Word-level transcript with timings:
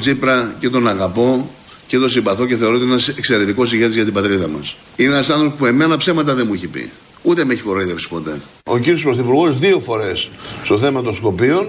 τον 0.00 0.08
Τσίπρα 0.08 0.54
και 0.60 0.68
τον 0.68 0.88
αγαπώ 0.88 1.50
και 1.86 1.98
τον 1.98 2.08
συμπαθώ 2.08 2.46
και 2.46 2.56
θεωρώ 2.56 2.74
ότι 2.74 2.84
είναι 2.84 2.92
ένας 2.92 3.08
εξαιρετικός 3.08 3.72
ηγέτης 3.72 3.94
για 3.94 4.04
την 4.04 4.12
πατρίδα 4.12 4.48
μας. 4.48 4.76
Είναι 4.96 5.12
ένας 5.12 5.30
άνθρωπος 5.30 5.58
που 5.58 5.66
εμένα 5.66 5.96
ψέματα 5.96 6.34
δεν 6.34 6.46
μου 6.46 6.54
έχει 6.54 6.68
πει. 6.68 6.90
Ούτε 7.22 7.44
με 7.44 7.52
έχει 7.52 7.62
κοροϊδεύσει 7.62 8.08
ποτέ. 8.08 8.40
Ο 8.64 8.78
κύριος 8.78 9.02
Πρωθυπουργός 9.02 9.58
δύο 9.58 9.78
φορές 9.80 10.28
στο 10.62 10.78
θέμα 10.78 11.02
των 11.02 11.14
Σκοπίων 11.14 11.68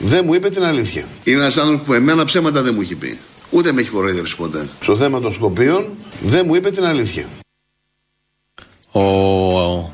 δεν 0.00 0.22
μου 0.24 0.34
είπε 0.34 0.50
την 0.50 0.62
αλήθεια. 0.62 1.04
Είναι 1.24 1.36
ένας 1.36 1.56
άνθρωπος 1.56 1.86
που 1.86 1.92
εμένα 1.92 2.24
ψέματα 2.24 2.62
δεν 2.62 2.74
μου 2.74 2.80
έχει 2.80 2.94
πει. 2.94 3.18
Ούτε 3.50 3.72
με 3.72 3.80
έχει 3.80 3.90
κοροϊδεύσει 3.90 4.36
ποτέ. 4.36 4.68
Στο 4.80 4.96
θέμα 4.96 5.20
των 5.20 5.32
Σκοπίων 5.32 5.88
δεν 6.20 6.44
μου 6.46 6.54
είπε 6.54 6.70
την 6.70 6.84
αλήθεια. 6.84 7.24
Ο 8.92 9.02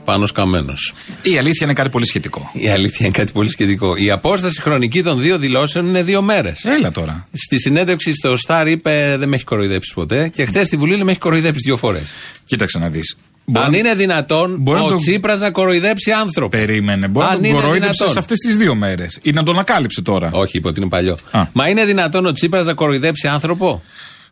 Πάνος 0.04 0.32
Καμένος. 0.32 0.92
Η 1.22 1.38
αλήθεια 1.38 1.60
είναι 1.66 1.72
κάτι 1.72 1.88
πολύ 1.88 2.06
σχετικό. 2.06 2.50
Η 2.52 2.68
αλήθεια 2.68 3.06
είναι 3.06 3.16
κάτι 3.18 3.32
πολύ 3.32 3.48
σχετικό. 3.50 3.96
Η 3.96 4.10
απόσταση 4.10 4.60
χρονική 4.60 5.02
των 5.02 5.20
δύο 5.20 5.38
δηλώσεων 5.38 5.86
είναι 5.86 6.02
δύο 6.02 6.22
μέρες. 6.22 6.64
Έλα 6.64 6.90
τώρα. 6.90 7.26
Στη 7.32 7.58
συνέντευξη 7.60 8.14
στο 8.14 8.36
Σταρ 8.36 8.68
είπε 8.68 9.14
δεν 9.18 9.28
με 9.28 9.34
έχει 9.36 9.44
κοροϊδέψει 9.44 9.94
ποτέ 9.94 10.28
και 10.28 10.44
χθες 10.44 10.66
στη 10.66 10.76
Βουλή 10.76 10.92
λέει 10.94 11.04
με 11.04 11.10
έχει 11.10 11.20
κοροϊδέψει 11.20 11.60
δύο 11.64 11.76
φορές. 11.76 12.02
Κοίταξε 12.46 12.78
να 12.78 12.88
δεις. 12.88 13.16
Αν 13.52 13.72
είναι 13.72 13.94
δυνατόν 13.94 14.56
μπορεί 14.60 14.78
ο 14.78 14.82
να 14.82 14.88
τον- 14.88 14.96
Τσίπρας 14.96 15.40
να 15.40 15.50
κοροϊδέψει 15.50 16.10
άνθρωπο. 16.12 16.56
Περίμενε. 16.56 17.08
Μπορεί 17.08 17.26
Αν 17.26 17.32
να 17.32 17.36
τον 17.40 17.44
είναι 17.50 17.54
κοροϊδέψει 17.60 17.90
δυνατόν. 17.92 18.12
σε 18.12 18.18
αυτές 18.18 18.38
τις 18.38 18.56
δύο 18.56 18.74
μέρες. 18.74 19.18
Ή 19.22 19.30
να 19.32 19.42
τον 19.42 19.54
ανακάλυψε 19.54 20.02
τώρα. 20.02 20.28
Όχι, 20.32 20.56
είπε 20.56 20.68
ότι 20.68 20.80
είναι 20.80 20.88
παλιό. 20.88 21.16
Α. 21.30 21.42
Μα 21.52 21.68
είναι 21.68 21.84
δυνατόν 21.84 22.26
ο 22.26 22.32
Τσίπρας 22.32 22.66
να 22.66 22.74
κοροϊδέψει 22.74 23.28
άνθρωπο; 23.28 23.82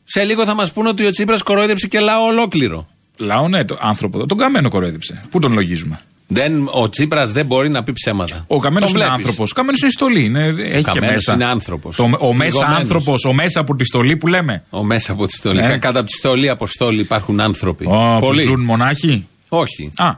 Σε 0.05 0.23
λίγο 0.25 0.45
θα 0.45 0.55
μας 0.55 0.73
πούνε 0.73 0.89
ότι 0.89 1.07
ο 1.07 1.11
Τσίπρας 1.11 1.43
κοροϊδέψει 1.43 1.89
και 1.89 2.01
λαό 2.01 2.25
ολόκληρο. 2.27 2.89
Λαό, 3.17 3.49
ναι, 3.49 3.65
το 3.65 3.79
άνθρωπο. 3.81 4.27
Τον 4.27 4.39
καμένο 4.39 4.69
κοροϊδέψε. 4.69 5.23
Πού 5.31 5.39
τον 5.39 5.53
λογίζουμε; 5.53 6.01
Δεν, 6.27 6.69
ο 6.73 6.89
Τσίπρας 6.89 7.33
δεν 7.33 7.47
μπορεί 7.47 7.69
να 7.69 7.83
πει 7.83 7.93
ψέματα. 7.93 8.45
Ο 8.47 8.59
καμένος 8.59 8.91
Τον 8.93 8.99
είναι 9.01 9.07
βλέπεις. 9.09 9.25
άνθρωπος. 9.27 9.51
Ο 9.51 9.55
καμένος 9.55 9.81
είναι 9.81 9.91
στολή. 9.91 10.25
Είναι, 10.25 10.45
έχει 10.47 10.57
και 10.57 10.81
Καμένος 10.83 11.15
μέσα. 11.15 11.35
είναι 11.35 11.45
άνθρωπος. 11.45 11.97
Το, 11.97 12.03
ο 12.03 12.33
μέσα 12.35 12.51
Λιγωμένος. 12.51 12.79
άνθρωπος, 12.79 13.25
ο 13.25 13.33
μέσα 13.33 13.61
από 13.61 13.77
τη 13.77 13.85
στολή 13.85 14.17
που 14.17 14.27
λέμε. 14.27 14.65
Ο 14.71 14.83
μέσα 14.85 15.13
από 15.13 15.27
τη 15.27 15.33
στολή. 15.33 15.61
Ναι. 15.61 15.77
Κάτω 15.77 15.99
από 15.99 16.07
τη 16.09 16.13
στολή 16.13 16.49
αποστόλη 16.49 17.01
υπάρχουν 17.01 17.41
άνθρωποι. 17.41 17.87
Ω, 17.87 18.17
που 18.19 18.27
Πολλοί. 18.27 18.43
ζουν 18.43 18.61
μονάχοι; 18.61 19.27
Όχι. 19.49 19.93
Α, 19.97 20.09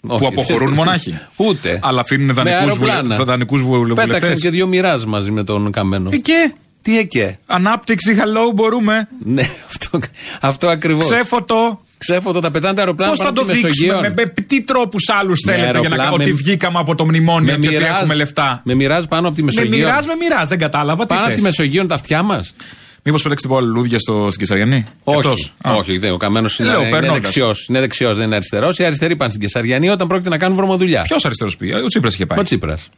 Όχι. 0.00 0.20
που 0.20 0.26
αποχωρούν 0.26 0.72
μονάχοι. 0.80 1.18
Ούτε. 1.36 1.78
Αλλά 1.82 2.00
αφήνουν 2.00 2.26
Με 2.26 2.32
δανεικούς 2.32 2.60
αεροπλάνα. 2.60 3.02
βουλε- 3.02 3.24
δανεικούς 3.24 3.62
βουλευτές. 3.62 4.06
Πέταξαν 4.06 4.34
και 4.36 4.50
δύο 4.50 4.66
μοιράζ 4.66 5.02
μαζί 5.04 5.30
με 5.30 5.44
τον 5.44 5.70
Καμένο. 5.72 6.08
Ε, 6.12 6.16
και; 6.16 6.54
Τι 6.82 6.98
εκέ. 6.98 7.38
ανάπτυξη, 7.46 8.14
hello, 8.18 8.54
μπορούμε. 8.54 9.08
Ναι, 9.24 9.42
αυτό, 9.68 9.98
αυτό 10.40 10.68
ακριβώς. 10.68 11.04
Ξέφωτο. 11.04 11.83
Ξέφωτο, 11.98 12.40
τα 12.40 12.50
πετάνε 12.50 12.74
τα 12.74 12.80
αεροπλάνα 12.80 13.10
Πώς 13.10 13.20
θα 13.20 13.24
πάνω 13.24 13.36
το 13.36 13.42
από 13.42 13.52
τη 13.52 13.58
δείξουμε, 13.66 13.92
Μεσογείο. 13.92 14.14
με, 14.16 14.32
με 14.36 14.42
τι 14.46 14.62
τρόπους 14.62 15.08
άλλους 15.08 15.40
Με 15.44 15.52
θέλετε 15.52 15.70
για 15.70 15.72
να 15.72 15.78
αεροπλάνα, 15.78 16.02
κάνουμε 16.10 16.24
με- 16.24 16.30
ότι 16.30 16.42
βγήκαμε 16.42 16.78
από 16.78 16.94
το 16.94 17.04
μνημόνιο 17.04 17.48
και 17.58 17.66
ότι 17.66 17.68
μοιράζ- 17.68 17.96
έχουμε 17.96 18.14
λεφτά; 18.14 18.60
Με 18.64 18.74
μοιράζει 18.74 19.08
πάνω 19.08 19.26
από 19.26 19.36
τη 19.36 19.42
Με 19.42 19.50
Μεσογείο. 19.54 19.78
μοιράζει, 19.86 20.06
με 20.06 20.14
μοιράζει, 20.14 20.48
δεν 20.48 20.58
κατάλαβα. 20.58 21.02
Τι 21.02 21.08
Πάνω 21.08 21.20
από 21.20 21.28
τη 21.28 21.34
θες. 21.34 21.44
Μεσογείο 21.44 21.86
τα 21.86 21.94
αυτιά 21.94 22.22
μας. 22.22 22.54
Μήπως 23.02 23.22
πέταξε 23.22 23.48
πολλά 23.48 23.66
λουλούδια 23.66 23.98
στο, 23.98 24.26
στην 24.26 24.38
Κεσαριανή; 24.40 24.84
Όχι, 25.04 25.18
Αυτός. 25.18 25.52
Α. 25.68 25.72
όχι, 25.74 25.98
δεν, 25.98 26.12
ο 26.12 26.16
Καμένος 26.16 26.58
είναι, 26.58 26.68
Λέω, 26.68 26.80
είναι 26.80 26.90
περνώντας. 26.90 27.16
δεξιός. 27.16 27.66
Είναι 27.68 27.80
δεξιός, 27.80 28.16
δεν 28.16 28.26
είναι 28.26 28.34
αριστερός. 28.34 28.78
Οι 28.78 28.84
αριστεροί 28.84 29.16
πάνε 29.16 29.30
στην 29.30 29.42
Κεσαριανή 29.42 29.88
όταν 29.88 30.08
πρόκειται 30.08 30.28
να 30.28 30.38
κάνουν 30.38 30.56
βρωμοδουλειά. 30.56 31.02
Ποιος 31.02 31.24
αριστερός 31.24 31.56
πήγε, 31.56 31.74
ο 31.74 31.86
Τσίπρας 31.86 32.14
είχε 32.14 32.26
πάει. 32.26 32.38
Ο 32.38 32.42
Τσίπρας. 32.42 32.88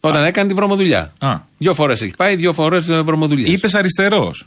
Όταν 0.00 0.24
έκανε 0.24 0.48
τη 0.48 0.54
βρωμοδουλειά. 0.54 1.12
Α. 1.18 1.36
Δύο 1.58 1.74
φορές 1.74 2.02
έχει 2.02 2.12
πάει, 2.16 2.36
δύο 2.36 2.52
φορές 2.52 2.86
βρωμοδουλειά. 3.02 3.52
Είπες 3.52 3.74
αριστερός. 3.74 4.46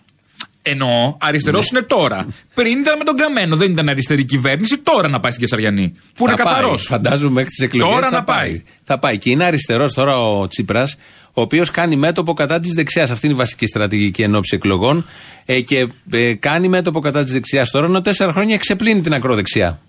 Εννοώ, 0.66 1.16
αριστερός 1.19 1.72
Ναι. 1.72 1.79
είναι 1.79 1.88
τώρα. 1.88 2.28
Πριν 2.53 2.79
ήταν 2.79 2.97
με 2.97 3.03
τον 3.03 3.16
Καμένο, 3.16 3.56
δεν 3.56 3.72
ήταν 3.72 3.90
αριστερή 3.90 4.24
κυβέρνηση, 4.25 4.78
τώρα 4.78 5.07
να 5.07 5.19
πάει 5.19 5.31
στην 5.31 5.44
Κεσαριανή. 5.44 5.94
Που 6.16 6.25
είναι 6.28 6.35
Θα 6.35 6.44
πάει, 6.44 6.53
καθαρός. 6.53 6.85
Φαντάζομαι 6.85 7.31
μέχρι 7.31 7.50
τις 7.50 7.59
εκλογές. 7.59 7.94
Τώρα 7.96 8.06
θα 8.06 8.12
να 8.12 8.24
πάει. 8.24 8.63
Θα 8.84 9.00
πάει. 9.00 9.18
Και 9.18 9.29
είναι 9.29 9.44
αριστερός 9.44 9.94
τώρα 9.94 10.18
ο 10.29 10.47
Τσίπρας, 10.47 10.96
ο 11.34 11.41
οποίος 11.41 11.72
κάνει 11.72 11.96
μέτωπο 11.96 12.34
κατά 12.34 12.59
της 12.59 12.74
δεξιάς. 12.74 13.12
Αυτή 13.12 13.25
είναι 13.25 13.35
η 13.35 13.38
βασική 13.38 13.68
στρατηγική 13.68 14.22
εν 14.22 14.35
ώψη 14.35 14.56
εκλογών. 14.56 15.06
Ε, 15.46 15.59
και 15.62 15.88
ε, 16.12 16.34
κάνει 16.34 16.68
μέτωπο 16.68 17.00
κατά 17.00 17.24
της 17.24 17.34
δεξιάς 17.34 17.72
τώρα, 17.72 17.85
ενώ 17.85 18.01
τέσσερα 18.01 18.31
χρόνια 18.31 18.56
εξεπλύνει 18.56 19.01
την 19.01 19.13
ακροδεξιά. 19.13 19.80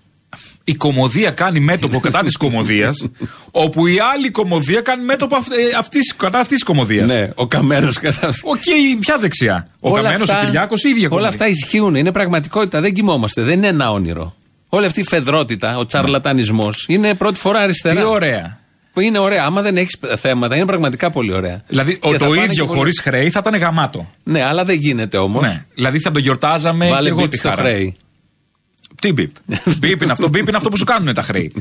Η 0.66 0.74
κομμωδία 0.74 1.30
κάνει 1.30 1.60
μέτωπο 1.60 2.00
κατά 2.00 2.22
της 2.22 2.36
κομμωδίας, 2.36 3.06
όπου 3.64 3.86
η 3.86 3.96
άλλη 4.14 4.30
κομμωδία 4.30 4.80
κάνει 4.80 5.04
μέτωπο 5.04 5.36
αυ- 5.36 5.52
ε, 5.52 5.76
αυτής- 5.78 6.14
κατά 6.16 6.38
αυτής 6.38 6.54
της 6.54 6.64
κομμωδίας. 6.64 7.10
Ναι, 7.10 7.30
ο 7.34 7.46
Καμένος 7.46 7.98
κατά 7.98 8.28
Οκ, 8.42 8.62
ποια 9.00 9.18
δεξιά. 9.18 9.66
Ο 9.80 9.90
Όλα 9.90 10.02
Καμένος, 10.02 10.28
αυτά- 10.30 10.42
ο 10.42 10.44
Κυριάκος, 10.44 10.82
η 10.84 10.88
ίδια 10.88 11.00
Όλα 11.00 11.08
κομμωδία. 11.08 11.28
αυτά 11.28 11.48
ισχύουν, 11.48 11.94
είναι 11.94 12.12
πραγματικότητα. 12.12 12.80
Δεν 12.80 12.92
κοιμόμαστε, 12.92 13.42
δεν 13.42 13.56
είναι 13.56 13.66
ένα 13.66 13.92
όνειρο. 13.92 14.34
Όλη 14.68 14.86
αυτή 14.86 15.00
η 15.00 15.04
φεδρότητα, 15.04 15.76
ο 15.78 15.84
τσαρλατανισμός 15.86 16.84
είναι 16.88 17.14
πρώτη 17.14 17.38
φορά 17.38 17.58
αριστερά. 17.60 18.00
Τι 18.00 18.06
ωραία. 18.06 18.58
Που 18.92 19.00
είναι 19.00 19.18
ωραία. 19.18 19.44
Άμα 19.44 19.62
δεν 19.62 19.76
έχεις 19.76 19.96
θέματα, 20.16 20.56
είναι 20.56 20.66
πραγματικά 20.66 21.10
πολύ 21.10 21.32
ωραία. 21.32 21.62
Δηλαδή, 21.66 21.92
Και 21.98 22.08
ο, 22.08 22.10
θα 22.12 22.18
το 22.18 22.24
πάνε 22.26 22.40
ίδιο 22.40 22.54
και 22.54 22.60
πολύ- 22.64 22.78
χωρίς 22.78 23.00
χρέη 23.00 23.30
θα 23.30 23.40
ήταν 23.46 23.60
γαμάτο. 23.60 24.10
Ναι, 24.22 24.42
αλλά 24.42 24.64
δεν 24.64 24.78
γίνεται 24.78 25.16
όμως. 25.16 25.42
Ναι. 25.42 25.64
Δηλαδή 25.74 25.98
θα 25.98 26.10
το 26.10 26.18
γιορτάζαμε 26.18 26.84
και 26.86 26.90
Βάλε 26.92 27.08
εγώ 27.08 27.20
μπίπ 27.20 27.30
τη 27.30 27.36
στο 27.36 27.48
χαρά. 27.48 27.62
χρέη. 27.62 27.96
Τι 29.04 29.12
μπιπ. 29.12 29.30
μπιπ 29.78 30.02
είναι 30.02 30.12
αυτό, 30.12 30.28
μπιπ 30.28 30.48
είναι 30.48 30.56
αυτό 30.56 30.68
που 30.68 30.76
σου 30.76 30.84
κάνουν 30.84 31.14
τα 31.14 31.22
χρέη. 31.22 31.52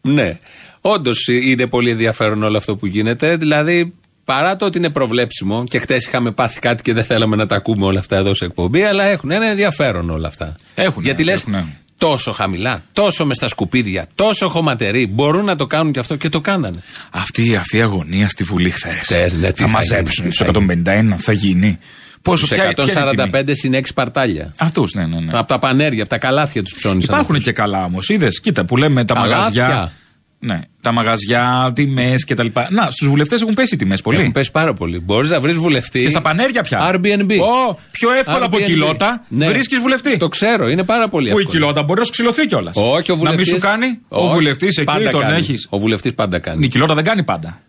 Ναι. 0.00 0.38
Όντως 0.80 1.26
είναι 1.28 1.66
πολύ 1.66 1.90
ενδιαφέρον 1.90 2.42
όλο 2.42 2.56
αυτό 2.56 2.76
που 2.76 2.86
γίνεται. 2.86 3.36
Δηλαδή, 3.36 3.94
παρά 4.24 4.56
το 4.56 4.64
ότι 4.64 4.78
είναι 4.78 4.90
προβλέψιμο 4.90 5.64
και 5.64 5.78
χτες 5.78 6.06
είχαμε 6.06 6.32
πάθει 6.32 6.60
κάτι 6.60 6.82
και 6.82 6.92
δεν 6.92 7.04
θέλαμε 7.04 7.36
να 7.36 7.46
τα 7.46 7.56
ακούμε 7.56 7.86
όλα 7.86 7.98
αυτά 7.98 8.16
εδώ 8.16 8.34
σε 8.34 8.44
εκπομπή, 8.44 8.82
αλλά 8.82 9.04
έχουν 9.04 9.30
ένα 9.30 9.46
ενδιαφέρον 9.46 10.10
όλα 10.10 10.28
αυτά. 10.28 10.56
Έχουνε, 10.74 11.06
Γιατί 11.06 11.24
λες 11.24 11.40
έχουνε. 11.40 11.66
τόσο 11.98 12.32
χαμηλά, 12.32 12.82
τόσο 12.92 13.24
μες 13.26 13.36
στα 13.36 13.48
σκουπίδια, 13.48 14.06
τόσο 14.14 14.48
χωματεροί, 14.48 15.06
μπορούν 15.06 15.44
να 15.44 15.56
το 15.56 15.66
κάνουν 15.66 15.92
και 15.92 15.98
αυτό 15.98 16.16
και 16.16 16.28
το 16.28 16.40
κάνανε. 16.40 16.82
Αυτή, 17.10 17.56
αυτή 17.56 17.76
η 17.76 17.82
αγωνία 17.82 18.28
στη 18.28 18.44
Βουλή 18.44 18.70
χθες. 18.70 18.94
Χθες, 18.94 19.32
ναι, 19.32 19.52
τι 19.52 19.62
θα 19.62 19.66
θα 19.66 19.72
μαζέψουν 19.72 20.24
γίνει, 20.24 20.36
του 20.36 20.44
θα 20.44 21.14
151, 21.14 21.18
θα 21.18 21.32
γίνει. 21.32 21.78
Πόσο 22.24 22.46
Στου 22.46 22.54
ποια, 22.54 22.72
ποια 22.74 22.84
είναι 23.02 23.10
η 23.10 23.14
τιμή; 23.16 23.30
145 23.44 23.50
συν 23.52 23.74
6 23.74 23.80
παρτάλια. 23.94 24.52
Αυτούς, 24.58 24.94
ναι, 24.94 25.06
ναι. 25.06 25.20
ναι. 25.20 25.38
Από 25.38 25.48
τα 25.48 25.58
πανέρια, 25.58 26.00
από 26.00 26.10
τα 26.10 26.18
καλάθια 26.18 26.62
τους 26.62 26.74
ψώνησαν. 26.76 27.14
Υπάρχουν 27.14 27.38
και 27.40 27.52
καλά 27.52 27.84
όμως. 27.84 28.08
Είδες, 28.08 28.40
κοίτα 28.40 28.64
που 28.64 28.76
λέμε 28.76 29.04
τα 29.04 29.14
Καλάθια. 29.14 29.62
μαγαζιά. 29.66 29.92
Ναι, 30.38 30.60
τα 30.80 30.92
μαγαζιά, 30.92 31.72
τιμές 31.74 32.24
κτλ. 32.24 32.46
Να, 32.68 32.90
στους 32.90 33.08
βουλευτές 33.08 33.40
έχουν 33.42 33.54
πέσει 33.54 33.74
οι 33.74 33.78
τιμές 33.78 34.00
πολύ. 34.00 34.18
Έχουν 34.18 34.32
πέσει 34.32 34.50
πάρα 34.50 34.72
πολύ. 34.74 35.00
Μπορείς 35.00 35.30
να 35.30 35.40
βρεις 35.40 35.56
βουλευτή. 35.56 36.02
Και 36.02 36.10
στα 36.10 36.20
πανέρια 36.22 36.62
πια. 36.62 36.90
Airbnb. 36.92 37.30
Ω, 37.40 37.78
πιο 37.90 38.12
εύκολα 38.12 38.44
από 38.44 38.56
Airbnb. 38.56 38.64
κοιλότα 38.64 39.24
Ναι. 39.28 39.46
βρίσκεις 39.48 39.78
βουλευτή. 39.78 40.16
Το 40.16 40.28
ξέρω, 40.28 40.68
είναι 40.68 40.82
πάρα 40.82 41.08
πολύ 41.08 41.30
Που 41.30 41.38
η 41.38 41.40
εύκολο. 41.40 41.58
κοιλότα 41.58 41.82
μπορεί 41.82 41.98
να 41.98 42.04
σου 42.04 42.10
ξυλωθεί 42.12 42.46
κιόλας. 42.46 42.74
Όχι, 42.76 43.10
ο 43.12 43.14
Να 43.14 43.20
βουλευτής... 43.20 43.50
μην 43.52 43.60
σου 43.60 43.66
κάνει. 43.66 43.98
Ο 44.08 44.24
Όχι, 44.24 44.34
βουλευτής 44.34 44.76
εκεί 44.76 44.84
πάντα 44.86 45.10
τον 45.10 45.20
κάνει. 45.20 45.36
έχεις. 45.38 45.66
Ο 45.70 45.78
βουλευτής 45.78 46.14
πάντα 46.14 46.38
κάνει. 46.38 46.64
Η 46.64 46.68
κοιλότα 46.68 46.94
δεν 46.94 47.04
κάνει 47.04 47.22
πάντα. 47.22 47.60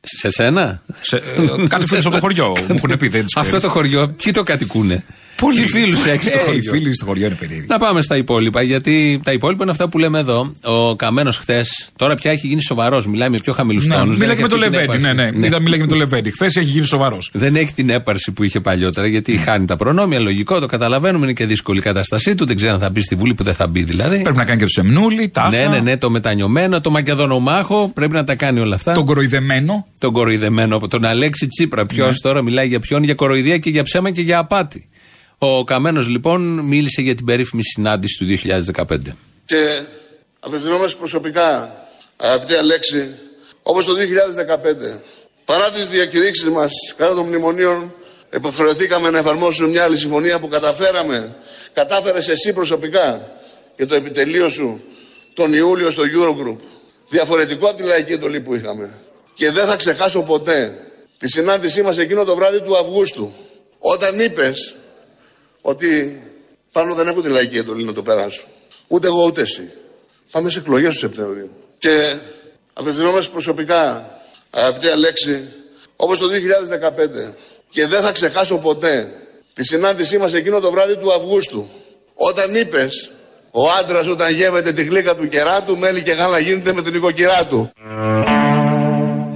Σε 0.00 0.30
σένα; 0.30 0.82
Σε, 1.00 1.16
ε, 1.16 1.66
κάτι 1.68 1.86
φίλου 1.86 2.00
από 2.04 2.10
το 2.10 2.18
χωριό 2.18 2.48
μου 2.48 2.74
έχουν 2.74 2.96
πει, 2.96 3.08
δεν 3.08 3.22
τους 3.22 3.36
Αυτό 3.36 3.48
ξέρεις. 3.48 3.64
το 3.64 3.70
χωριό, 3.70 4.08
ποιοι 4.08 4.32
το 4.32 4.42
κατοικούνε; 4.42 5.04
Πολύ. 5.40 5.60
Τι 5.60 5.66
φίλους 5.66 6.06
έχεις 6.06 6.26
στο 6.26 6.38
Ε, 6.38 6.40
Οι 6.42 6.44
χωριό. 6.44 6.70
φίλοι 6.72 6.94
στο 6.94 7.04
χωριό 7.04 7.26
είναι 7.26 7.34
περίεργοι. 7.34 7.66
Να 7.68 7.78
πάμε 7.78 8.02
στα 8.02 8.16
υπόλοιπα, 8.16 8.62
γιατί 8.62 9.20
τα 9.24 9.32
υπόλοιπα 9.32 9.62
είναι 9.62 9.70
αυτά 9.72 9.88
που 9.88 9.98
λέμε 9.98 10.18
εδώ. 10.18 10.54
Ο 10.62 10.96
Καμένος 10.96 11.36
χθες, 11.36 11.88
τώρα 11.96 12.14
πια 12.14 12.30
έχει 12.30 12.46
γίνει 12.46 12.62
σοβαρός, 12.62 13.06
μιλάει 13.06 13.28
με 13.28 13.38
πιο 13.42 13.52
χαμηλούς 13.52 13.86
Ναι, 13.86 13.94
τόνους. 13.94 14.18
Μίλαγε 14.18 14.42
με 14.42 14.48
το 14.48 14.56
Λεβέντι. 14.56 14.96
Ναι, 14.98 15.12
ναι. 15.12 15.30
Είδα, 15.46 15.60
Μίλαγε 15.60 15.82
με 15.82 15.88
το 15.88 15.94
Λεβέντι. 15.94 16.30
Χθες 16.30 16.56
έχει 16.56 16.70
γίνει 16.70 16.84
σοβαρός. 16.86 17.30
Δεν 17.32 17.56
έχει 17.56 17.72
την 17.74 17.90
έπαρση 17.90 18.32
που 18.32 18.42
είχε 18.42 18.60
παλιότερα, 18.60 19.06
γιατί 19.06 19.36
χάνει 19.36 19.66
τα 19.66 19.76
προνόμια. 19.76 20.18
Λογικό, 20.20 20.60
το 20.60 20.66
καταλαβαίνουμε, 20.66 21.24
είναι 21.24 21.32
και 21.34 21.46
δύσκολη 21.46 21.78
η 21.78 21.82
κατάστασή 21.82 22.34
του. 22.34 22.46
Δεν 22.46 22.56
ξέρω 22.56 22.72
αν 22.72 22.80
θα 22.80 22.90
μπει 22.90 23.02
στη 23.02 23.14
Βουλή 23.14 23.34
που 23.34 23.42
δεν 23.42 23.54
θα 23.54 23.66
μπει 23.66 23.82
δηλαδή. 23.82 24.22
Πρέπει 24.22 24.36
να 24.36 24.44
κάνει 24.44 24.58
και 24.58 24.64
το 24.64 24.70
Σεμνούλη, 24.70 25.28
τάφα. 25.28 25.48
Ναι, 25.48 25.66
ναι, 25.66 25.80
ναι, 25.80 25.96
το 25.96 26.10
μετανιωμένο, 26.10 26.80
το 26.80 26.90
μακεδονομάχο, 26.90 27.90
πρέπει 27.94 28.12
να 28.14 28.24
τα 28.24 28.34
κάνει 28.34 28.60
όλα 28.60 28.74
αυτά. 28.74 28.92
Τον 28.92 29.04
κοροϊδεμένο. 29.06 29.86
τον 29.98 30.12
κοροϊδεμένο 30.12 30.76
από 30.76 30.88
τον 30.88 31.04
Αλέξη 31.04 31.46
Τσίπρα. 31.46 31.86
Ποιος 31.86 32.06
Ναι. 32.08 32.14
τώρα 32.22 32.42
μιλάει 32.42 32.66
για 32.68 32.80
ποιον, 32.80 33.02
για 33.02 33.14
κοροϊδία 33.14 33.58
και 33.58 33.70
για 33.70 33.82
ψέμα 33.82 34.10
και 34.10 34.20
για 34.22 34.38
απάτη. 34.38 34.88
Ο 35.38 35.64
Καμένος 35.64 36.08
λοιπόν 36.08 36.66
μίλησε 36.66 37.02
για 37.02 37.14
την 37.14 37.24
περίφημη 37.24 37.64
συνάντηση 37.64 38.18
του 38.18 38.26
2015. 38.74 38.98
Και 39.44 39.80
απευθυνόμαστε 40.40 40.98
προσωπικά, 40.98 41.78
αγαπητή 42.16 42.54
Αλέξη, 42.54 43.14
όπως 43.62 43.84
το 43.84 43.94
2015, 43.94 43.96
παρά 45.44 45.70
τις 45.70 45.88
διακηρύξεις 45.88 46.48
μας 46.48 46.72
κατά 46.96 47.14
των 47.14 47.26
μνημονίων, 47.26 47.94
υποχρεωθήκαμε 48.32 49.10
να 49.10 49.18
εφαρμόσουμε 49.18 49.68
μια 49.68 49.84
άλλη 49.84 49.98
συμφωνία 49.98 50.38
που 50.38 50.48
καταφέραμε, 50.48 51.36
κατάφερες 51.72 52.28
εσύ 52.28 52.52
προσωπικά 52.52 53.30
και 53.76 53.86
το 53.86 53.94
επιτελείο 53.94 54.48
σου 54.48 54.80
τον 55.34 55.52
Ιούλιο 55.52 55.90
στο 55.90 56.02
Eurogroup. 56.02 56.58
Διαφορετικό 57.08 57.68
από 57.68 57.76
τη 57.76 57.82
λαϊκή 57.82 58.12
εντολή 58.12 58.40
που 58.40 58.54
είχαμε. 58.54 58.94
Και 59.34 59.50
δεν 59.50 59.66
θα 59.66 59.76
ξεχάσω 59.76 60.22
ποτέ 60.22 60.78
τη 61.18 61.28
συνάντησή 61.28 61.82
μας 61.82 61.98
εκείνο 61.98 62.24
το 62.24 62.34
βράδυ 62.34 62.60
του 62.60 62.76
Αυγούστου. 62.76 63.32
Όταν 63.78 64.20
είπες 64.20 64.74
ότι 65.60 66.22
πάνω 66.72 66.94
δεν 66.94 67.08
έχω 67.08 67.20
τη 67.20 67.28
λαϊκή 67.28 67.58
εντολή 67.58 67.84
να 67.84 67.92
το 67.92 68.02
περάσω. 68.02 68.44
Ούτε 68.88 69.06
εγώ 69.06 69.24
ούτε 69.24 69.40
εσύ. 69.40 69.70
Πάμε 70.30 70.50
σε 70.50 70.58
εκλογές 70.58 70.90
του 70.90 70.98
Σεπτεμβρίου. 70.98 71.50
Και 71.78 72.16
απευθυνόμαστε 72.72 73.32
προσωπικά, 73.32 74.12
αγαπητή 74.50 74.88
Αλέξη, 74.88 75.48
όπως 75.96 76.18
το 76.18 76.26
2015. 76.28 77.34
Και 77.70 77.86
δεν 77.86 78.02
θα 78.02 78.12
ξεχάσω 78.12 78.58
ποτέ 78.58 79.12
τη 79.54 79.64
συνάντησή 79.64 80.18
μας 80.18 80.32
εκείνο 80.32 80.60
το 80.60 80.70
βράδυ 80.70 80.96
του 80.96 81.12
Αυγούστου. 81.12 81.68
Όταν 82.14 82.54
είπες, 82.54 83.10
ο 83.50 83.70
άντρας 83.70 84.06
όταν 84.06 84.32
γεύεται 84.34 84.72
τη 84.72 84.84
γλύκα 84.84 85.16
του 85.16 85.28
κεράτου, 85.28 85.78
μέλι 85.78 86.02
και 86.02 86.12
γάλα 86.12 86.38
γίνεται 86.38 86.72
με 86.72 86.82
την 86.82 86.94
οικοκυρά 86.94 87.44
του. 87.44 87.72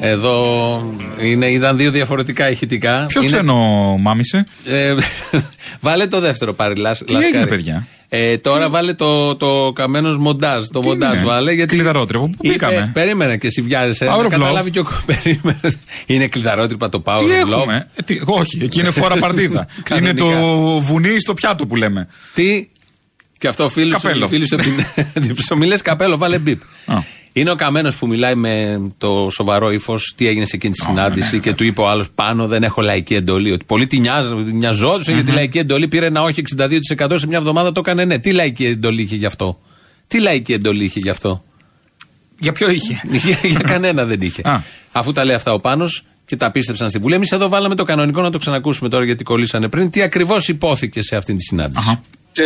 Εδώ 0.05 0.95
είναι, 1.21 1.47
ήταν 1.47 1.77
δύο 1.77 1.91
διαφορετικά 1.91 2.51
ηχητικά. 2.51 3.07
Ποιο 3.09 3.21
Είναι- 3.21 3.31
ξένο 3.33 3.57
μάμισε; 4.01 4.45
Ε, 4.65 4.95
βάλε 5.81 6.07
το 6.07 6.21
δεύτερο 6.21 6.53
πάρει, 6.53 6.75
λας, 6.77 6.99
Τι 6.99 7.13
λασκάρι. 7.13 7.35
έγινε, 7.35 7.47
παιδιά; 7.51 7.87
Ε, 8.09 8.37
τώρα 8.37 8.69
βάλε 8.69 8.93
το, 8.93 9.37
το 9.37 9.73
καμένος 9.75 10.19
μοντάζ. 10.19 10.67
Το 10.67 10.81
Τι 10.81 10.89
μοντάζ 10.89 11.17
είναι; 11.17 11.25
βάλε. 11.27 11.53
Γιατί 11.53 11.75
Κλειδαρότρυπο. 11.75 12.25
Πού 12.27 12.31
είπε- 12.41 12.53
μπήκαμε; 12.53 12.91
Περίμενε 12.93 13.37
και 13.37 13.47
εσύ 13.47 13.63
βιάζεσαι. 13.63 14.07
Power 14.07 14.19
να 14.21 14.27
of 14.27 14.31
καταλάβει 14.31 14.71
και 14.71 14.79
ο 14.79 14.87
περίμενε. 15.07 15.75
Είναι 16.07 16.27
κλειδαρότρυπα 16.27 16.89
το 16.89 17.03
Power 17.05 17.19
Τι 17.19 17.25
of 17.27 17.47
Love. 17.55 17.59
έχουμε. 17.59 17.89
Ε, 17.95 18.03
τι- 18.03 18.21
όχι, 18.25 18.59
εκεί 18.63 18.81
είναι 18.81 18.91
φορά 18.91 19.17
παρτίδα. 19.17 19.67
είναι 19.99 20.13
Κανονικά. 20.13 20.25
το 20.41 20.81
βουνί 20.81 21.21
στο 21.21 21.35
πιάτο 21.35 21.67
που 21.67 21.77
λέμε. 21.77 22.09
Τι; 22.35 22.69
Και 23.39 23.49
αυτό 23.49 23.69
φίλο 23.69 23.97
σου, 23.99 24.01
Καπέλο. 24.03 24.29
φίλος 24.29 24.49
σου 24.49 25.43
σου 25.43 25.57
μιλέ 25.57 25.77
καπέλο, 25.79 26.17
βάλε 26.17 26.39
μπίπ. 26.39 26.61
Α. 27.35 27.41
Είναι 27.41 27.51
ο 27.51 27.55
καμένος 27.55 27.97
που 27.97 28.07
μιλάει 28.07 28.35
με 28.35 28.81
το 28.99 29.29
σοβαρό 29.31 29.71
ύφος 29.71 30.13
τι 30.17 30.27
έγινε 30.27 30.45
σε 30.45 30.57
εκείνη 30.57 30.73
τη 30.73 30.85
συνάντηση 30.85 31.35
ναι, 31.35 31.41
και 31.41 31.53
του 31.53 31.65
είπε 31.65 31.81
ο 31.81 31.89
άλλος 31.89 32.11
πάνω 32.15 32.47
δεν 32.47 32.63
έχω 32.63 32.83
λαϊκή 32.83 33.15
εντολή. 33.15 33.53
Ότι 33.53 33.65
πολλοί 33.65 33.87
τη 33.87 33.99
νοιάζ- 33.99 34.33
νοιαζόντουσαν 34.33 35.15
για 35.15 35.25
τη 35.25 35.33
λαϊκή 35.33 35.59
εντολή. 35.59 35.89
Πήρε 35.89 36.07
ένα 36.07 36.23
όχι 36.23 36.43
62% 36.57 37.15
σε 37.15 37.27
μια 37.27 37.39
εβδομάδα 37.39 37.73
το 37.73 37.81
έκανε 37.81 38.05
ναι. 38.05 38.19
Τι 38.19 38.33
λαϊκή 38.33 38.65
εντολή 38.67 39.03
είχε 39.03 39.17
γι' 39.17 39.27
αυτό; 39.27 39.61
Τι 40.07 40.19
λαϊκή 40.21 40.53
εντολή 40.53 40.85
είχε 40.85 40.99
γι' 41.01 41.09
αυτό; 41.09 41.45
Για 42.39 42.53
ποιο 42.53 42.71
είχε; 42.71 43.01
για, 43.25 43.39
για 43.43 43.61
κανένα 43.61 44.05
δεν 44.05 44.21
είχε. 44.21 44.43
Α. 44.45 44.61
Αφού 44.93 45.13
τα 45.13 45.25
λέει 45.25 45.35
αυτά 45.35 45.53
ο 45.53 45.61
Πάνος 45.61 46.05
και 46.25 46.37
τα 46.37 46.51
πίστεψαν 46.51 46.91
στη 46.91 46.99
Βουλή, 46.99 47.15
εμείς 47.15 47.33
εδώ 47.33 47.49
βάλαμε 47.49 47.75
το 47.75 47.85
κανονικό 47.85 48.21
να 48.23 48.31
το 48.31 48.39
ξανακούσουμε 48.39 48.89
τώρα 48.89 49.05
γιατί 49.05 49.25
κολλήσανε 49.25 49.69
πριν. 49.69 49.91
Τι 49.91 50.03
ακριβώς 50.03 50.49
υπόθηκε 50.49 51.03
σε 51.03 51.17
αυτή 51.17 51.37
τη 51.37 51.43
συνάντηση. 51.43 51.85
Αχα. 51.89 52.03
Και 52.33 52.43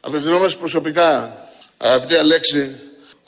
απευθυνόμαστε 0.00 0.58
προσωπικά, 0.58 1.36
αγαπητή 1.76 2.14
Αλέξη, 2.14 2.74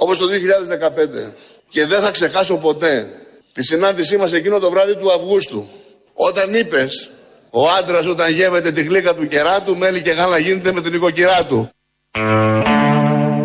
όπως 0.00 0.18
το 0.18 0.26
2015. 0.26 1.32
Και 1.68 1.86
δεν 1.86 2.00
θα 2.00 2.10
ξεχάσω 2.10 2.56
ποτέ 2.56 3.06
τη 3.52 3.62
συνάντησή 3.64 4.16
μας 4.16 4.32
εκείνο 4.32 4.58
το 4.58 4.70
βράδυ 4.70 4.94
του 4.96 5.12
Αυγούστου. 5.12 5.68
Όταν 6.14 6.54
είπες, 6.54 7.10
ο 7.50 7.60
άντρας 7.78 8.06
όταν 8.06 8.32
γεύεται 8.32 8.72
τη 8.72 8.82
γλύκα 8.82 9.14
του 9.14 9.26
κεράτου, 9.28 9.76
μέλι 9.76 10.02
και 10.02 10.10
γάλα 10.10 10.38
γίνεται 10.38 10.72
με 10.72 10.80
την 10.80 10.94
οικοκυρά 10.94 11.44
του. 11.44 11.70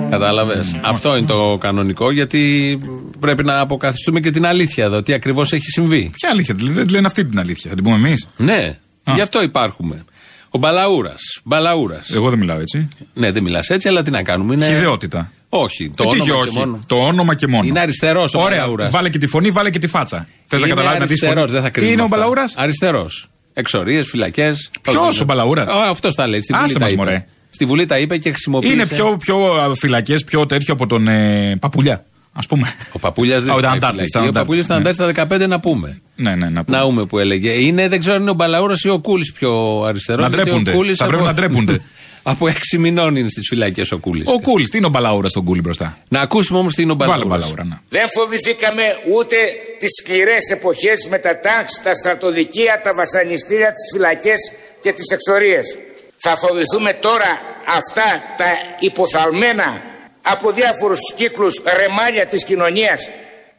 Κατάλαβες. 0.10 0.80
Αυτό 0.82 1.18
είναι 1.18 1.28
το 1.28 1.58
κανονικό 1.60 2.12
γιατί 2.12 2.80
πρέπει 3.20 3.44
να 3.44 3.60
αποκαθιστούμε 3.60 4.20
και 4.20 4.32
την 4.32 4.46
αλήθεια 4.46 4.84
εδώ. 4.84 5.04
Τι 5.04 5.14
ακριβώς 5.14 5.54
έχει 5.54 5.66
συμβεί. 5.66 6.12
Ποια 6.16 6.30
αλήθεια, 6.32 6.56
δεν 6.58 6.90
λένε 6.90 7.08
αυτή 7.08 7.26
την 7.26 7.40
αλήθεια. 7.40 7.70
Θα 7.70 7.76
την 7.76 7.84
πούμε 7.84 7.96
εμείς. 7.96 8.28
Ναι, 8.38 8.78
γι' 9.16 9.22
αυτό 9.22 9.42
υπάρχουμε. 9.42 10.06
Ο 10.50 10.58
Μπαλαούρας. 10.58 11.22
Μπαλαούρας. 11.44 12.10
Εγώ 12.10 12.30
δεν 12.30 12.40
μιλάω 12.40 12.60
έτσι. 12.60 12.88
Ναι, 13.14 13.32
δεν 13.32 13.44
μιλάς 13.44 13.70
έτσι, 13.70 13.88
αλλά 13.88 14.04
τι 14.04 14.12
να 14.12 14.24
κάνουμε. 14.24 14.54
Είναι... 14.54 14.66
Χιδεότητα. 14.66 15.32
Όχι, 15.56 15.92
το 15.96 16.04
Ε, 16.04 16.08
τι 16.10 16.22
όνομα 16.22 16.42
όχι. 16.42 16.52
και 16.54 16.60
μόνο. 16.60 16.80
Το 16.88 16.96
όνομα 16.96 17.36
και 17.36 17.48
μόνο. 17.48 17.68
Είναι 17.68 17.80
αριστερός 17.80 18.34
ο 18.34 18.42
Ωραία, 18.42 18.60
Μπαλαούρα. 18.60 18.90
βάλε 18.90 19.10
και 19.10 19.18
τη 19.18 19.28
φωνή, 19.28 19.50
βάλε 19.52 19.70
και 19.70 19.80
τη 19.80 19.88
φάτσα. 19.88 20.28
Θες 20.46 20.62
να 20.62 20.68
καταλάβεις 20.68 21.00
να 21.00 21.06
δεις 21.06 21.22
αριστερός, 21.24 21.52
δεν 21.52 21.62
θα 21.62 21.70
Τι 21.70 21.80
είναι 21.80 21.88
κρίνουμε. 21.90 22.04
ο 22.14 22.18
Μπαλαούρας; 22.18 22.54
Αριστερός. 22.58 23.28
Εξορίες, 23.54 24.08
φυλακές. 24.08 24.70
Ποιος 24.82 25.22
ο 25.22 25.24
Μπαλαούρας; 25.26 25.70
Αυτός 25.90 26.16
τα 26.16 26.28
λέει. 26.28 26.42
Στη 26.42 26.54
Άσε 26.54 26.62
Βουλή 26.64 26.74
τα 26.74 26.80
μας, 26.80 26.92
είπε. 26.92 27.02
μωρέ. 27.04 27.26
Στη 27.50 27.66
Βουλή 27.66 27.86
τα 27.86 27.98
είπε 28.00 28.18
και 28.18 28.30
χρησιμοποίησε. 28.30 28.74
Είναι 28.74 28.88
πιο, 28.88 29.18
πιο 29.20 29.38
φυλακές, 29.80 30.24
πιο 30.24 30.46
τέτοιο 30.46 30.74
από 30.74 30.88
τον 30.88 31.08
ε, 31.08 31.56
Παπουλιά. 31.60 32.04
Α 32.34 32.40
πούμε. 32.48 32.68
Ο 32.92 33.00
Παπούλιας 33.00 33.44
δεν 33.44 33.52
Α, 33.54 33.56
ο 33.56 33.60
ήταν 33.60 33.72
Αντάρτης, 33.74 34.08
ήταν 34.08 34.22
Ο 34.22 34.28
Αντάρτης, 34.28 34.40
Παπούλιας 34.42 34.66
ήταν 34.66 34.82
ναι. 34.82 34.90
Αντάρτης 34.90 35.16
στα 35.16 35.46
15 35.46 35.48
να 35.48 35.60
πούμε. 35.60 36.02
Ναι, 36.16 36.36
ναι, 36.36 36.50
να 36.50 36.64
πούμε. 36.64 36.78
Ναούμε 36.78 37.06
που 37.06 37.20
έλεγε. 37.20 37.50
Είναι, 37.50 37.88
δεν 37.88 38.00
ξέρω 38.00 38.16
αν 38.16 38.22
είναι 38.22 38.30
ο 38.32 38.34
Μπαλαούρας 38.34 38.82
ή 38.84 38.90
ο 38.90 39.00
Κούλης 39.00 39.32
πιο 39.32 39.82
αριστερός. 39.88 40.24
Να 40.24 40.30
ντρέπονται. 40.30 40.96
Θα 40.96 41.06
πρέπει 41.06 41.24
να 41.24 41.34
ντρέπονται. 41.34 41.82
από 42.24 42.48
έξι 42.48 42.78
μηνών 42.78 43.16
είναι 43.16 43.30
στις 43.30 43.48
φυλακές 43.48 43.92
ο 43.92 43.98
Κούλης. 43.98 44.28
Ο 44.28 44.40
Κούλης, 44.40 44.70
τι 44.70 44.78
είναι 44.78 44.86
ο 44.86 44.90
Μπαλαούρα 44.90 45.30
στον 45.30 45.44
Κούλη 45.44 45.62
μπροστά; 45.62 45.98
Να 46.10 46.20
ακούσουμε 46.22 46.60
όμως 46.60 46.74
τι 46.74 46.82
είναι 46.82 46.92
ο 46.92 46.96
Βάλε 46.96 47.12
Μπαλαούρα. 47.12 47.38
Μπαλαούρα, 47.38 47.64
να. 47.64 47.82
Δεν 47.90 48.10
φοβηθήκαμε 48.10 48.84
ούτε 49.16 49.36
τις 49.80 49.90
σκληρές 50.02 50.50
εποχές 50.52 51.08
με 51.10 51.18
τα 51.18 51.40
τάγκς, 51.40 51.82
τα 51.84 51.94
στρατοδικεία, 51.94 52.82
τα 52.84 52.94
βασανιστήρια, 52.96 53.74
τις 53.74 53.90
φυλακές 53.94 54.52
και 54.82 54.92
τις 54.92 55.10
εξορίες. 55.12 55.78
Θα 56.18 56.38
φοβηθούμε 56.38 56.94
τώρα 56.94 57.42
αυτά 57.78 58.22
τα 58.38 58.46
υποθαλμένα 58.80 59.82
από 60.22 60.52
διάφορους 60.52 61.00
κύκλους 61.16 61.62
ρεμάλια 61.78 62.26
της 62.26 62.44
κοινωνίας 62.44 63.10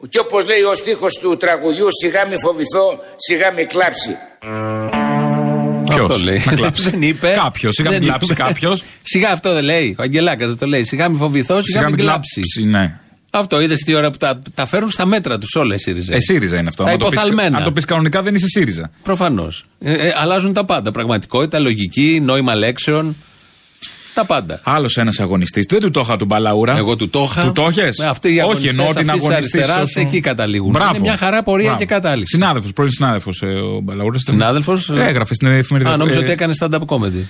και 0.08 0.18
όπως 0.18 0.46
λέει 0.46 0.62
ο 0.62 0.74
στίχος 0.74 1.18
του 1.18 1.36
τραγουδιού 1.36 1.86
«Σιγά 2.02 2.26
μη 2.26 2.34
φοβηθώ, 2.40 3.00
σιγά 3.16 3.50
μη 3.50 3.64
κλάψει». 3.64 4.16
Ποιος; 5.94 6.10
Αυτό 6.10 6.22
λέει. 6.24 6.42
Να 6.46 6.54
κλάψει. 6.54 6.90
δεν 6.90 7.02
είπε. 7.02 7.32
Κάποιος, 7.36 7.74
σιγά 7.74 7.90
Δεν 7.90 7.98
μην 7.98 8.08
κλάψει 8.08 8.32
είπε. 8.32 8.42
κάποιος. 8.42 8.82
Σιγά 9.02 9.30
αυτό 9.30 9.52
δεν 9.54 9.64
λέει. 9.64 9.94
Ο 9.98 10.02
Αγγελάκας 10.02 10.48
δεν 10.48 10.58
το 10.58 10.66
λέει. 10.66 10.84
Σιγά 10.84 11.08
μην 11.08 11.18
φοβηθώ, 11.18 11.60
σιγά, 11.62 11.88
μην 11.88 11.96
κλάψει. 11.98 12.40
Ναι. 12.64 12.98
Αυτό 13.30 13.60
είδες 13.60 13.78
τι 13.78 13.94
ώρα 13.94 14.10
που 14.10 14.16
τα, 14.16 14.42
τα 14.54 14.66
φέρουν 14.66 14.90
στα 14.90 15.06
μέτρα 15.06 15.38
τους 15.38 15.54
όλα 15.54 15.74
οι 15.74 15.78
ΣΥΡΙΖΑ. 15.78 16.14
Ε, 16.14 16.20
ΣΥΡΙΖΑ 16.20 16.58
είναι 16.58 16.68
αυτό. 16.68 16.84
Τα 16.84 16.90
Αν 16.90 16.98
το 16.98 17.04
πεις- 17.04 17.12
υποθαλμένα. 17.14 17.56
Αν 17.58 17.64
το 17.64 17.72
πεις 17.72 17.84
κανονικά 17.84 18.22
δεν 18.22 18.34
είσαι 18.34 18.46
ΣΥΡΙΖΑ. 18.48 18.90
Προφανώς. 19.02 19.64
Ε, 19.80 19.92
ε, 19.92 20.12
αλλάζουν 20.16 20.52
τα 20.52 20.64
πάντα. 20.64 20.90
Πραγματικότητα, 20.90 21.58
λογική, 21.58 22.20
νόημα 22.22 22.54
λέξεων. 22.54 23.16
Τα 24.14 24.24
πάντα. 24.24 24.60
Άλλος 24.62 24.96
ένας 24.96 25.20
αγωνιστής. 25.20 25.66
Δεν 25.68 25.80
του 25.80 25.90
το 25.90 26.00
είχα 26.00 26.16
του 26.16 26.24
Μπαλαούρα. 26.24 26.76
Εγώ 26.76 26.96
του 26.96 27.08
το 27.10 27.28
είχα. 27.30 27.42
Του 27.44 27.52
το 27.52 27.66
είχες; 27.70 27.98
Ε, 27.98 28.06
αυτοί 28.06 28.28
οι 28.28 28.30
Όχι, 28.32 28.40
αγωνιστές 28.40 28.70
εννοώ 28.70 28.86
την 28.86 28.98
αυτής 28.98 29.12
της 29.14 29.30
αγωνιστή. 29.30 29.58
αριστεράς, 29.58 29.94
εκεί 29.96 30.20
καταλήγουν. 30.20 30.70
Μπράβο. 30.70 30.90
Είναι 30.90 30.98
μια 31.00 31.16
χαρά 31.16 31.42
πορεία 31.42 31.64
Μπράβο. 31.64 31.78
και 31.78 31.86
κατάληξη. 31.86 32.34
Συνάδελφος, 32.36 32.72
πρώην 32.72 32.90
συνάδελφος 32.90 33.42
ο 33.42 33.80
Μπαλαούρα. 33.80 34.18
Συνάδελφος, 34.18 34.90
ε, 34.90 35.04
Έγραφε 35.06 35.34
στην 35.34 35.48
εφημερίδα. 35.48 35.90
Α, 35.92 35.96
νόμιζα 35.96 36.18
Ε, 36.18 36.22
ότι 36.22 36.30
έκανε 36.32 36.54
stand-up 36.60 36.78
comedy. 36.86 37.24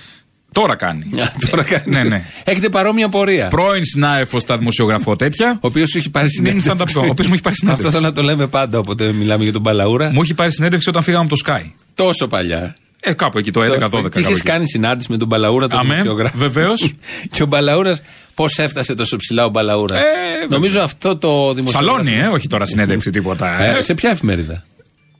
Τώρα 0.51 0.75
κάνει. 0.75 1.03
Α, 1.21 1.31
Τώρα 1.49 1.63
κάνεις- 1.63 1.95
ναι, 1.97 2.03
ναι. 2.03 2.23
Έχετε 2.43 2.69
παρόμοια 2.69 3.09
πορεία. 3.09 3.47
Πρώην 3.47 3.83
συνάδελφος 3.83 4.41
στα 4.41 4.57
δημοσιογραφώ 4.57 5.15
τέτοια. 5.15 5.51
Ο 5.61 5.67
οποίος 5.67 5.89
σου 5.89 5.97
έχει 5.97 6.09
πάρει 6.09 6.27
Είναι 6.37 6.49
συνέντευξη. 6.49 6.69
stand-up, 6.97 7.03
ο 7.05 7.07
οποίος 7.09 7.27
μου 7.27 7.33
έχει 7.33 7.41
πάρει 7.43 7.55
Αυτό 7.61 7.75
συνέντευξη. 7.75 7.91
θέλω 7.91 8.01
να 8.05 8.11
το 8.11 8.21
λέμε 8.21 8.47
πάντα 8.47 8.77
όποτε 8.79 9.11
μιλάμε 9.11 9.43
για 9.43 9.53
τον 9.53 9.61
Μπαλαούρα. 9.61 10.11
Μου 10.11 10.21
έχει 10.21 10.33
πάρει 10.33 10.51
συνέντευξη 10.51 10.89
όταν 10.89 11.03
φύγαμε 11.03 11.25
από 11.31 11.35
το 11.35 11.41
Sky. 11.45 11.71
Τόσο 11.95 12.27
παλιά. 12.27 12.75
Ε, 13.05 13.13
κάπου 13.13 13.37
εκεί 13.37 13.51
το 13.51 13.61
11-12. 13.61 14.09
Και 14.11 14.19
είχες 14.19 14.41
κάνει 14.41 14.67
συνάντηση 14.67 15.11
με 15.11 15.17
τον 15.17 15.27
Μπαλαούρα, 15.27 15.67
τον 15.67 15.79
Αμέ, 15.79 15.93
δημοσιογράφο. 15.93 16.37
βεβαίως. 16.37 16.93
και 17.31 17.43
ο 17.43 17.45
Μπαλαούρας, 17.45 18.01
πώς 18.33 18.57
έφτασε 18.59 18.95
τόσο 18.95 19.15
ψηλά 19.17 19.45
ο 19.45 19.49
Μπαλαούρας; 19.49 19.99
Ε, 20.01 20.05
Νομίζω 20.49 20.79
αυτό 20.81 21.17
το 21.17 21.53
δημοσιογράφο. 21.53 21.97
Σαλόνι, 21.97 22.17
ε, 22.17 22.27
όχι 22.27 22.47
τώρα 22.47 22.65
συνέντευξη 22.65 23.09
τίποτα. 23.09 23.63
Ε, 23.63 23.77
Ε, 23.77 23.81
σε 23.81 23.93
ποια 23.93 24.09
εφημερίδα; 24.09 24.63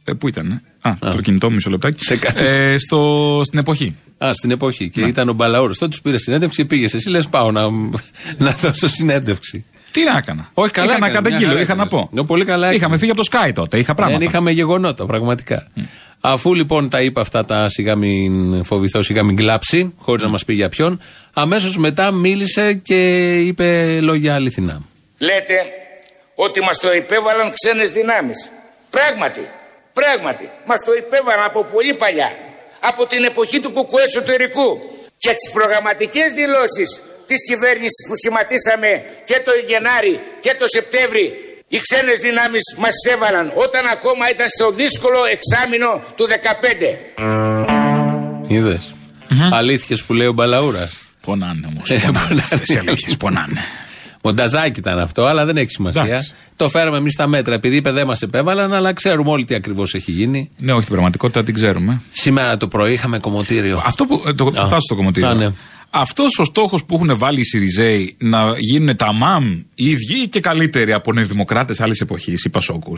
ε, 0.03 0.13
πού 0.13 0.27
ήταν, 0.27 0.51
ε; 0.51 0.89
Α, 0.89 0.93
το 0.99 1.21
κινητό 1.21 1.47
μου 1.49 1.55
μισό 1.55 1.69
λεπτάκι. 1.69 2.03
Σε 2.03 2.17
κάτι. 2.17 2.43
Ε, 2.45 2.77
στο, 2.77 3.41
στην 3.45 3.59
εποχή. 3.59 3.95
Α, 4.17 4.33
στην 4.33 4.51
εποχή. 4.51 4.83
Ναι. 4.83 4.89
Και 5.03 5.09
ήταν 5.09 5.29
ο 5.29 5.33
Μπαλαούρας. 5.33 5.77
Τότε 5.77 5.91
τους 5.91 6.01
πήρε 6.01 6.17
συνέντευξη 6.17 6.61
και 6.61 6.65
πήγες. 6.67 6.93
Εσύ 6.93 7.09
λες, 7.09 7.27
πάω 7.27 7.51
να, 7.51 7.61
να 8.37 8.51
δώσω 8.61 8.87
συνέντευξη. 8.87 9.65
Τι 9.91 10.03
να 10.03 10.17
έκανα. 10.17 10.49
Όχι, 10.53 10.71
καλά 10.71 10.91
Είχα 10.91 10.99
να 10.99 11.05
έκανες, 11.05 11.21
μια 11.21 11.31
καταγγείλω, 11.31 11.49
χαρά 11.49 11.61
είχα 11.61 11.75
να 11.75 11.83
έκανες. 11.83 12.05
πω. 12.11 12.15
Ναι, 12.15 12.23
πολύ 12.27 12.45
καλά 12.45 12.65
Είχαμε 12.65 12.75
έκανες. 12.75 12.99
φύγει 12.99 13.11
από 13.11 13.21
το 13.23 13.27
Sky 13.31 13.51
τότε, 13.53 13.79
είχα 13.79 13.93
πράγματα. 13.93 14.19
Δεν 14.19 14.27
είχαμε 14.29 14.51
γεγονότα, 14.51 15.05
πραγματικά. 15.05 15.67
Αφού 16.27 16.53
λοιπόν 16.53 16.89
τα 16.89 17.01
είπε 17.01 17.19
αυτά 17.19 17.45
τα 17.45 17.69
σιγά 17.69 17.95
μην 17.95 18.63
φοβηθώ, 18.63 19.01
σιγά 19.03 19.23
μην 19.23 19.35
κλάψει, 19.35 19.93
χωρίς 19.97 20.23
να 20.23 20.29
μας 20.29 20.45
πει 20.45 20.53
για 20.53 20.69
ποιον, 20.69 21.01
αμέσως 21.33 21.77
μετά 21.77 22.11
μίλησε 22.11 22.73
και 22.73 22.99
είπε 23.39 23.99
λόγια 24.01 24.33
αληθινά. 24.33 24.81
Λέτε 25.17 25.57
ότι 26.35 26.61
μας 26.61 26.77
το 26.77 26.93
υπέβαλαν 26.93 27.51
ξένες 27.53 27.91
δυνάμεις. 27.91 28.51
Πράγματι, 28.89 29.49
πράγματι, 29.93 30.49
μας 30.65 30.79
το 30.85 30.93
υπέβαλαν 30.93 31.45
από 31.45 31.63
πολύ 31.63 31.93
παλιά. 31.93 32.31
Από 32.79 33.05
την 33.05 33.23
εποχή 33.23 33.59
του 33.59 33.71
κουκουέ 33.71 34.03
εσωτερικού. 34.03 34.79
Και 35.17 35.29
τις 35.29 35.51
προγραμματικές 35.53 36.33
δηλώσεις 36.33 37.01
της 37.25 37.39
κυβέρνησης 37.49 38.01
που 38.07 38.15
σχηματίσαμε 38.15 38.89
και 39.25 39.37
το 39.45 39.51
Γενάρη 39.67 40.19
και 40.41 40.55
το 40.59 40.65
Σεπτέμβρη 40.67 41.44
οι 41.67 41.77
ξένες 41.85 42.19
δυνάμεις 42.19 42.61
μας 42.77 42.95
έβαλαν 43.13 43.51
όταν 43.65 43.83
ακόμα 43.95 44.29
ήταν 44.33 44.47
στο 44.49 44.71
δύσκολο 44.71 45.19
εξάμεινο 45.35 46.01
του 46.15 46.25
15. 46.27 46.35
Είδες. 48.47 48.93
Αλήθειες 49.51 50.03
που 50.03 50.13
λέει 50.13 50.27
ο 50.27 50.33
Μπαλαούρας. 50.33 50.91
Πονάνε 51.21 51.67
όμως. 51.67 51.89
Ε, 51.89 51.99
πονάνε. 52.05 52.41
Αυτές 52.41 52.67
οι 52.67 52.77
αλήθειες 52.77 53.17
πονάνε. 53.17 53.59
Μονταζάκι 54.21 54.79
ήταν 54.79 54.99
αυτό, 54.99 55.25
αλλά 55.25 55.45
δεν 55.45 55.57
έχει 55.57 55.69
σημασία. 55.69 56.03
Εντάξει. 56.03 56.33
Το 56.55 56.69
φέραμε 56.69 56.97
εμείς 56.97 57.13
στα 57.13 57.27
μέτρα, 57.27 57.53
επειδή 57.53 57.75
είπε 57.75 57.91
δεν 57.91 58.07
μας 58.07 58.21
επέβαλαν, 58.21 58.73
αλλά 58.73 58.93
ξέρουμε 58.93 59.29
όλοι 59.29 59.45
τι 59.45 59.55
ακριβώς 59.55 59.93
έχει 59.93 60.11
γίνει. 60.11 60.49
Ναι, 60.57 60.71
όχι 60.71 60.81
την 60.83 60.91
πραγματικότητα, 60.91 61.43
την 61.43 61.53
ξέρουμε. 61.53 62.01
Σήμερα 62.11 62.57
το 62.57 62.67
πρωί 62.67 62.93
είχαμε 62.93 63.19
κομμωτήριο. 63.19 63.81
Αυτό 63.85 64.05
που. 64.05 64.23
ε, 64.27 64.33
Το, 64.33 64.51
θα 64.53 64.65
φτάσω 64.65 64.81
στο 64.81 64.95
κομμωτήριο. 64.95 65.29
Α, 65.29 65.33
ναι. 65.33 65.49
Αυτός 65.97 66.39
ο 66.39 66.43
στόχος 66.43 66.85
που 66.85 66.95
έχουν 66.95 67.17
βάλει 67.17 67.39
οι 67.39 67.43
Σιριζέοι 67.43 68.15
να 68.19 68.39
γίνουν 68.59 68.95
τα 68.95 69.13
ΜΑΜ 69.13 69.45
οι 69.75 69.89
ίδιοι 69.89 70.27
και 70.29 70.39
καλύτεροι 70.39 70.93
από 70.93 71.13
νεοδημοκράτε 71.13 71.73
άλλης 71.79 72.01
εποχής, 72.01 72.43
οι 72.43 72.49
Πασόκου. 72.49 72.97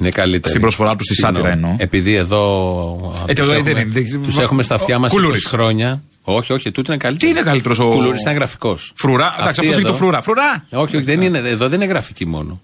Είναι 0.00 0.10
καλύτερη. 0.10 0.48
Στην 0.48 0.60
προσφορά 0.60 0.96
τους 0.96 1.06
στη 1.06 1.14
Συγγνώμη. 1.14 1.36
σάτυρα 1.44 1.52
εννοώ. 1.66 1.74
Επειδή 1.78 2.14
εδώ. 2.14 2.44
Ε, 3.26 3.32
τους 3.32 3.44
εδώ 3.44 3.54
έχουμε, 3.54 3.72
δεν 3.72 3.82
είναι, 3.82 4.00
δεν- 4.00 4.22
τους 4.22 4.38
έχουμε 4.38 4.62
στα 4.62 4.74
αυτιά 4.74 4.98
μας 4.98 5.12
20 5.12 5.14
Κουλούρης. 5.20 5.46
χρόνια. 5.46 6.02
Όχι, 6.22 6.52
όχι, 6.52 6.70
τούτο 6.70 6.92
είναι 6.92 7.02
καλύτερο. 7.02 7.32
Τι 7.32 7.38
είναι 7.38 7.48
καλύτερος 7.50 7.78
ο- 7.78 7.88
Κουλούρης 7.88 8.20
ήταν 8.20 8.34
γραφικός. 8.34 8.92
Φρουρά. 8.96 9.34
Εντάξει, 9.40 9.60
αυτός 9.60 9.76
έχει 9.76 9.86
το 9.86 9.94
φρουρά. 9.94 10.22
Φρουρά! 10.22 10.66
Όχι, 10.70 10.96
όχι, 10.96 11.04
δεν 11.04 11.20
είναι, 11.22 11.38
εδώ 11.38 11.68
δεν 11.68 11.80
είναι 11.80 11.90
γραφική 11.90 12.26
μόνο. 12.26 12.60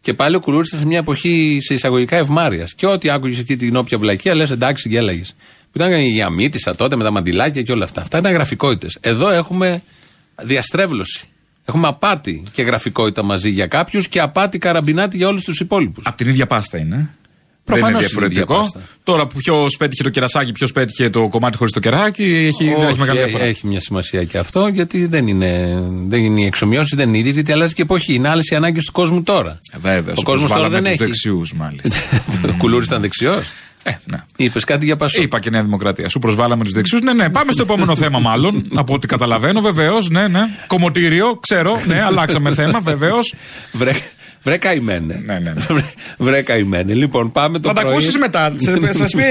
Και 0.00 0.14
πάλι 0.14 0.36
ο 0.36 0.40
Κουλούρης 0.40 0.68
ήταν 0.68 0.80
σε 0.80 0.86
μια 0.86 0.98
εποχή 0.98 1.58
σε 1.60 1.74
εισαγωγικά 1.74 2.16
ευμάρειας. 2.16 2.74
Και 2.74 2.86
ό,τι 2.86 3.10
άκουγες 3.10 3.38
εκεί 3.38 3.56
την 3.56 3.76
όποια 3.76 3.98
βλακία, 3.98 4.34
λες 4.34 4.50
εντάξει, 4.50 4.88
γέλαγες. 4.88 5.34
Που 5.72 5.78
ήταν 5.78 5.92
η 5.92 6.22
αμύτησα 6.22 6.74
τότε 6.76 6.96
με 6.96 7.04
τα 7.04 7.10
μαντιλάκια 7.10 7.62
και 7.62 7.72
όλα 7.72 7.84
αυτά. 7.84 8.00
Αυτά 8.00 8.18
ήταν 8.18 8.32
γραφικότητες. 8.32 8.98
Εδώ 9.00 9.30
έχουμε 9.30 9.82
διαστρέβλωση. 10.42 11.24
Έχουμε 11.64 11.88
απάτη 11.88 12.42
και 12.52 12.62
γραφικότητα 12.62 13.24
μαζί 13.24 13.50
για 13.50 13.66
κάποιους 13.66 14.08
και 14.08 14.20
απάτη 14.20 14.58
καραμπινάτη 14.58 15.16
για 15.16 15.28
όλους 15.28 15.44
τους 15.44 15.60
υπόλοιπους. 15.60 16.06
Από 16.06 16.16
την 16.16 16.28
ίδια 16.28 16.46
πάστα 16.46 16.78
είναι. 16.78 17.14
Προφανώς 17.64 17.90
δεν 17.92 18.00
είναι 18.00 18.14
είναι 18.14 18.24
η 18.24 18.26
ίδια 18.26 18.44
διαφορετικό. 18.44 18.76
πάστα. 18.78 18.80
Τώρα 19.04 19.26
που 19.26 19.36
ποιος 19.38 19.76
πέτυχε 19.76 20.02
το 20.02 20.08
κερασάκι, 20.10 20.52
ποιος 20.52 20.72
πέτυχε 20.72 21.10
το 21.10 21.28
κομμάτι 21.28 21.56
χωρίς 21.56 21.72
το 21.72 21.80
κεράκι, 21.80 22.22
έχει, 22.24 22.64
δεν 22.78 22.88
έχει 22.88 22.98
μεγάλη 22.98 23.18
έχει, 23.18 23.28
διαφορά. 23.28 23.44
έχει 23.44 23.66
μια 23.66 23.80
σημασία 23.80 24.24
και 24.24 24.38
αυτό, 24.38 24.66
γιατί 24.66 25.06
δεν 25.06 25.26
είναι, 25.26 25.82
δεν 26.08 26.22
είναι 26.24 26.40
οι 26.40 26.44
εξομοιώσει, 26.44 26.96
δεν 26.96 27.08
είναι 27.08 27.18
ίδιε, 27.18 27.32
γιατί 27.32 27.52
αλλάζει 27.52 27.74
και 27.74 27.82
εποχή. 27.82 28.14
Είναι 28.14 28.28
άλλες 28.28 28.48
οι 28.48 28.54
ανάγκες 28.54 28.84
του 28.84 28.92
κόσμου 28.92 29.22
τώρα. 29.22 29.58
Ε, 29.72 29.78
Βέβαια, 29.78 30.14
Ο 30.16 30.22
κόσμος 30.22 30.50
τώρα 30.50 30.68
δεν 30.68 30.86
έχει. 30.86 30.96
δεξιούς, 30.96 31.52
μάλιστα. 31.52 31.96
Ο 32.52 32.54
Κουλούρη 32.58 32.84
ήταν 32.84 33.00
δεξιός. 33.00 33.46
Ε, 33.82 33.90
ναι. 34.04 34.22
Είπες 34.36 34.64
κάτι 34.64 34.84
για 34.84 34.96
πασό. 34.96 35.22
Είπα 35.22 35.40
και 35.40 35.50
Νέα 35.50 35.62
Δημοκρατία. 35.62 36.08
Σου 36.08 36.18
προσβάλαμε 36.18 36.64
τους 36.64 36.72
δεξιούς. 36.72 37.00
Ναι, 37.02 37.12
ναι. 37.12 37.28
Πάμε 37.28 37.52
στο 37.52 37.62
επόμενο 37.62 37.96
θέμα, 37.96 38.18
μάλλον. 38.18 38.64
Από 38.74 38.94
ό,τι 38.94 39.06
καταλαβαίνω, 39.06 39.60
βεβαίως. 39.60 40.10
Ναι, 40.10 40.28
ναι. 40.28 40.40
Κομωτήριο, 40.66 41.36
ξέρω. 41.40 41.80
Ναι, 41.86 42.02
αλλάξαμε 42.02 42.54
θέμα, 42.54 42.80
βεβαίως. 42.80 43.34
Βρε, 43.72 43.92
βρε 44.42 44.56
καημένε. 44.56 45.22
Ναι, 45.24 45.38
ναι, 45.38 45.50
ναι. 45.50 45.60
Βρε, 45.68 45.84
βρε 46.18 46.42
καημένε. 46.42 46.94
Λοιπόν, 46.94 47.32
πάμε 47.32 47.58
το 47.58 47.68
Θα 47.68 47.74
τα 47.74 47.80
πρωί. 47.80 47.92
ακούσεις 47.92 48.16
μετά. 48.16 48.52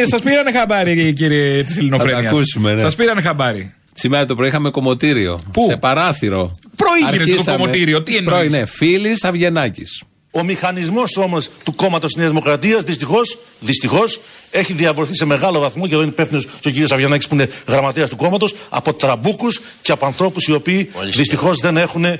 Σας 0.10 0.22
πήρανε 0.22 0.52
χαμπάρι, 0.52 1.14
κύριε 1.14 1.64
της 1.64 1.78
Ελληνοφρένεια. 1.78 2.18
Θα 2.18 2.24
τα 2.24 2.30
ακούσουμε, 2.30 2.74
ναι. 2.74 2.80
Σας 2.80 2.96
πήρανε 2.96 3.22
χαμπάρι. 3.22 3.74
Σήμερα 3.94 4.26
το 4.26 4.36
πρωί 4.36 4.48
είχαμε 4.48 4.70
κομμωτήριο. 4.70 5.40
Πού; 5.54 5.66
Σε 5.70 5.78
παράθυρο. 5.78 6.52
Πρωί 6.76 7.00
γίνεται 7.00 7.18
το 7.26 7.32
Αρχίσαμε- 7.32 7.58
κομμωτήριο, 7.60 8.02
τι 8.04 8.16
εννοείς; 8.16 8.36
Πρωί, 8.50 8.60
ναι. 8.60 8.66
Φίλης 8.66 9.24
Αυγενάκης. 9.24 10.04
Ο 10.32 10.44
μηχανισμός 10.44 11.18
όμως 11.18 11.50
του 11.64 11.76
κόμματος 11.76 12.14
Νέας 12.16 12.30
Δημοκρατίας 12.30 12.82
δυστυχώς 12.84 13.38
δυστυχώς, 13.60 14.20
έχει 14.52 14.74
διαβρωθεί 14.74 15.16
σε 15.16 15.26
μεγάλο 15.26 15.60
βαθμό 15.60 15.88
και 15.88 15.94
εδώ 15.94 16.02
είναι 16.02 16.12
υπεύθυνος 16.12 16.46
ο 16.46 16.70
κ. 16.88 16.92
Αυγενάκης 16.92 17.28
που 17.28 17.36
είναι 17.36 17.50
γραμματέας 17.68 18.10
του 18.10 18.16
κόμματος 18.16 18.56
από 18.70 18.94
τραμπούκους 18.94 19.62
και 19.82 19.92
από 19.92 20.06
ανθρώπους 20.06 20.46
οι 20.48 20.54
οποίοι 20.54 20.92
δυστυχώς 21.16 21.58
δεν 21.60 21.78
έχουν 21.78 22.06
ε, 22.06 22.20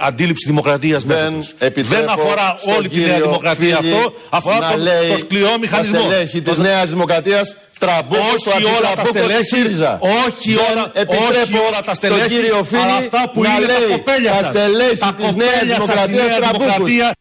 αντίληψη 0.00 0.46
δημοκρατίας 0.46 1.04
μέσα 1.04 1.22
Δεν 1.22 1.40
τους. 1.40 1.54
επιτρέπω 1.58 2.00
Δεν 2.00 2.08
αφορά 2.08 2.54
στον 2.60 2.72
όλη 2.74 2.88
τη 2.88 2.96
Νέα 2.98 3.06
κύριο 3.08 3.24
Δημοκρατία 3.26 3.76
Φίλη 3.76 3.92
αυτό, 3.94 4.14
αφορά 4.30 4.58
να 4.58 4.70
τον, 4.70 4.80
λέει 4.80 5.08
το 5.12 5.18
σκληρό 5.18 5.58
μηχανισμό. 5.60 5.94
Τα 5.98 6.00
στελέχη 6.10 6.42
της 6.42 6.54
Το- 6.56 6.62
Νέας 6.62 6.88
Δημοκρατίας 6.88 7.56
τραμπούκος, 7.78 8.46
ο 8.46 8.50
όχι 8.50 8.64
όλα 8.64 8.72
τα 8.80 8.88
αντιτραμπούκος 8.88 9.12
του 9.12 9.18
στελέχη, 9.18 9.44
ΣΥΡΙΖΑ. 9.44 9.98
όχι 10.26 10.50
Δεν 10.54 10.64
όλα, 10.72 10.90
επιτρέπω 10.94 11.58
όχι 11.58 11.66
όλα 11.68 11.80
τα 11.84 11.94
στελέχη, 11.94 12.20
στον 12.20 12.30
κύριο 12.36 12.54
αλλά 12.56 12.64
Φίλη 12.64 12.92
αυτά 13.06 13.30
που 13.32 13.42
να 13.42 13.48
είναι 13.56 13.66
τα 13.66 13.78
λέει 13.78 13.88
κοπέλια 13.90 14.30
τα 14.30 14.36
σας. 14.36 14.46
στελέχη 14.46 14.98
Τα 14.98 15.14
της 15.14 15.34
Νέας 15.34 15.50
κοπέλια 15.50 15.74
σας 15.74 15.82
στη 15.84 15.92
Δημοκρατίας 15.92 16.26
Νέα 16.26 16.36
τραμπούκους. 16.38 16.66
Δημοκρατία. 16.66 17.12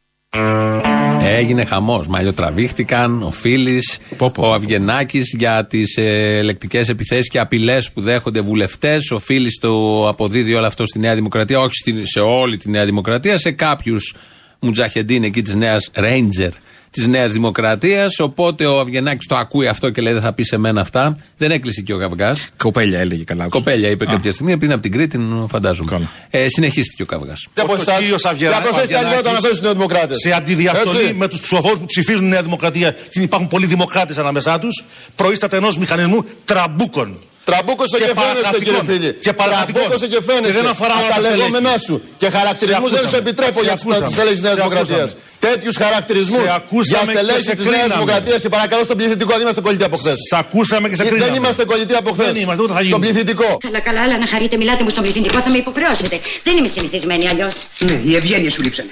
Έγινε 1.22 1.65
χαμός. 1.65 2.08
Μαλλιοτραβήχτηκαν 2.08 3.24
ο 3.24 3.32
Φίλης, 3.32 4.00
Πω, 4.17 4.29
πω. 4.32 4.48
ο 4.48 4.53
Αυγενάκης 4.53 5.34
για 5.38 5.65
τις 5.65 5.98
ε, 5.98 6.38
ελεκτικές 6.38 6.89
επιθέσεις 6.89 7.29
και 7.29 7.39
απειλές 7.39 7.91
που 7.91 8.01
δέχονται 8.01 8.41
βουλευτές. 8.41 9.12
Ο 9.12 9.20
Φίλης 9.20 9.58
το 9.60 10.08
αποδίδει 10.10 10.53
όλο 10.53 10.65
αυτό 10.65 10.86
στη 10.86 11.00
Νέα 11.00 11.15
Δημοκρατία, 11.15 11.60
όχι 11.60 11.74
στη- 11.74 12.01
σε 12.06 12.20
όλη 12.20 12.58
τη 12.58 12.70
Νέα 12.70 12.86
Δημοκρατία, 12.86 13.38
σε 13.38 13.51
κάποιους 13.51 14.15
μουτζαχεντίν 14.60 15.24
εκεί 15.24 15.41
της 15.41 15.56
Νέας 15.56 15.91
Ranger 15.96 16.50
της 16.98 17.08
Νέας 17.08 17.32
Δημοκρατίας. 17.32 18.20
Οπότε 18.20 18.66
ο 18.66 18.80
Αυγενάκης 18.80 19.27
το 19.27 19.36
ακούει 19.36 19.68
αυτό 19.68 19.89
και 19.89 20.01
λέει: 20.01 20.13
Δεν 20.13 20.22
θα 20.22 20.34
πεις 20.34 20.48
σε 20.48 20.58
μένα 20.58 20.82
αυτά. 20.82 21.18
Δεν 21.38 21.51
έκλεισε 21.51 21.82
και 21.82 21.94
ο 21.94 21.98
Καυγάς. 21.98 22.48
Κοπέλια 22.58 23.00
έλεγε 23.00 23.24
καλά. 23.24 23.44
άκουσα. 23.44 23.60
Κοπέλια 23.63 23.89
είπε 23.89 24.04
Α. 24.04 24.08
κάποια 24.08 24.32
στιγμή, 24.34 24.51
επειδή 24.51 24.66
είναι 24.66 24.74
από 24.74 24.84
την 24.84 24.92
Κρήτη, 24.92 25.20
φαντάζομαι. 25.50 25.92
Καλά. 25.92 26.10
Ε, 26.30 26.46
συνεχίστηκε 26.50 27.01
ο 27.01 27.06
Καυγάς. 27.06 27.48
από 27.60 27.74
Ο 27.74 27.75
εσάς. 27.75 28.00
κύριος 28.00 28.22
Και 28.22 28.27
Αυγενά- 28.27 28.54
να 28.56 28.62
προσέχετε 28.62 28.98
άλλη 28.98 29.06
φορά 29.06 29.20
όταν 29.20 29.36
Αυγενάκης 29.36 29.50
αναφέρει 29.50 29.56
στους 29.56 29.62
Νεοδημοκράτες. 29.66 30.18
Σε 30.22 30.32
αντιδιαστολή 30.34 31.00
Έτσι. 31.01 31.13
με 31.13 31.27
τους 31.27 31.39
ψηφοφόρους 31.39 31.77
που 31.80 31.86
ψηφίζουν 31.86 32.27
Νέα 32.27 32.42
Δημοκρατία 32.42 32.92
και 33.12 33.22
υπάρχουν 33.22 33.48
πολλοί 33.48 33.66
δημοκράτες 33.66 34.18
ανάμεσά 34.18 34.60
τους, 34.60 34.84
προείσταται 35.16 35.58
ενός 35.58 35.77
μηχανισμμού 35.77 36.25
τραμπούκων. 36.46 37.18
Τραμπούκωσε 37.50 37.96
και, 37.98 38.04
Και 38.10 38.16
φαίνεσαι 38.20 38.27
παρακρατικών. 38.27 38.63
κύριε 38.68 38.84
Φίλη. 38.89 39.10
Και 39.25 39.34
παρακρατικών. 39.42 39.82
Τραμπούκωσε 39.82 40.08
και 40.13 40.20
φαίνεσαι. 40.27 40.51
Και 40.54 40.58
δεν 40.62 40.68
αφορά 40.75 40.94
όλα 41.00 41.08
τα 41.08 41.13
τα 41.13 41.20
στελέχη. 41.22 41.38
λεγόμενά 41.38 41.74
σου. 41.86 41.96
Και 42.22 42.27
χαρακτηρισμούς 42.38 42.89
Σε 42.92 42.96
δεν 42.98 43.06
σου 43.10 43.16
ακούσαμε. 43.18 43.24
επιτρέπω 43.25 43.60
Σε 43.62 43.66
για 43.68 43.75
τις 43.77 43.84
ακούσαμε. 43.86 44.08
στελέχη 44.16 44.36
της 44.39 44.44
Νέας 44.48 44.56
Σε 44.56 44.62
Δημοκρατίας. 44.62 45.10
ακούσαμε. 45.12 45.46
Τέτοιους 45.48 45.75
χαρακτηρισμούς 45.84 46.46
Σε 46.50 46.54
ακούσαμε 46.60 47.04
για 47.04 47.04
και 47.06 47.13
στελέχη 47.18 47.46
σε 47.50 47.54
της 47.60 47.66
Νέας 47.66 47.74
κρίναμε. 47.82 47.94
Δημοκρατίας 48.00 48.39
και 48.44 48.51
παρακαλώ 48.56 48.82
στον 48.88 48.98
πληθυντικό 49.00 49.32
δεν 49.38 49.44
είμαστε 49.46 49.62
κολλητοί 49.68 49.86
από 49.89 49.98
χθες. 50.01 50.18
Σ' 50.32 50.36
ακούσαμε 50.44 50.86
και 50.92 50.96
σε 51.00 51.04
Δεν 51.04 51.12
κρίναμε. 51.12 51.36
είμαστε 51.39 51.62
κολλητοί 51.72 51.94
από 52.01 52.10
χθες. 52.16 52.27
Δεν 52.30 52.38
είμαστε, 52.44 52.62
ούτε 52.63 52.72
θα 52.77 52.80
Στον 52.80 52.88
γίνουμε. 52.88 53.04
πληθυντικό. 53.06 53.50
Καλά, 53.68 53.80
καλά, 53.88 54.01
αλλά 54.06 54.16
να 54.24 54.27
χαρείτε, 54.34 54.56
μιλάτε 54.62 54.82
μου 54.86 54.92
στον 54.96 55.04
πληθυντικό, 55.06 55.38
θα 55.46 55.50
με 55.54 55.58
υποχρεώσετε. 55.66 56.16
Δεν 56.48 56.54
είμαι 56.58 56.70
συνηθισμένη 56.75 57.24
αλλιώς. 57.32 57.56
Ναι, 57.88 57.96
οι 58.08 58.12
ευγένειές 58.20 58.50
σου 58.56 58.62
λείψανε. 58.66 58.92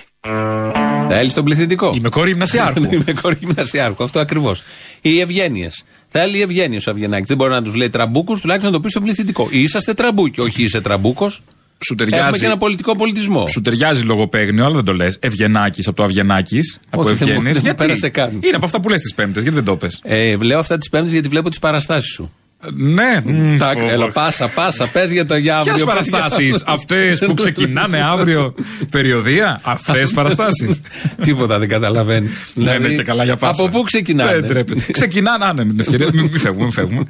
Θέλεις 1.10 1.34
τον 1.34 1.44
πληθυντικό; 1.44 1.94
Είμαι 1.96 2.10
κόρη 2.10 2.30
γυμνασιάρχου. 2.30 2.84
Είμαι 2.94 3.14
κόρη 3.22 3.38
γυμνασιάρχου, 3.40 4.04
αυτό 4.04 4.20
ακριβώς. 4.20 4.64
Οι 5.02 5.20
ευγένειες. 5.20 5.84
Θέλει 6.08 6.42
ευγένειες 6.42 6.88
ο 6.88 6.92
Αυγενάκης. 6.92 7.28
Δεν 7.28 7.38
μπορεί 7.38 7.52
να 7.52 7.64
τους 7.64 7.74
λέει 7.76 7.90
τραμπούκους, 7.90 8.42
τουλάχιστον 8.42 8.72
να 8.72 8.78
το 8.78 8.84
πει 8.84 8.90
στον 8.90 9.04
πληθυντικό. 9.04 9.48
Είσαστε 9.52 9.94
τραμπούκοι, 9.94 10.42
όχι 10.42 10.64
είσαι 10.64 10.82
τραμπούκος. 10.82 11.42
Σου 11.86 11.94
Έχουμε 12.00 12.10
ταιριάζει. 12.12 12.40
και 12.40 12.46
ένα 12.46 12.58
πολιτικό 12.58 12.96
πολιτισμό. 12.98 13.48
Σου 13.48 13.62
ταιριάζει 13.62 14.04
λογοπαίγνιο, 14.04 14.66
αλλά 14.66 14.76
δεν 14.76 14.84
το 14.84 14.94
λες. 14.94 15.18
Αυγενάκης 15.22 15.88
από 15.88 15.96
το 15.96 16.04
Αυγενάκης. 16.04 16.80
Από 16.90 17.04
Όχι, 17.04 17.14
δεν 17.14 17.28
μου- 17.28 17.34
ευγένειες. 17.34 17.54
δεν 17.54 17.64
μου 17.66 17.76
πέρασε 17.76 18.10
καν. 18.10 18.30
Είναι 18.44 18.56
από 18.56 18.66
αυτά 18.66 18.80
που 18.82 18.90
λες 18.90 19.02
τις 19.02 19.14
Πέμπτες, 19.14 19.42
γιατί 19.42 19.56
δεν 19.58 19.66
το 19.66 19.76
πες. 19.78 20.00
Ε, 20.04 20.36
λέω 20.38 20.60
αυτά 20.60 20.78
τις 20.78 20.90
Πέμπτες 20.90 21.12
γιατί 21.12 21.28
βλέπω 21.28 21.50
τις 21.50 21.60
παραστάσεις 21.60 22.12
σου. 22.12 22.34
Ναι, 22.74 23.22
μ, 23.26 23.58
Τα, 23.58 23.72
φόβο. 23.74 23.90
έλα, 23.90 24.12
πάσα, 24.12 24.48
πάσα, 24.48 24.88
πες 24.88 25.12
για 25.12 25.26
το 25.26 25.36
για 25.36 25.58
αύριο. 25.58 25.74
Ποιε 25.74 25.86
πες 25.86 26.02
για- 26.08 26.12
παραστάσεις, 26.18 26.64
αυτές 26.66 27.20
που 27.20 27.34
ξεκινάνε 27.34 28.04
αύριο 28.04 28.54
περιοδία, 28.90 29.60
αυτές 29.64 30.12
παραστάσεις. 30.12 30.82
Τίποτα 31.22 31.60
δεν 31.60 31.70
καταλαβαίνει. 31.70 32.30
Δεν 32.54 32.84
είναι 32.84 32.94
και 32.96 33.04
καλά 33.04 33.24
για 33.24 33.36
πάσα. 33.38 33.62
Από 33.64 33.72
πού 33.72 33.84
ξεκινάνε; 33.84 34.32
Δεν 34.40 34.48
τρέπεται. 34.50 34.92
Ξεκινάνε, 34.92 35.46
ναι, 35.54 35.64
με 35.66 35.72
την 35.72 35.80
ευκαιρία. 35.80 36.10
Μην 36.14 36.24
μην 36.24 36.40
φεύγουμε, 36.40 36.64
μην 36.64 36.74
φεύγουμε. 36.74 37.04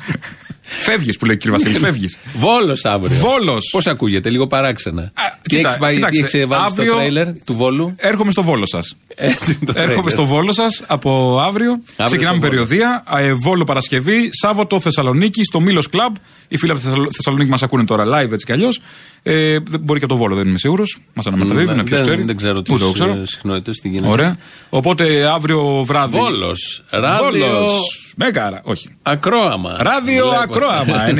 Φεύγεις 0.66 1.18
που 1.18 1.26
λέει 1.26 1.36
ο 1.36 1.38
κύριος 1.38 1.62
Βασίλης, 1.62 1.82
φεύγεις. 1.84 2.18
Βόλος 2.36 2.86
αύριο. 2.86 3.18
Βόλος. 3.18 3.70
Πώς 3.72 3.88
ακούγεται, 3.88 4.30
λίγο 4.30 4.48
παράξενα. 4.48 5.12
τι 5.42 5.56
κοίτα, 5.56 5.70
έχει 5.70 5.78
πάει, 5.78 5.92
τι 5.92 5.96
κοιτάξτε, 6.00 6.38
έχεις 6.38 6.48
βάλει 6.50 6.64
αύριο- 6.66 6.92
στο 6.92 6.96
τρέιλερ 7.00 7.28
του 7.44 7.56
Βόλου; 7.56 7.94
Έρχομαι 7.98 8.32
στο 8.32 8.44
βόλο 8.44 8.66
σας. 8.66 8.96
Έτσι 9.16 9.52
είναι 9.62 9.72
το 9.74 9.80
Έρχομαι 9.80 9.94
τρέιλερ. 9.94 10.12
στο 10.12 10.26
Βόλο 10.26 10.54
σας 10.54 10.84
από 10.88 11.40
αύριο. 11.44 11.80
Ξεκινάμε 12.06 12.38
στο 12.38 12.48
Βόλο. 12.48 12.66
περιοδία. 12.66 13.04
ε, 13.18 13.34
Βόλο 13.34 13.64
Παρασκευή. 13.64 14.30
Σάββατο 14.32 14.80
Θεσσαλονίκη 14.80 15.44
στο 15.44 15.60
Μήλος 15.60 15.90
Κλαμπ. 15.90 16.16
Οι 16.48 16.58
φίλοι 16.58 16.72
από 16.72 16.80
τη 16.80 16.86
Θεσσαλο- 16.86 17.10
Θεσσαλονίκη 17.16 17.50
μας 17.50 17.64
ακούνε 17.64 17.84
τώρα 17.86 18.04
live 18.06 18.32
έτσι 18.32 18.46
κι 18.46 18.52
αλλιώς. 18.52 18.80
Ε, 19.28 19.58
δεν- 19.70 19.80
μπορεί 19.80 20.00
και 20.00 20.06
το 20.06 20.16
Βόλο, 20.18 20.36
δεν 20.36 20.48
είμαι 20.48 20.58
σίγουρος. 20.58 20.98
Μας 21.14 21.26
αναμεταδίδουν, 21.28 21.76
Ναι, 21.76 21.84
ποιος 21.84 22.00
δεν, 22.00 22.08
ξέρει. 22.08 22.24
δεν 22.24 22.38
ξέρω 22.38 22.62
τι 22.62 22.74
Ούτε 22.74 22.84
εγώ 22.84 22.92
ξέρω. 22.94 23.26
συχνότητες, 23.26 23.78
τι 23.78 23.90
γίνεται. 23.90 24.12
Ωραία. 24.12 24.38
Οπότε 24.70 25.26
αύριο 25.28 25.84
βράδυ. 25.84 26.18
Βόλος. 26.18 26.84
Ράδιο. 26.90 27.46
Βόλος. 27.46 28.12
Μέγαρα. 28.16 28.62
Όχι. 28.64 28.90
Ακρόαμα. 29.02 29.78
Ράδιο 29.80 30.28
Βλέπω. 30.28 30.42
Ακρόαμα. 30.42 31.06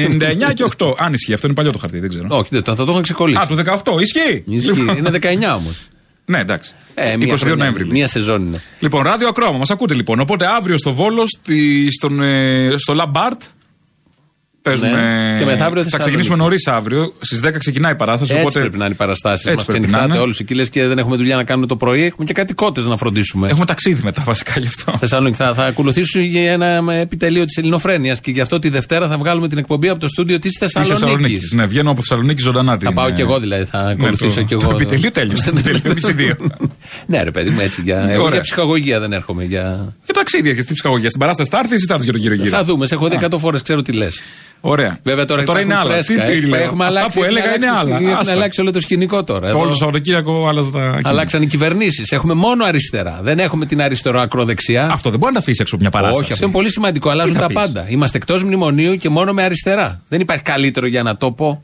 99 0.50 0.54
και 0.54 0.64
8. 0.78 0.94
Αν 0.98 1.14
ισχύει, 1.14 1.34
αυτό 1.34 1.48
είναι 1.48 1.56
παλιό 1.56 1.72
το 1.72 1.78
χαρτί, 1.78 2.00
δεν 2.00 2.10
ξέρω. 2.10 2.26
Όχι, 2.30 2.50
δεν, 2.52 2.64
θα 2.64 2.76
το 2.86 2.92
είχαν 2.92 3.02
ξεκολλήσει. 3.02 3.40
Α, 3.42 3.48
του 3.48 3.56
18. 3.56 4.00
Ισχύει; 4.02 4.44
Ισχύει. 4.46 4.80
Λοιπόν. 4.80 4.98
Είναι 4.98 5.10
19 5.10 5.56
όμως. 5.56 5.82
Ναι, 6.26 6.40
εντάξει. 6.40 6.74
Ε, 6.94 7.14
22 7.14 7.36
χρονιά, 7.38 7.56
Νοέμβρη. 7.56 7.86
Μία 7.88 8.08
σεζόν 8.08 8.42
είναι. 8.46 8.62
Λοιπόν, 8.80 9.04
ράδιο 9.04 9.28
ακρόαμα, 9.28 9.58
μας 9.58 9.70
ακούτε 9.70 9.94
λοιπόν. 9.94 10.20
Οπότε 10.20 10.46
αύριο 10.58 10.78
στο 10.78 10.94
Βόλο, 10.94 11.28
στη, 11.28 11.88
στον, 11.92 12.22
ε, 12.22 12.74
στο 12.78 12.94
Lab 12.94 13.14
Art. 13.14 13.42
Παίζουμε. 14.66 14.90
Ναι. 14.90 15.38
Και 15.38 15.46
μεθαύριο 15.46 15.58
θα 15.58 15.58
Θεσσαλονίκη. 15.58 15.98
ξεκινήσουμε 15.98 16.36
νωρίς 16.36 16.68
αύριο. 16.68 17.14
Στις 17.20 17.40
10 17.44 17.58
ξεκινάει 17.58 17.92
η 17.92 17.96
παράσταση. 17.96 18.32
Έτσι 18.32 18.42
οπότε 18.46 18.60
πρέπει 18.60 18.78
να 18.78 18.86
είναι 18.86 18.94
οι 18.94 18.98
παραστάσεις. 18.98 19.46
Έτσι 19.46 19.56
Μας 19.58 19.66
πρέπει 19.66 19.80
να 19.80 19.86
ξενυχτάτε 19.88 20.14
είναι. 20.14 20.24
όλους 20.24 20.40
εκεί 20.40 20.54
λες 20.54 20.70
και 20.70 20.86
δεν 20.88 20.98
έχουμε 20.98 21.16
δουλειά 21.16 21.36
να 21.36 21.44
κάνουμε 21.44 21.68
το 21.68 21.76
πρωί. 21.76 22.04
Έχουμε 22.04 22.26
και 22.26 22.34
κάτι 22.34 22.54
κότες 22.54 22.86
να 22.86 22.98
φροντίσουμε. 22.98 23.48
Έχουμε 23.50 23.66
ταξίδι 23.66 24.02
μετά, 24.04 24.24
βασικά 24.26 24.54
γι' 24.60 24.68
αυτό. 24.68 24.94
Θεσσαλονίκη. 25.00 25.36
Θα, 25.36 25.54
θα 25.54 25.66
ακολουθήσω 25.66 26.20
για 26.20 26.52
ένα 26.52 26.66
ε, 26.94 27.00
επιτελείο 27.02 27.46
της 27.46 27.58
Ελληνοφρένειας 27.58 28.20
και 28.22 28.32
γι' 28.32 28.42
αυτό 28.42 28.60
τη 28.60 28.70
Δευτέρα 28.70 29.08
θα 29.08 29.18
βγάλουμε 29.18 29.48
την 29.48 29.58
εκπομπή 29.58 29.90
από 29.90 30.00
το 30.00 30.08
στούντιο 30.08 30.40
της 30.40 30.52
Της 30.52 30.58
Θεσσαλονίκης. 30.60 31.00
Θεσσαλονίκης. 31.00 31.52
Ναι, 31.52 31.66
βγαίνω 31.66 31.92
από 31.92 32.00
Θεσσαλονίκη 32.02 32.42
ζωντανά. 32.42 32.72
Θα 32.72 32.78
την, 32.78 32.94
πάω 32.94 33.08
ε, 33.08 33.12
κι 33.12 33.22
εγώ 33.22 33.40
δηλαδή, 33.40 33.66
θα 33.66 33.80
ακολουθήσω 33.80 34.40
το- 34.40 34.46
κι 34.46 34.54
εγώ. 34.54 34.68
Το 34.68 34.76
επιτελείο 34.76 35.12
τέλειωσε. 35.12 35.44
Το 35.44 35.50
επιτελείο 35.58 35.82
εμείς 35.92 36.08
οι 36.10 36.14
δύο. 36.14 36.36
ναι, 37.06 37.24
ρε 37.24 37.32
παιδί 37.32 37.50
μου, 37.50 37.60
έτσι. 37.60 37.82
Για, 37.82 37.98
εγώ 38.10 38.22
Ωραία. 38.22 38.34
για 38.34 38.42
ψυχαγωγία 38.42 39.00
δεν 39.00 39.14
έρχομαι. 39.14 39.44
Για... 39.44 39.96
Για 40.06 40.14
ταξίδια 40.14 40.54
και 40.54 40.62
στην 40.62 40.74
ψυχαγωγία. 40.74 41.08
Στην 41.10 41.20
παράσταση 41.22 41.50
θα 41.50 41.58
έρθεις 41.60 41.82
ή 41.84 41.86
θα 41.86 41.94
έρθεις 41.94 42.04
για 42.10 42.14
το 42.14 42.20
γύρω-γύρω. 42.20 42.50
Θα 42.50 42.64
δούμε, 42.64 42.88
σε 42.88 42.96
έχω 42.96 43.08
δει 43.10 43.18
100 43.22 43.38
φορές, 43.40 43.62
ξέρω 43.62 43.82
τι 43.82 43.92
λες. 43.92 44.20
Ωραία. 44.68 44.98
Βέβαια 45.04 45.26
τώρα, 45.26 45.42
Ε, 45.42 45.44
τώρα 45.44 45.60
είναι 45.60 45.74
υπάρχουν 45.74 45.92
άλλα. 45.94 46.04
φρέσκα. 46.04 46.24
Τι, 46.24 46.32
τι 46.32 46.38
Έχουμε- 46.38 46.58
λέω. 46.58 46.66
έχουμε 46.66 46.86
Αυτά 46.86 46.98
αλλάξει, 47.00 47.18
που 47.18 47.24
έχει 47.24 47.34
έλεγα 47.38 47.56
είναι 47.56 47.66
αλλάξει- 47.68 47.92
άλλα. 47.94 47.96
Έχουν 48.06 48.20
Άστα. 48.20 48.32
αλλάξει 48.34 48.62
όλο 48.62 48.72
το 48.72 48.80
σκηνικό 48.80 49.24
τώρα. 49.24 49.40
Το 49.40 49.48
Εδώ 49.48 49.60
όλο 49.60 49.74
Σαββατοκύριακο 49.76 50.48
άλλαζα 50.48 50.70
τα. 50.70 50.80
κείμενα. 50.80 51.02
Αλλάξαν 51.10 51.42
οι 51.42 51.48
κυβερνήσεις. 51.48 52.12
Έχουμε 52.12 52.34
μόνο 52.34 52.66
αριστερά. 52.66 53.20
Δεν 53.24 53.40
έχουμε 53.40 53.66
την 53.66 53.82
αριστερό-ακροδεξιά. 53.82 54.90
Αυτό 54.92 55.10
δεν 55.10 55.20
μπορεί 55.20 55.34
να 55.34 55.38
τα 55.40 55.44
αφήσει 55.44 55.62
έξω 55.62 55.76
από 55.76 55.84
μια 55.84 55.92
παράσταση. 55.94 56.22
Όχι, 56.24 56.32
αυτό 56.34 56.46
είναι 56.46 56.54
πολύ 56.54 56.72
σημαντικό. 56.72 57.10
Αλλάζουν 57.10 57.36
θα 57.36 57.42
τα 57.42 57.48
πεις; 57.48 57.56
πάντα. 57.56 57.86
Είμαστε 57.90 58.18
εκτός 58.18 58.44
μνημονίου 58.44 58.96
και 58.98 59.10
μόνο 59.10 59.34
με 59.34 59.44
αριστερά. 59.44 60.02
Δεν 60.08 60.20
υπάρχει 60.22 60.44
καλύτερο 60.44 60.88
για 60.88 61.04
να 61.04 61.18
το 61.18 61.32
πω. 61.32 61.64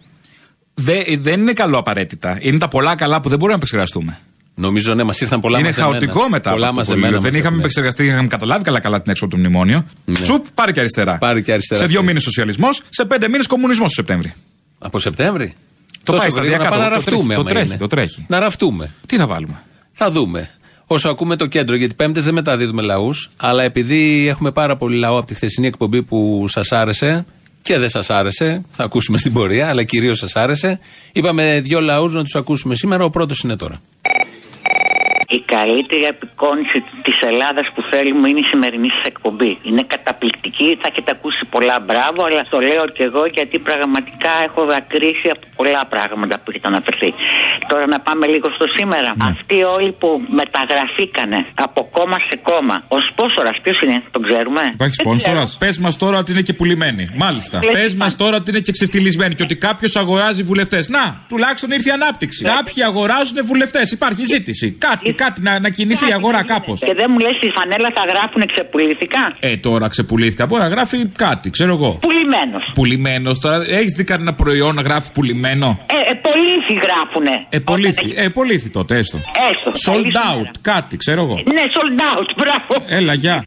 Δε- 0.74 1.04
δεν 1.20 1.40
είναι 1.42 1.54
καλό 1.54 1.78
απαραίτητα. 1.78 2.38
Είναι 2.42 2.58
τα 2.58 2.68
πολλά 2.68 2.96
καλά 2.96 3.22
που 3.22 3.30
δεν 3.30 3.38
μπορούμε 3.38 3.50
να 3.52 3.56
επεξεργαστούμε. 3.58 4.20
Νομίζω 4.56 4.94
ναι, 4.94 5.04
μας 5.04 5.22
ήρθαν 5.22 5.40
πολλά 5.40 5.60
είναι 5.60 5.68
μαζεμένα. 5.68 5.92
χαοτικό 6.00 6.30
μετά. 6.30 6.52
Πολλά 6.52 6.68
από 6.68 6.80
αυτό 6.80 6.94
που 6.94 7.00
μαζεμένα. 7.00 7.12
λέω. 7.12 7.22
Δεν 7.22 7.32
μας 7.32 7.40
είχαμε 7.40 7.56
ήρθαν. 7.56 7.60
επεξεργαστεί, 7.60 8.06
είχαμε 8.06 8.28
καταλάβει 8.28 8.64
καλά-καλά 8.64 9.02
την 9.02 9.12
έξω 9.12 9.26
από 9.26 9.34
το 9.34 9.40
μνημόνιο. 9.40 9.86
Τσουπ, 10.12 10.46
πάρει 10.54 10.72
και 10.72 10.80
αριστερά. 10.80 11.18
Πάρει 11.18 11.42
και 11.42 11.52
αριστερά. 11.54 11.80
Σε 11.82 11.88
δύο 11.88 12.04
μήνες 12.04 12.24
σοσιαλισμός, 12.24 12.82
σε 12.90 13.06
πέντε 13.06 13.28
μήνες 13.30 13.48
κομμουνισμός 13.48 13.88
το 13.88 13.94
Σεπτέμβρη. 13.94 14.34
Από 14.80 15.00
Σεπτέμβρη; 15.00 15.54
Το 16.04 16.12
Τόσο 16.12 16.18
πάει 16.18 16.28
γρήγορα 16.30 16.64
σταδιακά, 16.64 16.64
να 16.64 16.70
πάμε 16.70 16.84
το- 16.84 16.90
να 16.90 16.96
το 16.96 17.02
τρέχει, 17.04 17.18
ραφτούμε. 17.18 17.34
το 17.34 17.40
άμα 17.40 17.50
τρέχει, 17.50 17.66
είναι. 17.68 17.78
το 17.78 17.88
τρέχει. 17.88 18.26
Να 18.30 18.40
ραφτούμε. 18.40 18.92
Τι 19.06 19.18
θα 19.18 19.28
βάλουμε; 19.28 19.64
Θα 19.92 20.12
δούμε. 20.12 20.50
Όσο 20.86 21.10
ακούμε 21.10 21.36
το 21.36 21.46
κέντρο, 21.46 21.76
γιατί 21.76 21.94
Πέμπτες 21.96 22.24
δεν 22.24 22.34
μεταδίδουμε 22.34 22.82
λαούς, 22.82 23.30
αλλά 23.38 23.64
επειδή 23.64 24.28
έχουμε 24.28 24.52
πάρα 24.52 24.76
πολύ 24.78 24.98
λαό 24.98 25.18
από 25.18 25.28
τη 25.28 25.34
χθεσινή 25.36 25.68
εκπομπή 25.68 26.04
που 26.04 26.46
σας 26.48 26.72
άρεσε, 26.72 27.26
και 27.62 27.78
δεν 27.78 27.90
σας 27.90 28.10
άρεσε. 28.10 28.62
Θα 28.72 28.84
ακούσουμε 28.84 29.18
στην 29.18 29.34
πορεία, 29.34 29.68
αλλά 29.68 29.84
κυρίως 29.84 30.18
σας 30.18 30.36
άρεσε. 30.36 30.80
Είπαμε 31.12 31.60
δύο 31.64 31.82
λαούς 31.82 32.14
να 32.14 32.24
τους 32.24 32.36
ακούσουμε 32.36 32.76
σήμερα. 32.76 33.04
Ο 33.04 33.10
πρώτος 33.10 33.40
είναι 33.40 33.56
τώρα. 33.56 33.82
Η 35.38 35.40
καλύτερη 35.40 36.06
απεικόνηση 36.08 36.84
της 37.02 37.22
Ελλάδας 37.22 37.72
που 37.74 37.82
θέλουμε 37.82 38.30
είναι 38.30 38.40
η 38.40 38.44
σημερινή 38.44 38.90
σας 38.90 39.02
εκπομπή. 39.06 39.58
Είναι 39.64 39.84
καταπληκτική, 39.84 40.78
θα 40.82 40.88
έχετε 40.92 41.12
ακούσει 41.12 41.46
πολλά 41.46 41.80
μπράβο, 41.80 42.26
αλλά 42.26 42.46
το 42.50 42.60
λέω 42.60 42.86
και 42.88 43.04
εγώ 43.04 43.26
γιατί 43.26 43.60
πραγματικά 43.60 44.34
έχω 44.48 44.66
δακρύσει 44.66 45.30
από 45.30 45.46
πολλά 45.56 45.86
πράγματα 45.86 46.36
που 46.40 46.50
έχετε 46.50 46.68
αναφερθεί. 46.68 47.14
Τώρα 47.72 47.88
να 47.88 48.00
πάμε 48.00 48.26
λίγο 48.28 48.48
στο 48.58 48.66
σήμερα. 48.78 49.10
Αυτοί 49.32 49.58
όλοι 49.76 49.92
που 50.00 50.10
μεταγραφήκανε 50.40 51.40
από 51.66 51.90
κόμμα 51.98 52.18
σε 52.30 52.36
κόμμα. 52.50 52.76
Ο 52.88 52.98
σπόσορα 53.10 53.52
ποιος 53.64 53.82
είναι, 53.82 53.98
τον 54.12 54.22
ξέρουμε; 54.28 54.62
Υπάρχει 54.74 54.96
Δεν 54.96 55.06
σπόνσορας; 55.06 55.50
ξέρω. 55.50 55.60
Πες 55.64 55.78
μας 55.84 55.96
τώρα 55.98 56.18
ότι 56.18 56.32
είναι 56.32 56.42
και 56.42 56.54
πουλημένοι. 56.54 57.04
Μάλιστα. 57.16 57.60
Λες, 57.64 57.74
Πες 57.74 57.96
μας 57.96 58.14
είπα. 58.14 58.24
τώρα 58.24 58.36
ότι 58.38 58.50
είναι 58.52 58.60
και 58.60 58.72
ξεφτυλισμένοι 58.72 59.34
και 59.36 59.44
ότι 59.44 59.56
κάποιος 59.56 59.96
αγοράζει 59.96 60.44
βουλευτές. 60.44 60.90
Να, 60.90 61.06
τουλάχιστον 61.30 61.72
ήρθε 61.72 61.90
η 61.90 61.92
ανάπτυξη. 61.92 62.44
Κάποιοι 62.44 62.84
αγοράζουν 62.84 63.38
βουλευτές. 63.46 63.92
Υπάρχει 63.92 64.26
ζήτηση. 64.26 64.72
Κάτι, 64.72 65.14
κάτι 65.14 65.42
να, 65.42 65.60
να 65.60 65.70
κινηθεί 65.70 66.10
η 66.10 66.14
αγορά 66.14 66.44
κάπως. 66.44 66.80
Και 66.80 66.94
δεν 66.94 67.08
μου 67.10 67.20
λες 67.20 67.36
στη 67.38 67.50
φανέλα 67.56 67.90
θα 67.96 68.04
γράφουν 68.12 68.42
ξεπουληθικά. 68.54 69.36
Ε, 69.40 69.58
τώρα 69.58 69.88
ξεπουλήθηκα. 69.88 70.46
Μπορεί 70.46 70.62
να 70.62 70.68
γράφει 70.68 70.98
κάτι, 71.18 71.50
ξέρω 71.50 71.74
εγώ. 71.74 71.92
Πουλημένος. 72.02 72.72
Πουλημένος 72.74 73.40
τώρα. 73.40 73.56
Έχεις 73.68 73.92
δει 73.92 74.04
κανένα 74.04 74.34
προϊόν 74.34 74.76
να 74.76 74.82
γράφει 74.82 75.12
πουλημένο; 75.12 75.80
Ε, 75.86 76.12
ε, 76.12 76.14
πολίθι 76.28 76.74
γράφουνε. 76.86 77.46
Ε, 77.50 77.60
πολύθι. 77.62 78.14
Ε, 78.16 78.30
πολύθι 78.30 78.70
τότε, 78.70 78.98
έστω. 78.98 79.18
Έστω. 79.18 79.92
Sold 79.92 80.02
Καλή 80.02 80.12
out. 80.16 80.32
σήμερα. 80.32 80.52
Κάτι, 80.62 80.98
ξέρω 80.98 81.22
εγώ. 81.22 81.36
Ναι, 81.36 81.64
sold 81.74 82.20
out, 82.20 82.26
μπράβο. 82.38 82.86
Έλα, 82.88 83.14
γεια. 83.14 83.44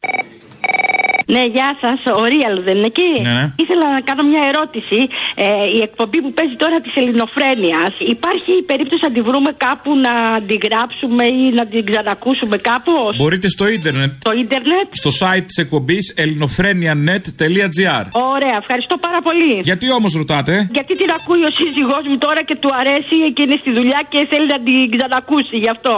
Ναι, 1.26 1.43
γεια 1.54 1.71
σας. 1.81 1.99
Ο 2.21 2.25
Ρίαλ 2.25 2.57
δεν 2.66 2.76
είναι 2.76 2.87
εκεί. 2.95 3.12
Ναι, 3.23 3.33
ναι. 3.38 3.45
Ήθελα 3.62 3.87
να 3.97 4.00
κάνω 4.09 4.23
μια 4.33 4.43
ερώτηση. 4.50 4.99
Ε, 5.35 5.45
η 5.78 5.81
εκπομπή 5.88 6.19
που 6.25 6.33
παίζει 6.38 6.57
τώρα 6.64 6.81
της 6.81 6.95
Ελληνοφρένειας, 7.00 7.93
υπάρχει 8.14 8.52
περίπτωση 8.71 9.00
να 9.09 9.12
τη 9.16 9.21
βρούμε 9.28 9.50
κάπου 9.66 9.90
να 10.07 10.14
την 10.49 10.59
γράψουμε 10.66 11.25
ή 11.26 11.45
να 11.59 11.64
την 11.66 11.83
ξανακούσουμε 11.90 12.57
κάπως; 12.71 13.16
Μπορείτε 13.16 13.49
στο 13.49 13.64
ίντερνετ. 13.69 14.11
Στο 14.19 14.33
ίντερνετ; 14.43 14.87
Στο 15.02 15.11
site 15.21 15.45
της 15.47 15.57
εκπομπής 15.64 16.04
ελληνοφρένια.net.gr. 16.16 18.04
Ωραία, 18.35 18.57
ευχαριστώ 18.62 18.97
πάρα 19.07 19.21
πολύ. 19.23 19.52
Γιατί 19.62 19.87
όμως 19.99 20.12
ρωτάτε, 20.21 20.54
Γιατί 20.73 20.97
την 20.97 21.11
ακούει 21.19 21.43
ο 21.49 21.50
σύζυγός 21.59 22.04
μου 22.09 22.19
τώρα 22.19 22.43
και 22.49 22.57
του 22.62 22.71
αρέσει 22.81 23.16
και 23.35 23.43
είναι 23.43 23.57
στη 23.61 23.71
δουλειά 23.78 24.00
και 24.09 24.26
θέλει 24.31 24.47
να 24.54 24.61
την 24.66 24.78
ξανακούσει 24.97 25.57
γι' 25.64 25.73
αυτό. 25.76 25.95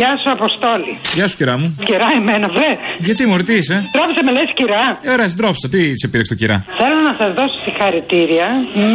Γεια 0.00 0.12
σου, 0.20 0.28
Αποστόλη. 0.38 0.92
Γεια 1.16 1.26
σου, 1.28 1.36
κυρά 1.40 1.54
μου. 1.60 1.68
Κυρά 1.88 2.08
εμένα, 2.20 2.46
βρε. 2.56 2.70
Γιατί 3.08 3.22
μου 3.28 3.36
τι 3.48 3.54
είσαι; 3.60 3.76
Τράβησε 3.96 4.22
με 4.26 4.30
λες, 4.36 4.48
κυρά. 4.58 4.84
Ε, 5.06 5.10
ωραία, 5.14 5.28
συντρόφισα, 5.32 5.68
τι 5.74 5.80
σε 6.00 6.06
πήρε 6.12 6.22
το 6.32 6.34
κυρά; 6.40 6.56
Θέλω 6.80 6.98
να 7.08 7.14
σας 7.20 7.30
δώσω 7.38 7.56
συγχαρητήρια. 7.66 8.46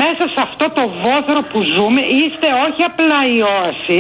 Μέσα 0.02 0.24
σε 0.34 0.40
αυτό 0.48 0.66
το 0.78 0.84
βόθρο 1.04 1.40
που 1.52 1.60
ζούμε, 1.76 2.02
είστε 2.22 2.48
όχι 2.68 2.82
απλά 2.92 3.20
η 3.36 3.40
όαση. 3.60 4.00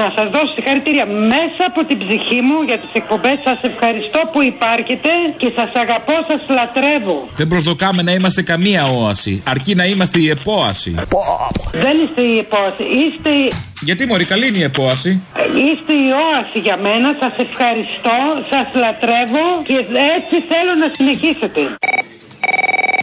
Να 0.00 0.06
σας 0.16 0.26
δώσω 0.34 0.50
συγχαρητήρια 0.56 1.06
μέσα 1.34 1.62
από 1.70 1.80
την 1.88 1.96
ψυχή 2.02 2.40
μου 2.48 2.56
για 2.68 2.78
τις 2.82 2.92
εκπομπές. 3.00 3.36
Σας 3.48 3.58
ευχαριστώ 3.70 4.20
που 4.32 4.38
υπάρχετε 4.52 5.10
και 5.40 5.48
σας 5.58 5.70
αγαπώ, 5.84 6.16
σας 6.30 6.42
λατρεύω. 6.58 7.16
Δεν 7.40 7.46
προσδοκάμε 7.52 8.00
να 8.08 8.12
είμαστε 8.18 8.42
καμία 8.52 8.82
όαση. 9.02 9.32
Αρκεί 9.52 9.72
να 9.80 9.84
είμαστε 9.92 10.18
η 10.26 10.28
επόαση. 10.38 10.90
Δεν 11.84 11.94
είστε 12.04 12.22
η 12.34 12.36
επόαση, 12.46 12.82
είστε, 13.02 13.30
η- 13.44 13.52
Γιατί 13.82 14.06
μωρή, 14.06 14.24
καλή 14.24 14.46
είναι 14.46 14.58
η 14.58 14.62
επόαση. 14.62 15.10
είστε 15.54 15.92
η 15.92 16.08
όαση 16.28 16.58
για 16.66 16.76
μένα. 16.76 17.08
Σας 17.22 17.34
ευχαριστώ, 17.46 18.16
σας 18.52 18.66
λατρεύω 18.82 19.46
και 19.68 19.76
έτσι 20.16 20.34
θέλω 20.50 20.72
να 20.82 20.88
συνεχίσετε. 20.96 21.60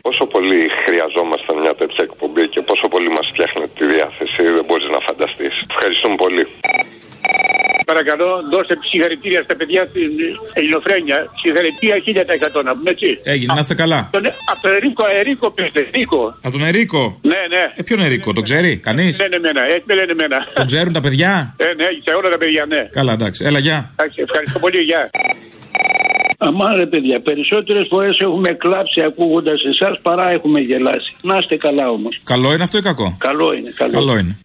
Πόσο 0.01 0.25
πολύ 0.25 0.59
χρειαζόμασταν 0.85 1.55
μια 1.63 1.75
τέτοια 1.75 2.03
εκπομπή 2.09 2.47
και 2.47 2.61
πόσο 2.61 2.87
πολύ 2.87 3.09
μας 3.09 3.27
φτιάχνει 3.31 3.65
τη 3.77 3.85
διάθεση 3.85 4.43
δεν 4.57 4.65
μπορείς 4.67 4.89
να 4.95 4.99
φανταστείς. 5.07 5.53
Ευχαριστούμε 5.69 6.15
πολύ. 6.15 6.47
Παρακαλώ, 7.91 8.29
δώστε 8.51 8.73
συγχαρητήρια 8.89 9.41
στα 9.43 9.55
παιδιά 9.55 9.81
στην 9.89 10.11
Ελληνοφρένια. 10.53 11.17
Συγχαρητήρια 11.41 11.95
1000% 12.59 12.63
να 12.63 12.71
πούμε 12.75 12.89
έτσι. 12.95 13.19
Έγινε, 13.23 13.53
να 13.53 13.59
είστε 13.59 13.75
καλά. 13.83 14.09
Τον, 14.11 14.25
από 14.51 14.61
τον 14.61 14.71
Ερίκο, 14.77 15.03
Ερίκο 15.19 15.51
πέστε, 15.51 15.87
Ερίκο. 15.91 16.21
Από 16.41 16.51
τον 16.57 16.63
Ερίκο; 16.67 17.19
Ναι, 17.21 17.41
ναι. 17.53 17.63
Ε, 17.75 17.81
ποιον 17.83 17.99
Ερίκο, 18.01 18.33
τον 18.33 18.43
ξέρει, 18.43 18.77
κανείς; 18.77 19.19
Λένε 19.19 19.35
εμένα, 19.35 19.61
έτσι 19.63 19.83
με 19.85 19.93
λένε 19.93 20.11
εμένα. 20.11 20.37
Τον 20.53 20.65
ξέρουν 20.65 20.93
τα 20.93 21.01
παιδιά; 21.01 21.55
Ε, 21.57 21.63
ναι, 21.79 21.87
σε 22.05 22.13
όλα 22.19 22.29
τα 22.29 22.37
παιδιά, 22.37 22.65
ναι. 22.65 22.81
Καλά, 22.91 23.13
εντάξει. 23.13 23.43
Έλα, 23.45 23.59
γεια. 23.59 23.91
Εντάξει, 23.95 24.21
ευχαριστώ 24.21 24.59
πολύ, 24.59 24.77
γεια. 24.81 25.09
Αμά 26.37 26.75
ρε 26.75 26.85
παιδιά, 26.85 27.19
περισσότερες 27.19 27.87
φορές 27.89 28.17
έχουμε 28.19 28.49
κλάψει 28.53 29.01
ακούγοντας 29.01 29.61
εσάς 29.63 29.99
παρά 30.01 30.29
έχουμε 30.29 30.59
γελάσει. 30.59 31.15
Να 31.21 31.37
είστε 31.37 31.55
καλά 31.57 31.89
όμως. 31.89 32.19
Καλό 32.23 32.53
είναι 32.53 32.63
αυτό 32.63 32.77
ή 32.77 32.81
κακό; 32.81 33.15
Καλό 33.17 33.53
είναι, 33.53 33.71
καλό. 33.75 33.91
Καλό 33.91 34.17
είναι. 34.17 34.37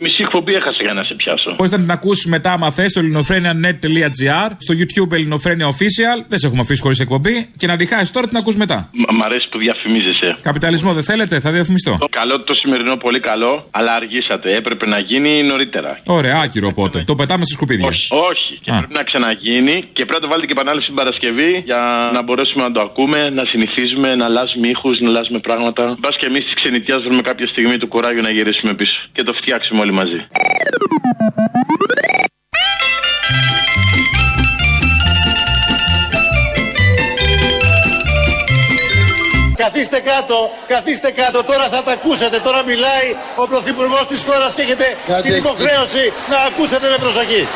Μισή 0.00 0.20
εκπομπή 0.26 0.52
έχασε 0.54 0.80
για 0.82 0.94
να 0.94 1.02
σε 1.04 1.14
πιάσω. 1.14 1.50
Πώ 1.56 1.64
να 1.64 1.78
την 1.78 1.90
ακούσει 1.90 2.28
μετά, 2.28 2.52
άμα 2.52 2.70
θες, 2.70 2.90
στο 2.90 3.00
ελληνοφρένια.net.gr, 3.00 4.50
στο 4.58 4.74
YouTube 4.80 5.12
Ελληνοφρένια 5.12 5.66
Official. 5.66 6.18
Δεν 6.28 6.38
σε 6.38 6.46
έχουμε 6.46 6.60
αφήσει 6.60 6.82
χωρίς 6.82 7.00
εκπομπή. 7.00 7.48
Και 7.56 7.66
να 7.66 7.76
τη 7.76 7.86
χάσει 7.86 8.12
τώρα 8.12 8.26
την 8.28 8.36
ακούς 8.36 8.56
μετά. 8.56 8.88
Μ' 8.92 9.16
μ' 9.16 9.22
αρέσει 9.22 9.46
που 9.50 9.58
διαφημίζεσαι. 9.58 10.36
Καπιταλισμό 10.40 10.92
δεν 10.92 11.02
θέλετε, 11.02 11.40
θα 11.40 11.50
διαφημιστώ. 11.50 11.98
Καλό 12.10 12.40
το 12.40 12.54
σημερινό, 12.54 12.96
πολύ 12.96 13.20
καλό, 13.20 13.68
αλλά 13.70 13.92
αργήσατε. 13.92 14.56
Έπρεπε 14.56 14.86
να 14.86 14.98
γίνει 15.00 15.42
νωρίτερα. 15.42 16.00
Ωραία, 16.04 16.36
άκυρο 16.44 16.68
οπότε. 16.68 17.02
Το 17.06 17.14
πετάμε 17.14 17.44
σε 17.44 17.52
σκουπίδια. 17.52 17.86
Όχι, 17.86 18.06
όχι. 18.30 18.52
Και 18.62 18.70
πρέπει 18.78 18.92
να 19.00 19.02
ξαναγίνει 19.02 19.76
και 19.96 20.02
πρέπει 20.08 20.20
να 20.20 20.24
το 20.24 20.28
βάλετε 20.32 20.46
και 20.46 20.54
επανάληψη 20.58 20.86
την 20.86 20.96
Παρασκευή 21.00 21.50
για 21.70 21.80
να 22.14 22.20
μπορέσουμε 22.22 22.62
να 22.62 22.72
το 22.72 22.80
ακούμε, 22.88 23.30
να 23.38 23.44
συνηθίζουμε, 23.52 24.08
να 24.20 24.24
αλλάζουμε 24.28 24.66
ήχους, 24.74 24.94
να 25.00 25.08
αλλάζουμε 25.12 25.38
πράγματα. 25.48 25.82
Μπας 26.00 26.16
και 26.20 26.26
εμείς 26.30 26.42
της 26.46 26.54
ξενιτιάς 26.60 27.00
βρούμε 27.06 27.22
κάποια 27.30 27.46
στιγμή 27.52 27.76
του 27.82 27.88
κουράγιο 27.94 28.22
να 28.28 28.32
γυρίσουμε 28.36 28.72
πίσω 28.80 28.96
και 29.12 29.22
το 29.28 29.32
φτιάξουμε 29.40 29.80
όλοι 29.80 29.87
μαζί. 29.92 30.26
Καθίστε 39.56 40.00
κάτω, 40.00 40.50
καθίστε 40.66 41.10
κάτω, 41.10 41.44
τώρα 41.44 41.68
θα 41.68 41.82
τα 41.82 41.92
ακούσετε. 41.92 42.38
Τώρα 42.38 42.64
μιλάει 42.64 43.08
ο 43.36 43.46
Πρωθυπουργός 43.46 44.06
της 44.08 44.22
χώρας 44.28 44.54
και 44.54 44.62
έχετε 44.62 44.96
την 45.22 45.34
υποχρέωση 45.34 46.12
να 46.30 46.36
ακούσετε 46.48 46.88
με 46.88 46.96
προσοχή. 46.98 47.46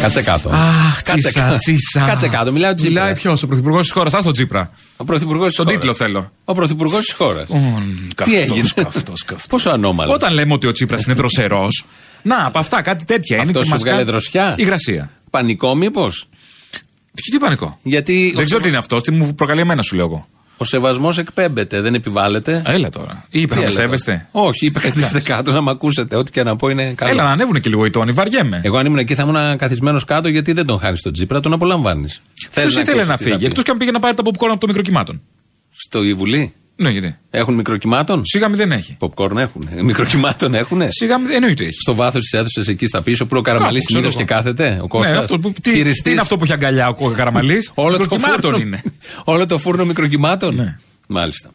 Κάτσε 0.00 0.22
κάτω. 0.22 0.48
Αχ, 0.52 1.02
Κάτσε 1.02 1.28
τσίσα, 1.28 1.40
κάτω. 1.40 1.56
τσίσα. 1.56 2.04
Κάτσε 2.06 2.28
κάτω, 2.28 2.52
μιλάει 2.52 2.70
ο 2.70 2.74
Τσίπρας. 2.74 2.96
Μιλάει 2.96 3.14
ποιος, 3.14 3.42
ο 3.42 3.46
πρωθυπουργός 3.46 3.82
της 3.82 3.92
χώρας. 3.92 4.14
Α 4.14 4.22
το 4.22 4.30
Τσίπρα. 4.30 4.70
Ο 4.96 5.04
πρωθυπουργός 5.04 5.46
της 5.46 5.56
Τον 5.56 5.66
τίτλο 5.66 5.94
θέλω. 5.94 6.32
Ο 6.44 6.54
πρωθυπουργός 6.54 7.04
της 7.04 7.14
χώρας. 7.14 7.48
Τι 7.48 8.14
καυτός, 8.14 8.34
έγινε; 8.40 8.68
καυτός, 8.74 9.24
καυτός. 9.24 9.46
Πόσο 9.48 9.70
ανώμαλος. 9.70 10.14
Όταν 10.14 10.32
λέμε 10.32 10.52
ότι 10.52 10.66
ο 10.66 10.72
Τσίπρας 10.72 11.04
είναι 11.04 11.14
δροσερός. 11.14 11.84
Να, 12.22 12.46
από 12.46 12.58
αυτά 12.58 12.82
κάτι 12.82 13.04
τέτοια 13.04 13.36
είναι. 13.36 13.44
Αυτός 13.46 13.60
και 13.62 13.66
σου 13.66 13.72
μας 13.72 13.80
βγάλε 13.82 13.96
κάνει- 13.96 14.10
δροσιά. 14.10 14.54
Υγρασία. 14.58 15.10
Πανικό, 15.30 15.74
μήπως; 15.74 16.28
Τι, 17.14 17.30
τι 17.30 17.36
πανικό; 17.38 17.78
Γιατί 17.82 18.32
Δεν 18.36 18.44
ξέρω 18.44 18.60
τι 18.60 18.68
είναι 18.68 18.76
αυτός, 18.76 19.02
τι 19.02 19.10
μου 19.10 19.34
προκαλεί 19.34 19.60
εμένα 19.60 19.82
σου 19.82 19.96
λέω 19.96 20.04
εγώ. 20.06 20.28
Ο 20.62 20.64
σεβασμός 20.64 21.18
εκπέμπεται, 21.18 21.80
δεν 21.80 21.94
επιβάλλεται. 21.94 22.62
Έλα 22.66 22.88
τώρα. 22.90 23.24
Είπε 23.30 23.46
Τι 23.46 23.54
να 23.54 23.60
με 23.60 23.66
έλα 23.66 23.74
σέβεστε. 23.74 24.28
τώρα. 24.32 24.46
Όχι, 24.46 24.66
είπε 24.66 24.80
καθίστε 24.80 25.20
κάτω 25.20 25.52
να 25.52 25.62
με 25.62 25.70
ακούσετε. 25.70 26.16
Ό,τι 26.16 26.30
και 26.30 26.42
να 26.42 26.56
πω 26.56 26.68
είναι 26.68 26.92
καλό. 26.96 27.10
Έλα 27.10 27.22
να 27.22 27.30
ανέβουν 27.30 27.60
και 27.60 27.68
λίγο 27.68 27.84
οι 27.84 27.90
τόνοι, 27.90 28.12
βαριέμαι. 28.12 28.60
Εγώ 28.64 28.76
αν 28.76 28.86
ήμουν 28.86 28.98
εκεί 28.98 29.14
θα 29.14 29.22
ήμουν 29.22 29.56
καθισμένος 29.56 30.04
κάτω 30.04 30.28
γιατί 30.28 30.52
δεν 30.52 30.66
τον 30.66 30.78
χάρη 30.78 30.96
στον 30.96 31.12
Τσίπρα, 31.12 31.40
τον 31.40 31.52
απολαμβάνεις. 31.52 32.20
Ποιος 32.54 32.76
ήθελε 32.76 33.04
να 33.04 33.16
φύγει, 33.16 33.44
εκτός 33.46 33.62
και 33.64 33.70
αν 33.70 33.76
πήγε 33.78 33.90
να 33.90 33.98
πάρει 33.98 34.14
τα 34.14 34.22
popcorn 34.24 34.48
από 34.50 34.58
το 34.60 34.66
μικροκυμάτων. 34.66 35.20
Στο 35.70 36.02
η 36.02 36.14
Βουλή. 36.14 36.52
Ναι, 36.82 36.90
γιατί. 36.90 37.16
Έχουν 37.30 37.54
μικροκυμάτων; 37.54 38.24
Σιγά 38.24 38.48
μη 38.48 38.56
δεν 38.56 38.72
έχει. 38.72 38.96
Popcorn 39.00 39.36
έχουν. 39.36 39.68
Ε, 39.76 39.82
Μικροκυμάτων 39.82 40.54
έχουν. 40.54 40.82
Σιγά 40.88 41.18
μη 41.18 41.34
εννοείται 41.34 41.64
έχει. 41.64 41.80
Στο 41.80 41.94
βάθος 41.94 42.20
της 42.22 42.32
αίθουσας 42.32 42.68
εκεί 42.68 42.86
στα 42.86 43.02
πίσω 43.02 43.26
που 43.26 43.36
ο 43.36 43.40
Καραμαλής 43.40 43.86
Κάπου, 43.86 44.00
ξέρω 44.00 44.10
συνήθως 44.12 44.26
και 44.26 44.32
εγώ. 44.34 44.42
κάθεται. 44.42 44.78
Ο 44.78 44.82
Ναι, 44.82 44.88
Κώστας, 44.88 45.18
αυτό 45.24 45.38
που, 45.38 45.52
τι, 45.62 45.70
χειριστής; 45.70 46.02
τι 46.02 46.10
είναι 46.10 46.20
αυτό 46.20 46.36
που 46.36 46.44
έχει 46.44 46.52
αγκαλιά 46.52 46.88
ο 46.88 47.10
Καραμαλής; 47.10 47.70
Όλο 47.74 47.92
το 47.96 47.98
Μικροκυμάτων 48.02 48.40
φούρνο 48.52 48.58
είναι. 48.66 48.82
Όλο 49.24 49.46
το 49.46 49.58
φούρνο 49.58 49.84
μικροκυμάτων; 49.84 50.54
Ναι. 50.54 50.78
Μάλιστα. 51.06 51.50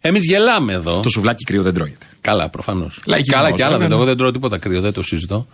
Εμείς 0.00 0.24
γελάμε 0.24 0.72
εδώ. 0.72 1.00
Το 1.00 1.08
σουβλάκι 1.08 1.44
κρύο 1.44 1.62
δεν 1.62 1.74
τρώγεται. 1.74 2.06
Καλά, 2.20 2.48
προφανώς. 2.48 3.02
Λαϊκισμός, 3.06 3.40
Καλά 3.42 3.56
και 3.56 3.62
άλλα. 3.64 3.72
βέβαια, 3.72 3.88
Δεν, 3.88 3.96
ναι. 3.96 4.02
εγώ 4.02 4.04
δεν 4.04 4.16
τρώω 4.16 4.30
τίποτα 4.30 4.58
κρύο, 4.58 4.80
δεν 4.80 4.92
το 4.92 5.02
συζητώ. 5.02 5.46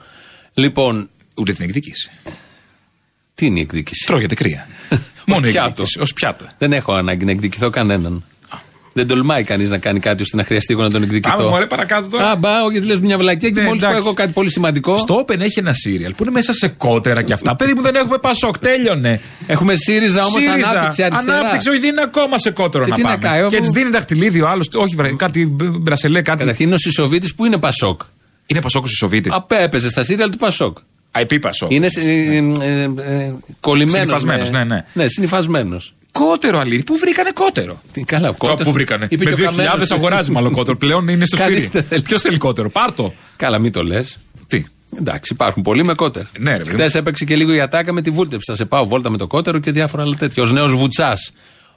Λοιπόν, 0.54 1.08
Ούτε 1.34 1.52
την 1.52 1.64
εκδίκηση. 1.64 2.10
τι 3.34 3.46
είναι 3.46 3.58
η 3.58 3.62
εκδίκηση; 3.62 4.06
Τρώγεται 4.06 4.34
κρύα. 4.34 4.66
Ως 4.90 4.98
Μόνο 5.26 5.40
πιάτο. 5.40 5.68
εκδίκηση. 5.68 5.98
Ω 6.00 6.06
πιάτο. 6.14 6.46
Δεν 6.58 6.72
έχω 6.72 6.92
ανάγκη 6.92 7.24
να 7.24 7.30
εκδικηθώ 7.30 7.70
κανέναν. 7.70 8.24
Δεν 8.92 9.06
τολμάει 9.06 9.42
κανείς 9.44 9.70
να 9.70 9.78
κάνει 9.78 9.98
κάτι 10.00 10.22
ώστε 10.22 10.36
να 10.36 10.44
χρειαστεί 10.44 10.72
εγώ 10.72 10.82
να 10.82 10.90
τον 10.90 11.02
εκδικηθώ. 11.02 11.36
Πάμε 11.36 11.48
μωρέ 11.48 11.66
παρακάτω 11.66 12.08
τώρα. 12.08 12.30
Α, 12.30 12.36
μπα, 12.36 12.50
γιατί 12.72 12.86
λες 12.86 13.00
μια 13.00 13.18
βλακία 13.18 13.50
και 13.50 13.60
Ναι, 13.60 13.66
μόλις 13.66 13.80
πω 13.82 13.86
εντάξει. 13.88 14.06
εγώ 14.06 14.14
κάτι 14.16 14.32
πολύ 14.32 14.50
σημαντικό. 14.50 14.96
Στο 14.98 15.24
Open 15.26 15.38
έχει 15.40 15.58
ένα 15.58 15.72
σύριαλ 15.74 16.14
που 16.14 16.22
είναι 16.22 16.32
μέσα 16.32 16.52
σε 16.52 16.68
κότερα 16.68 17.22
και 17.22 17.32
αυτά. 17.32 17.56
Παιδί 17.56 17.72
μου 17.74 17.82
δεν 17.82 17.94
έχουμε 17.94 18.18
πασόκ, 18.18 18.58
τέλειωνε. 18.58 19.20
Έχουμε 19.46 19.74
ΣΥΡΙΖΑ 19.76 20.24
όμως 20.24 20.46
ανάπτυξη 20.46 21.02
αριστερά. 21.02 21.38
Ανάπτυξη, 21.38 21.68
όχι, 21.70 21.78
δεν 21.78 21.90
είναι 21.90 22.02
ακόμα 22.02 22.38
σε 22.38 22.50
κότερο 22.50 22.84
Και 22.84 22.90
να 22.90 22.96
τι 22.96 23.02
να 23.02 23.08
πάμε. 23.08 23.22
κάνει, 23.22 23.38
και 23.48 23.56
αφού- 23.56 23.58
της 23.60 23.70
δίνει 23.70 23.90
δαχτυλίδι 23.90 24.40
ο 24.40 24.48
άλλος. 24.48 24.68
Όχι, 24.74 24.94
βρε, 24.94 25.12
κάτι 25.16 25.46
μπρασελέ, 25.80 26.22
κάτι. 26.22 26.38
Καταρχήν 26.38 26.66
είναι 26.66 26.74
ο 26.74 26.78
Σισοβίτης 26.78 27.34
που 27.34 27.44
είναι 27.44 27.58
Πασόκ. 27.58 28.00
Είναι 28.46 28.60
Πασόκ 28.60 28.84
ο 28.84 28.88
Σοβίτη. 28.88 29.30
Απέ 29.32 29.62
έπαιζε 29.62 29.88
στα 29.88 30.04
σύριαλ 30.04 30.30
του 30.30 30.36
Πασόκ. 30.38 30.78
Α, 31.10 31.20
επί 31.20 31.38
Πασόκ. 31.38 31.72
Είναι 31.72 31.86
ε, 31.96 32.36
ε, 32.66 32.82
ε, 32.82 33.34
κολλημένος. 33.60 33.98
Συνυφασμένος, 34.00 34.50
ναι, 34.50 34.64
ναι. 34.64 34.84
Ναι, 34.92 35.06
συνυφασμένος. 35.06 35.94
Κότερο 36.12 36.58
αλήθεια. 36.58 36.84
Πού 36.86 36.96
βρήκανε 36.98 37.30
κότερο; 37.34 37.80
Τι 37.92 38.02
καλά, 38.02 38.22
Τώρα 38.26 38.36
κότερο. 38.38 38.64
που 38.64 38.72
βρήκανε; 38.72 39.06
Είπε 39.10 39.24
Με 39.24 39.30
και 39.30 39.42
ο 39.42 39.50
2.000 39.50 39.56
Καμένος. 39.56 39.90
αγοράζει 39.90 40.30
μάλλον 40.30 40.52
κότερο. 40.52 40.76
Πλέον 40.76 41.08
είναι 41.08 41.24
στο 41.24 41.36
Κανείς 41.36 41.56
σφυρί. 41.58 41.70
δεν 41.72 41.82
θέλει. 41.84 42.02
Ποιος 42.02 42.20
θέλει 42.20 42.38
κότερο. 42.38 42.70
Πάρτο; 42.70 43.14
Καλά, 43.36 43.58
μην 43.58 43.72
το 43.72 43.82
λες. 43.82 44.18
Τι; 44.46 44.64
Εντάξει, 44.98 45.32
υπάρχουν 45.32 45.62
πολλοί 45.62 45.82
με 45.84 45.94
κότερα. 45.94 46.28
Ναι, 46.38 46.56
ρε, 46.56 46.64
παιδί 46.64 46.82
Χθε 46.82 46.98
έπαιξε 46.98 47.24
και 47.24 47.36
λίγο 47.36 47.52
η 47.52 47.60
ατάκα 47.60 47.92
με 47.92 48.02
τη 48.02 48.10
βούλτεψη. 48.10 48.44
Θα 48.50 48.56
σε 48.56 48.64
πάω 48.64 48.86
βόλτα 48.86 49.10
με 49.10 49.16
το 49.16 49.26
κότερο 49.26 49.58
και 49.58 49.70
διάφορα 49.70 50.02
άλλα 50.02 50.14
τέτοια. 50.16 50.42
Ω 50.42 50.46
νέος 50.46 50.74
βουτσάς. 50.74 51.32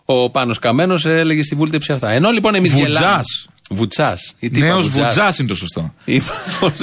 Ο 0.06 0.30
Πάνος 0.30 0.60
Καμένος 0.60 1.06
έλεγε 1.06 1.44
στη 1.44 1.56
βούλτεψη 1.56 1.92
αυτά. 1.94 2.10
Ενώ 2.12 2.30
λοιπόν 2.30 2.56
εμείς 2.56 2.72
Βουτζάς. 2.72 2.96
γελάμε. 2.98 3.22
Βουτσάς. 3.70 4.34
Νέος 4.40 4.90
βουτζά 4.90 5.34
είναι 5.40 5.48
το 5.48 5.56
σωστό. 5.56 5.94
Είπα 6.06 6.34
πως- 6.60 6.80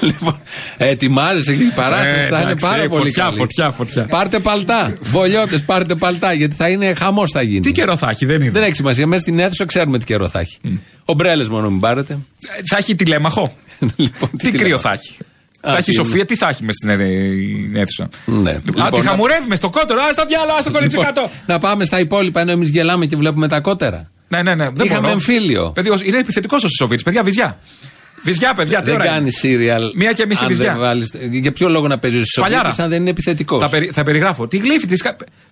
λοιπόν, 0.00 0.40
ετοιμάζεσαι 0.76 1.54
και 1.54 1.62
η 1.62 1.72
παράσταση 1.74 2.10
Ε, 2.20 2.22
θα 2.28 2.36
είναι 2.40 2.44
εντάξει, 2.50 2.66
πάρα 2.66 2.82
ε, 2.82 2.86
πολύ 2.86 3.04
φωτιά, 3.04 3.24
καλή. 3.24 3.36
φωτιά, 3.36 3.70
φωτιά. 3.70 4.04
Πάρτε 4.06 4.38
παλτά. 4.38 4.96
Βολιώτες, 5.00 5.62
πάρτε 5.62 5.94
παλτά. 5.94 6.32
Γιατί 6.32 6.54
θα 6.54 6.68
είναι 6.68 6.94
χαμός 6.94 7.30
θα 7.30 7.42
γίνει. 7.42 7.60
Τι 7.60 7.72
καιρό 7.72 7.96
θα 7.96 8.08
έχει, 8.10 8.26
δεν 8.26 8.40
είναι. 8.40 8.50
Δεν 8.50 8.62
έχει 8.62 8.74
σημασία. 8.74 9.06
Μέσα 9.06 9.20
στην 9.22 9.38
αίθουσα 9.38 9.64
ξέρουμε 9.64 9.98
τι 9.98 10.04
καιρό 10.04 10.28
θα 10.28 10.40
έχει. 10.40 10.58
Ομπρέλε 11.04 11.48
μόνο 11.48 11.70
μην 11.70 11.80
πάρετε. 11.80 12.12
Ε, 12.12 12.62
Θα 12.68 12.76
έχει 12.76 12.94
τηλέμαχο. 12.94 13.56
λοιπόν, 13.96 14.30
Τι 14.36 14.50
κρύο 14.50 14.78
θα 14.78 14.92
έχει. 14.92 15.16
Α, 15.60 15.70
Θα 15.70 15.76
έχει 15.76 15.82
τι 15.90 15.92
είναι. 15.96 16.04
Σοφία, 16.04 16.24
τι 16.24 16.36
θα 16.36 16.48
έχει 16.48 16.64
με 16.64 16.72
στην 16.72 16.88
ε, 16.88 17.80
αίθουσα. 17.80 18.08
Ναι. 18.24 18.50
Α, 18.50 18.60
Λοιπόν, 18.64 18.90
τη 18.90 18.96
να- 18.98 19.02
χαμουρεύουμε 19.10 19.56
στο 19.56 19.70
κότερο, 19.70 20.00
ας 20.10 20.14
το 20.14 20.24
διάλογο, 20.28 20.56
ας 20.58 20.64
το 20.64 20.70
κορίτσι 20.70 20.96
Λοιπόν, 20.96 21.14
κάτω. 21.14 21.30
να 21.46 21.58
πάμε 21.58 21.84
στα 21.84 22.00
υπόλοιπα 22.00 22.40
ενώ 22.40 22.50
εμείς 22.50 22.68
γελάμε 22.70 23.06
και 23.06 23.16
βλέπουμε 23.16 23.48
τα 23.48 23.60
κότερα. 23.60 24.10
Ναι, 24.28 24.42
ναι, 24.42 24.54
ναι. 24.54 24.70
Δεν 24.70 24.86
Είχαμε 24.86 25.00
μπορώ. 25.00 25.12
εμφύλιο. 25.12 25.70
Παιδί, 25.74 25.90
είναι 26.04 26.18
επιθετικός 26.18 26.64
ο 26.64 26.68
Σοβίτ. 26.78 27.00
Παιδιά, 27.02 27.22
βυζιά. 27.22 27.58
Βυζιά, 28.22 28.54
παιδιά, 28.54 28.78
τι 28.78 28.84
Δεν 28.84 28.94
ώρα 28.94 29.04
είναι. 29.04 29.12
κάνει 29.14 29.30
σύριαλ. 29.32 29.92
Μία 29.94 30.12
και 30.12 30.26
μισή 30.26 30.42
αν 30.42 30.48
βυζιά. 30.48 30.72
δεν 30.72 30.80
βάλεις- 30.80 31.14
Για 31.30 31.52
ποιο 31.52 31.68
λόγο 31.68 31.88
να 31.88 31.98
παίζει 31.98 32.18
ο 32.18 32.22
Σφαλιάρα. 32.24 32.60
Σοφίτης 32.62 32.84
αν 32.84 32.90
δεν 32.90 33.00
είναι 33.00 33.10
επιθετικός; 33.10 33.62
Θα, 33.62 33.68
περι- 33.68 33.92
θα 33.92 34.02
περιγράφω. 34.02 34.48
Τη 34.48 34.56
γλύφη 34.56 34.86
της. 34.86 35.02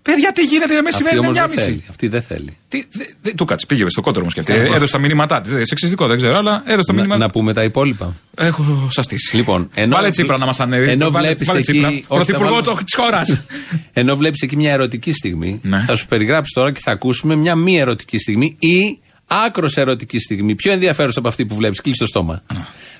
Παιδιά, 0.02 0.32
τι 0.32 0.42
γίνεται 0.42 0.72
Αυτή 0.72 0.82
μεσημέρι 0.84 1.14
με 1.20 1.26
όμως 1.26 1.34
δεν 1.38 1.44
9.30. 1.44 1.60
θέλει. 1.64 1.84
Αυτή 1.88 2.08
δεν 2.08 2.22
θέλει. 2.22 2.56
Τι, 2.68 2.84
δε, 2.92 3.04
δε, 3.22 3.30
του 3.32 3.44
κάτσε, 3.44 3.66
πήγε 3.66 3.84
στο 3.88 4.00
κότερο 4.00 4.24
μου 4.24 4.30
και 4.30 4.40
αυτή. 4.40 4.52
Εγώ. 4.52 4.74
Έδωσε 4.74 4.92
τα 4.92 4.98
μηνύματά 4.98 5.40
της. 5.40 5.52
Σεξιστικό, 5.68 6.06
δεν 6.06 6.16
ξέρω, 6.16 6.36
αλλά 6.36 6.62
έδωσε 6.66 6.86
τα 6.86 6.92
Να, 6.92 6.98
μηνύματα. 6.98 7.20
να 7.24 7.30
πούμε 7.30 7.52
τα 7.52 7.62
υπόλοιπα. 7.62 8.14
Έχω 8.36 8.88
σαστήσει. 8.90 9.36
Λοιπόν, 9.36 9.70
ενώ, 9.74 9.96
Βάλε 9.96 10.10
Τσίπρα 10.10 10.38
να 10.38 10.46
μας 10.46 10.60
ανέβει. 10.60 10.90
Ενώ 10.90 11.10
Βάλε- 11.10 11.26
βλέπεις 11.26 11.46
βάλε 11.46 11.58
εκεί. 11.58 11.72
Τσίπρα, 11.72 11.88
όχι, 11.88 12.00
θα 12.08 12.14
Πρωθυπουργό 12.14 12.54
βάλω- 12.54 12.84
της 12.84 12.94
χώρας. 12.94 13.42
Ενώ 13.92 14.16
βλέπεις 14.16 14.40
εκεί 14.40 14.56
μια 14.56 14.72
ερωτική 14.72 15.12
στιγμή, 15.12 15.60
Ναι. 15.62 15.84
θα 15.86 15.96
σου 15.96 16.06
περιγράψει 16.06 16.52
τώρα 16.54 16.72
και 16.72 16.80
θα 16.82 16.90
ακούσουμε 16.90 17.34
μια 17.36 17.54
μη 17.54 17.78
ερωτική 17.78 18.18
στιγμή 18.18 18.56
ή 18.58 18.98
άκρος 19.26 19.76
ερωτική 19.76 20.18
στιγμή. 20.18 20.54
Πιο 20.54 20.72
ενδιαφέρουσα 20.72 21.18
από 21.18 21.28
αυτή 21.28 21.46
που 21.46 21.54
βλέπεις. 21.54 21.80
Κλείσει 21.80 21.98
το 21.98 22.06
στόμα. 22.06 22.42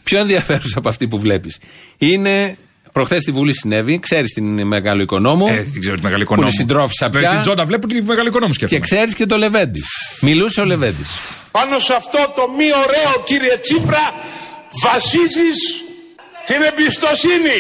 Πιο 0.03 0.19
ενδιαφέρουσα 0.19 0.79
από 0.79 0.89
αυτή 0.89 1.09
που 1.09 1.19
βλέπεις. 1.19 1.59
Είναι. 1.99 2.57
Προχθές 2.93 3.23
στη 3.23 3.31
Βουλή 3.33 3.55
συνέβη, 3.55 3.99
ξέρεις 3.99 4.33
την 4.33 4.67
μεγάλο 4.67 5.03
οικονόμο; 5.03 5.47
Ε, 5.51 5.55
δεν 5.63 5.81
ξέρω 5.81 5.95
τη 5.97 6.03
μεγάλη 6.03 6.25
Που 6.25 6.33
οικονόμου. 6.33 6.47
είναι 6.49 6.57
συντρόφισσα 6.57 7.09
Με 7.13 7.19
πια. 7.21 7.31
την 7.31 7.41
Τζόντα 7.41 7.65
βλέπω 7.67 7.87
τη 7.87 8.03
μεγάλη 8.03 8.29
οικονόμου 8.29 8.51
Και 8.53 8.57
σκέφτομαι. 8.67 8.81
ξέρεις 8.81 9.15
και 9.15 9.27
το 9.27 9.37
Λεβέντι. 9.37 9.81
Μιλούσε 10.21 10.61
ο 10.61 10.65
Λεβέντι. 10.65 11.03
Πάνω 11.51 11.79
σε 11.79 11.95
αυτό 11.95 12.19
το 12.37 12.43
μη 12.57 12.65
ωραίο 12.65 13.23
κύριε 13.25 13.57
Τσίπρα 13.63 14.05
βασίζεις 14.83 15.57
την 16.47 16.57
εμπιστοσύνη. 16.71 17.59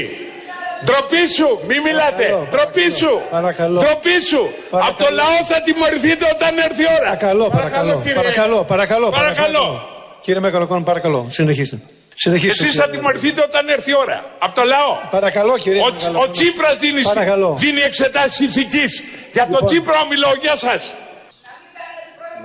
Ντροπή 0.84 1.26
σου, 1.36 1.48
μη 1.68 1.80
μιλάτε. 1.80 2.24
Ντροπή 2.50 2.86
σου. 3.00 3.20
Παρακαλώ. 3.30 3.78
Ντροπή 3.80 4.20
σου. 4.30 4.42
Παρακαλώ. 4.70 4.94
Από 4.94 5.04
το 5.04 5.08
λαό 5.14 5.38
θα 5.50 5.60
τιμωρηθείτε 5.62 6.24
όταν 6.34 6.58
έρθει 6.58 6.82
η 6.82 6.86
ώρα. 6.98 7.04
Παρακαλώ, 7.04 7.48
παρακαλώ. 7.48 7.94
κύριε. 8.02 8.14
Παρακαλώ, 8.14 8.64
παρακαλώ. 8.72 9.08
Παρακαλώ. 9.10 9.66
Κύριε 10.20 10.40
Μεγαλοκόνο, 10.40 10.82
παρακαλώ. 10.82 11.26
Συνεχίστε. 11.30 11.78
Συνεχίστε. 12.14 12.50
Εσείς 12.50 12.66
κύριε 12.66 12.80
θα 12.82 12.88
τιμωρηθείτε 12.88 13.40
όταν 13.42 13.68
έρθει 13.68 13.90
η 13.90 13.96
ώρα. 13.96 14.24
Από 14.38 14.54
το 14.54 14.62
λαό. 14.64 14.92
Παρακαλώ, 15.10 15.58
κύριε 15.58 15.80
Ο, 15.80 15.84
Μεγαλοκόνο. 15.84 16.18
ο 16.28 16.30
Τσίπρας 16.30 16.78
δίνει, 16.78 17.02
Παρακαλώ. 17.02 17.56
δίνει 17.58 17.80
εξετάσεις 17.80 18.38
ηθικής. 18.46 19.02
Για 19.32 19.42
τον 19.42 19.50
Λοιπόν. 19.52 19.66
Τσίπρα 19.68 20.00
μιλώ, 20.10 20.30
γεια 20.42 20.56
σας. 20.56 20.82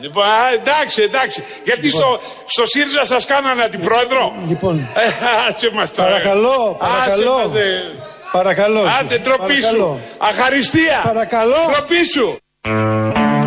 Λοιπόν, 0.01 0.23
α, 0.25 0.51
εντάξει, 0.53 1.01
εντάξει. 1.01 1.43
Γιατί 1.63 1.89
στο, 1.89 2.19
στο 2.45 2.65
ΣΥΡΙΖΑ 2.65 3.05
σας 3.05 3.25
κάνανε 3.25 3.63
αντιπρόεδρο; 3.63 4.33
Λοιπόν, 4.47 4.87
Ε, 4.95 5.01
άσε 5.47 5.69
μας 5.73 5.91
τώρα. 5.91 6.09
Παρακαλώ, 6.09 6.75
παρακαλώ. 6.79 7.33
Άσε 7.33 7.47
μας, 7.47 7.57
ε. 7.59 7.83
Παρακαλώ. 8.31 8.79
Άντε, 8.99 9.17
ντροπή 9.17 9.53
σου. 9.53 9.61
Παρακαλώ. 9.61 9.99
Αχαριστία. 10.17 11.01
Παρακαλώ. 11.03 11.55
Ντροπή 11.71 12.05
σου. 12.13 12.37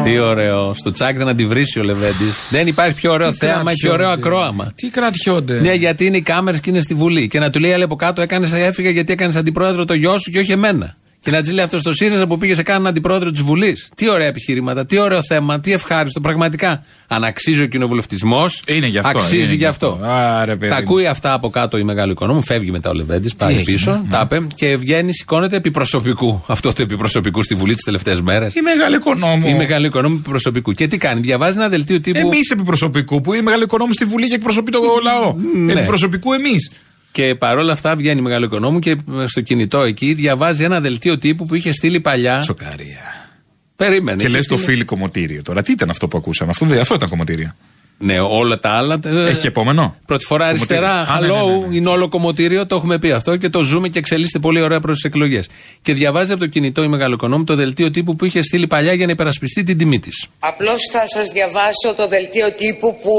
Τι 0.04 0.18
ωραίο. 0.18 0.74
Στο 0.74 0.90
τσάκ 0.90 1.16
δεν 1.16 1.28
αντιβρίσει 1.28 1.78
ο 1.78 1.82
Λεβέντι. 1.82 2.32
Δεν 2.50 2.66
υπάρχει 2.66 2.94
πιο 2.94 3.12
ωραίο 3.12 3.30
Τι 3.30 3.36
θέαμα 3.36 3.72
και 3.74 3.88
ωραίο 3.90 4.06
κρατιόνται. 4.06 4.26
ακρόαμα. 4.36 4.72
Τι 4.74 4.88
κρατιόνται. 4.88 5.60
Ναι, 5.60 5.72
γιατί 5.72 6.06
είναι 6.06 6.16
οι 6.16 6.22
κάμερες 6.22 6.60
και 6.60 6.70
είναι 6.70 6.80
στη 6.80 6.94
Βουλή. 6.94 7.28
Και 7.28 7.38
να 7.38 7.50
του 7.50 7.60
λέει 7.60 7.72
άλλη 7.72 7.82
από 7.82 7.96
κάτω, 7.96 8.22
έκανες 8.22 8.52
έφυγα 8.52 8.90
γιατί 8.90 9.12
έκανες 9.12 9.36
αντιπρόεδρο 9.36 9.84
το 9.84 9.94
γιο 9.94 10.18
σου 10.18 10.30
και 10.30 10.38
όχι 10.38 10.52
εμένα. 10.52 10.96
Και 11.24 11.30
να 11.30 11.42
τη 11.42 11.52
λέει 11.52 11.64
αυτός 11.64 11.80
στο 11.80 11.92
ΣΥΡΙΖΑ 11.92 12.26
που 12.26 12.38
πήγε 12.38 12.54
σε 12.54 12.62
κάναν 12.62 12.86
αντιπρόεδρο 12.86 13.30
της 13.30 13.42
Βουλής. 13.42 13.88
Τι 13.96 14.08
ωραία 14.10 14.26
επιχειρήματα, 14.26 14.86
τι 14.86 14.98
ωραίο 14.98 15.20
θέμα, 15.28 15.60
τι 15.60 15.72
ευχάριστο. 15.72 16.20
Πραγματικά. 16.20 16.84
Αν 17.06 17.24
αξίζει 17.24 17.62
ο 17.62 17.66
κοινοβουλευτισμός. 17.66 18.62
Είναι 18.66 18.86
γι' 18.86 18.98
αυτό, 18.98 19.18
Αξίζει 19.18 19.36
είναι 19.36 19.50
γι' 19.50 19.56
γι' 19.56 19.64
αυτό. 19.64 19.86
αυτό. 19.86 20.04
Άρε, 20.06 20.56
παιδί 20.56 20.68
τα 20.68 20.74
μου. 20.74 20.82
ακούει 20.82 21.06
αυτά 21.06 21.32
από 21.32 21.50
κάτω 21.50 21.78
η 21.78 21.82
μεγάλη 21.82 22.12
οικονόμου, 22.12 22.42
φεύγει 22.42 22.70
μετά 22.70 22.90
ο 22.90 22.92
Λεβέντης, 22.92 23.34
πάει 23.34 23.50
έγινε, 23.50 23.64
πίσω, 23.64 23.90
ναι. 23.90 24.10
τα 24.10 24.20
είπε 24.30 24.46
και 24.54 24.76
βγαίνει, 24.76 25.14
σηκώνεται 25.14 25.56
επί 25.56 25.70
προσωπικού. 25.70 26.44
Αυτό 26.46 26.72
το 26.72 26.82
επί 26.82 26.96
προσωπικού 26.96 27.42
στη 27.42 27.54
Βουλή 27.54 27.74
τις 27.74 27.84
τελευταίες 27.84 28.20
μέρες. 28.20 28.54
Η 28.54 28.60
μεγάλη 28.60 28.96
οικονόμου. 28.96 29.48
Η 29.48 29.54
μεγάλη 29.54 29.86
οικονόμου 29.86 30.14
επί 30.14 30.28
προσωπικού. 30.28 30.72
Και 30.72 30.86
τι 30.86 30.96
κάνει, 30.96 31.20
διαβάζει 31.20 31.58
ένα 31.58 31.68
δελτίο 31.68 32.00
τύπου. 32.00 32.18
Εμείς 32.18 32.50
επί 32.50 32.62
προσωπικού 32.62 33.20
που 33.20 33.32
είναι 33.32 33.42
μεγάλη 33.42 33.62
οικονόμου 33.62 33.92
στη 33.92 34.04
Βουλή 34.04 34.28
και 34.28 34.34
εκπροσωπεί 34.34 34.70
το 34.70 34.78
λαό. 35.02 35.34
Ναι. 35.54 35.72
Επί 35.72 35.86
προσωπικού 35.86 36.32
εμείς. 36.32 36.70
Και 37.14 37.34
παρόλα 37.34 37.72
αυτά 37.72 37.96
βγαίνει 37.96 38.20
μεγάλο 38.20 38.44
οικονόμου 38.44 38.78
και 38.78 38.96
στο 39.24 39.40
κινητό 39.40 39.82
εκεί 39.82 40.12
διαβάζει 40.14 40.64
ένα 40.64 40.80
δελτίο 40.80 41.18
τύπου 41.18 41.46
που 41.46 41.54
είχε 41.54 41.72
στείλει 41.72 42.00
παλιά. 42.00 42.42
Σοκαρία. 42.42 43.28
Περίμενε. 43.76 44.16
Και 44.16 44.24
είχε 44.26 44.32
λε 44.32 44.38
το 44.38 44.44
στείλει- 44.44 44.62
φίλι 44.64 44.84
κομμωτήριο 44.84 45.42
τώρα. 45.42 45.62
Τι 45.62 45.72
ήταν 45.72 45.90
αυτό 45.90 46.08
που 46.08 46.18
ακούσαμε; 46.18 46.50
Αυτό, 46.50 46.66
δεν- 46.66 46.80
αυτό 46.80 46.94
ήταν 46.94 47.08
κομμωτήριο. 47.08 47.54
Ναι, 47.98 48.20
όλα 48.20 48.58
τα 48.58 48.70
άλλα. 48.70 49.00
ε, 49.04 49.28
Έχει 49.28 49.38
και 49.38 49.46
επόμενο; 49.46 49.96
Πρώτη 50.06 50.24
φορά 50.24 50.44
Κομμωτήριο. 50.44 50.76
αριστερά. 50.86 51.14
Α, 51.14 51.20
ναι, 51.20 51.26
Hello, 51.26 51.46
ναι, 51.46 51.52
ναι, 51.60 51.66
ναι. 51.66 51.76
είναι 51.76 51.88
όλο 51.88 52.08
κομμωτήριο, 52.08 52.66
το 52.66 52.74
έχουμε 52.76 52.98
πει 52.98 53.10
αυτό 53.12 53.36
και 53.36 53.48
το 53.48 53.62
ζούμε 53.62 53.88
και 53.88 53.98
εξελίσσεται 53.98 54.38
πολύ 54.38 54.60
ωραία 54.60 54.80
προς 54.80 54.94
τις 54.94 55.04
εκλογές. 55.04 55.46
Και 55.82 55.92
διαβάζει 55.94 56.32
από 56.32 56.40
το 56.40 56.46
κινητό 56.46 56.82
η 56.82 56.88
μεγάλο 56.88 57.14
οικονόμου 57.14 57.44
το 57.44 57.54
δελτίο 57.54 57.90
τύπου 57.90 58.16
που 58.16 58.24
είχε 58.24 58.42
στείλει 58.42 58.66
παλιά 58.66 58.92
για 58.92 59.06
να 59.06 59.12
υπερασπιστεί 59.12 59.62
την 59.62 59.78
τιμή 59.78 59.98
της. 59.98 60.26
Απλώς 60.38 60.76
θα 60.92 61.02
σας 61.08 61.28
διαβάσω 61.32 61.94
το 61.96 62.08
δελτίο 62.08 62.52
τύπου 62.54 62.96
που 63.02 63.12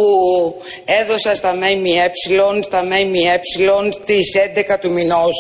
έδωσα 1.02 1.36
στα 1.36 1.54
ΜΜΕ, 1.54 2.12
στα 2.64 2.84
ΜΜΕ 2.84 3.40
της 4.06 4.36
11 4.36 4.78
του 4.82 4.94
μηνός 4.94 5.36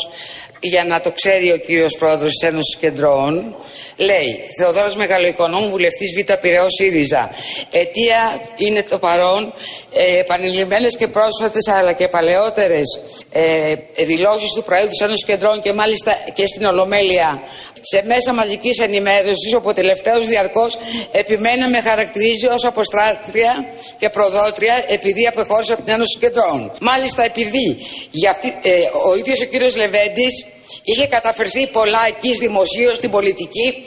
για 0.60 0.84
να 0.86 1.02
το 1.02 1.12
ξέρει 1.12 1.52
ο 1.52 1.58
κύριος 1.58 1.95
πρόεδρος 2.00 2.32
της 2.34 2.48
Ένωσης 2.50 2.78
Κεντρών. 2.80 3.56
Λέει, 3.98 4.40
Θεοδόρος 4.58 4.96
Μεγαλοοικονόμου, 4.96 5.70
βουλευτής 5.70 6.14
Β' 6.18 6.34
Πειραιός 6.34 6.74
ΣΥΡΙΖΑ. 6.82 7.30
Αιτία 7.72 8.42
είναι 8.58 8.84
το 8.84 8.98
παρόν, 8.98 9.54
ε, 9.94 10.20
επανειλημμένες 10.20 10.98
και 10.98 11.08
πρόσφατες 11.08 11.68
αλλά 11.68 11.94
και 11.94 12.08
παλαιότερες 12.08 13.02
ε, 13.32 13.76
δηλώσεις 14.06 14.52
του 14.56 14.64
Προέδρου 14.64 14.90
της 14.90 15.00
Ένωσης 15.00 15.26
Κεντρών 15.26 15.62
και 15.62 15.74
μάλιστα 15.74 16.18
και 16.34 16.48
στην 16.48 16.66
Ολομέλεια 16.66 17.42
σε 17.82 18.04
μέσα 18.06 18.34
μαζικής 18.34 18.80
ενημέρωσης 18.80 19.54
όπου 19.54 19.70
ο 19.70 19.74
τελευταίος 19.74 20.28
διαρκώς 20.28 20.78
επιμένει 21.12 21.60
να 21.60 21.70
με 21.70 21.82
χαρακτηρίζει 21.82 22.48
ως 22.48 22.66
αποστράτρια 22.66 23.66
και 23.98 24.10
προδότρια 24.10 24.84
επειδή 24.88 25.28
απεχώρησε 25.28 25.74
από 25.74 25.82
την 25.82 25.94
Ένωση 25.94 26.18
Κεντρών. 26.20 26.72
Μάλιστα 26.82 27.24
επειδή 27.24 27.78
για 28.12 28.32
αυτή, 28.32 28.48
ε, 28.48 28.72
ο 29.10 29.16
ίδιος 29.16 29.42
ο 29.42 29.46
κύριος 29.46 29.76
Λεβέντης 29.76 30.46
είχε 30.86 31.08
καταφερθεί 31.08 31.67
πολλά 31.67 32.00
εκεί 32.08 32.32
δημοσίως 32.38 32.98
στην 32.98 33.12
πολιτική, 33.12 33.86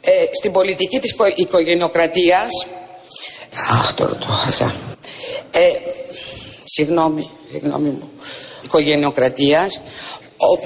ε, 0.00 0.10
στην 0.32 0.52
πολιτική 0.52 0.98
της 1.00 1.10
οικο- 1.10 1.32
οικογενειοκρατίας. 1.34 2.48
Αχ, 3.70 3.94
τώρα 3.94 4.16
το 4.16 4.26
χάσα. 4.26 4.74
Ε, 5.50 5.68
συγγνώμη, 6.64 7.30
συγγνώμη 7.50 7.88
μου. 7.88 8.10
Οικογενειοκρατίας. 8.64 9.80
Ο, 10.36 10.58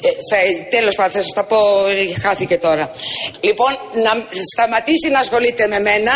ε, 0.00 0.08
θα, 0.30 0.36
τέλος 0.70 0.94
πάντων 0.94 1.12
θα 1.12 1.22
σας 1.22 1.32
τα 1.34 1.44
πω, 1.44 1.56
ε, 1.86 2.20
χάθηκε 2.20 2.58
τώρα. 2.58 2.92
Λοιπόν, 3.40 3.78
να 3.94 4.26
σταματήσει 4.52 5.08
να 5.10 5.18
ασχολείται 5.18 5.66
με 5.66 5.80
μένα 5.80 6.12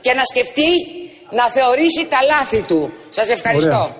και 0.00 0.12
να 0.12 0.24
σκεφτεί 0.24 0.70
να 1.30 1.44
θεωρήσει 1.50 2.06
τα 2.08 2.18
λάθη 2.22 2.60
του. 2.62 2.92
Σας 3.10 3.28
ευχαριστώ. 3.28 3.94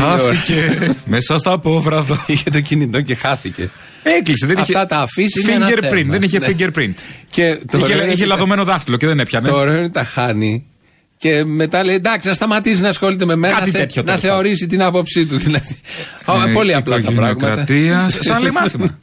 Χάθηκε 0.00 0.78
μέσα 1.04 1.38
στα 1.38 1.58
πόβραδα. 1.58 2.24
Είχε 2.26 2.50
το 2.50 2.60
κινητό 2.60 3.00
και 3.00 3.14
χάθηκε. 3.14 3.70
Έκλεισε. 4.02 4.46
Δεν 4.46 4.58
Αυτά 4.58 4.72
είχε 4.78 4.86
τα 4.86 4.98
αφήσει 4.98 5.40
είναι 5.40 5.52
ένα 5.52 5.68
fingerprint. 5.68 5.82
θέμα. 5.82 6.12
Δεν 6.12 6.22
είχε 6.22 6.38
Ναι. 6.38 6.46
fingerprint. 6.48 6.94
Και 7.30 7.58
το 7.70 7.78
Είχε, 7.78 7.84
ωραίο 7.86 7.96
είναι 8.02 8.12
είχε 8.12 8.20
ότι- 8.22 8.30
λαδωμένο 8.30 8.64
δάχτυλο 8.64 8.96
και 8.96 9.06
δεν 9.06 9.20
έπιανε. 9.20 9.48
Το 9.48 9.56
ωραίο 9.56 9.72
είναι 9.74 9.82
ότι 9.82 9.92
τα 9.92 10.04
χάνει. 10.04 10.64
Και 11.18 11.44
μετά 11.44 11.84
λέει 11.84 11.94
εντάξει, 11.94 12.28
να 12.28 12.34
σταματήσει 12.34 12.80
να 12.80 12.88
ασχολείται 12.88 13.24
με 13.24 13.36
μένα. 13.36 13.54
Κάτι 13.58 13.70
θε- 13.70 13.80
τέτοιο, 13.80 14.02
να 14.02 14.06
τέλος 14.06 14.20
θεωρήσει 14.20 14.66
την 14.66 14.82
άποψή 14.82 15.26
του. 15.26 15.36
Δηλαδή. 15.46 15.78
Ε, 16.48 16.52
πολύ 16.52 16.74
απλά 16.74 17.00
τα 17.00 17.12
πράγματα. 17.12 17.30
οικογενειοκρατίας. 17.30 18.18
Σαν 18.20 18.42
λέει 18.42 18.50
μάθημα. 18.50 18.86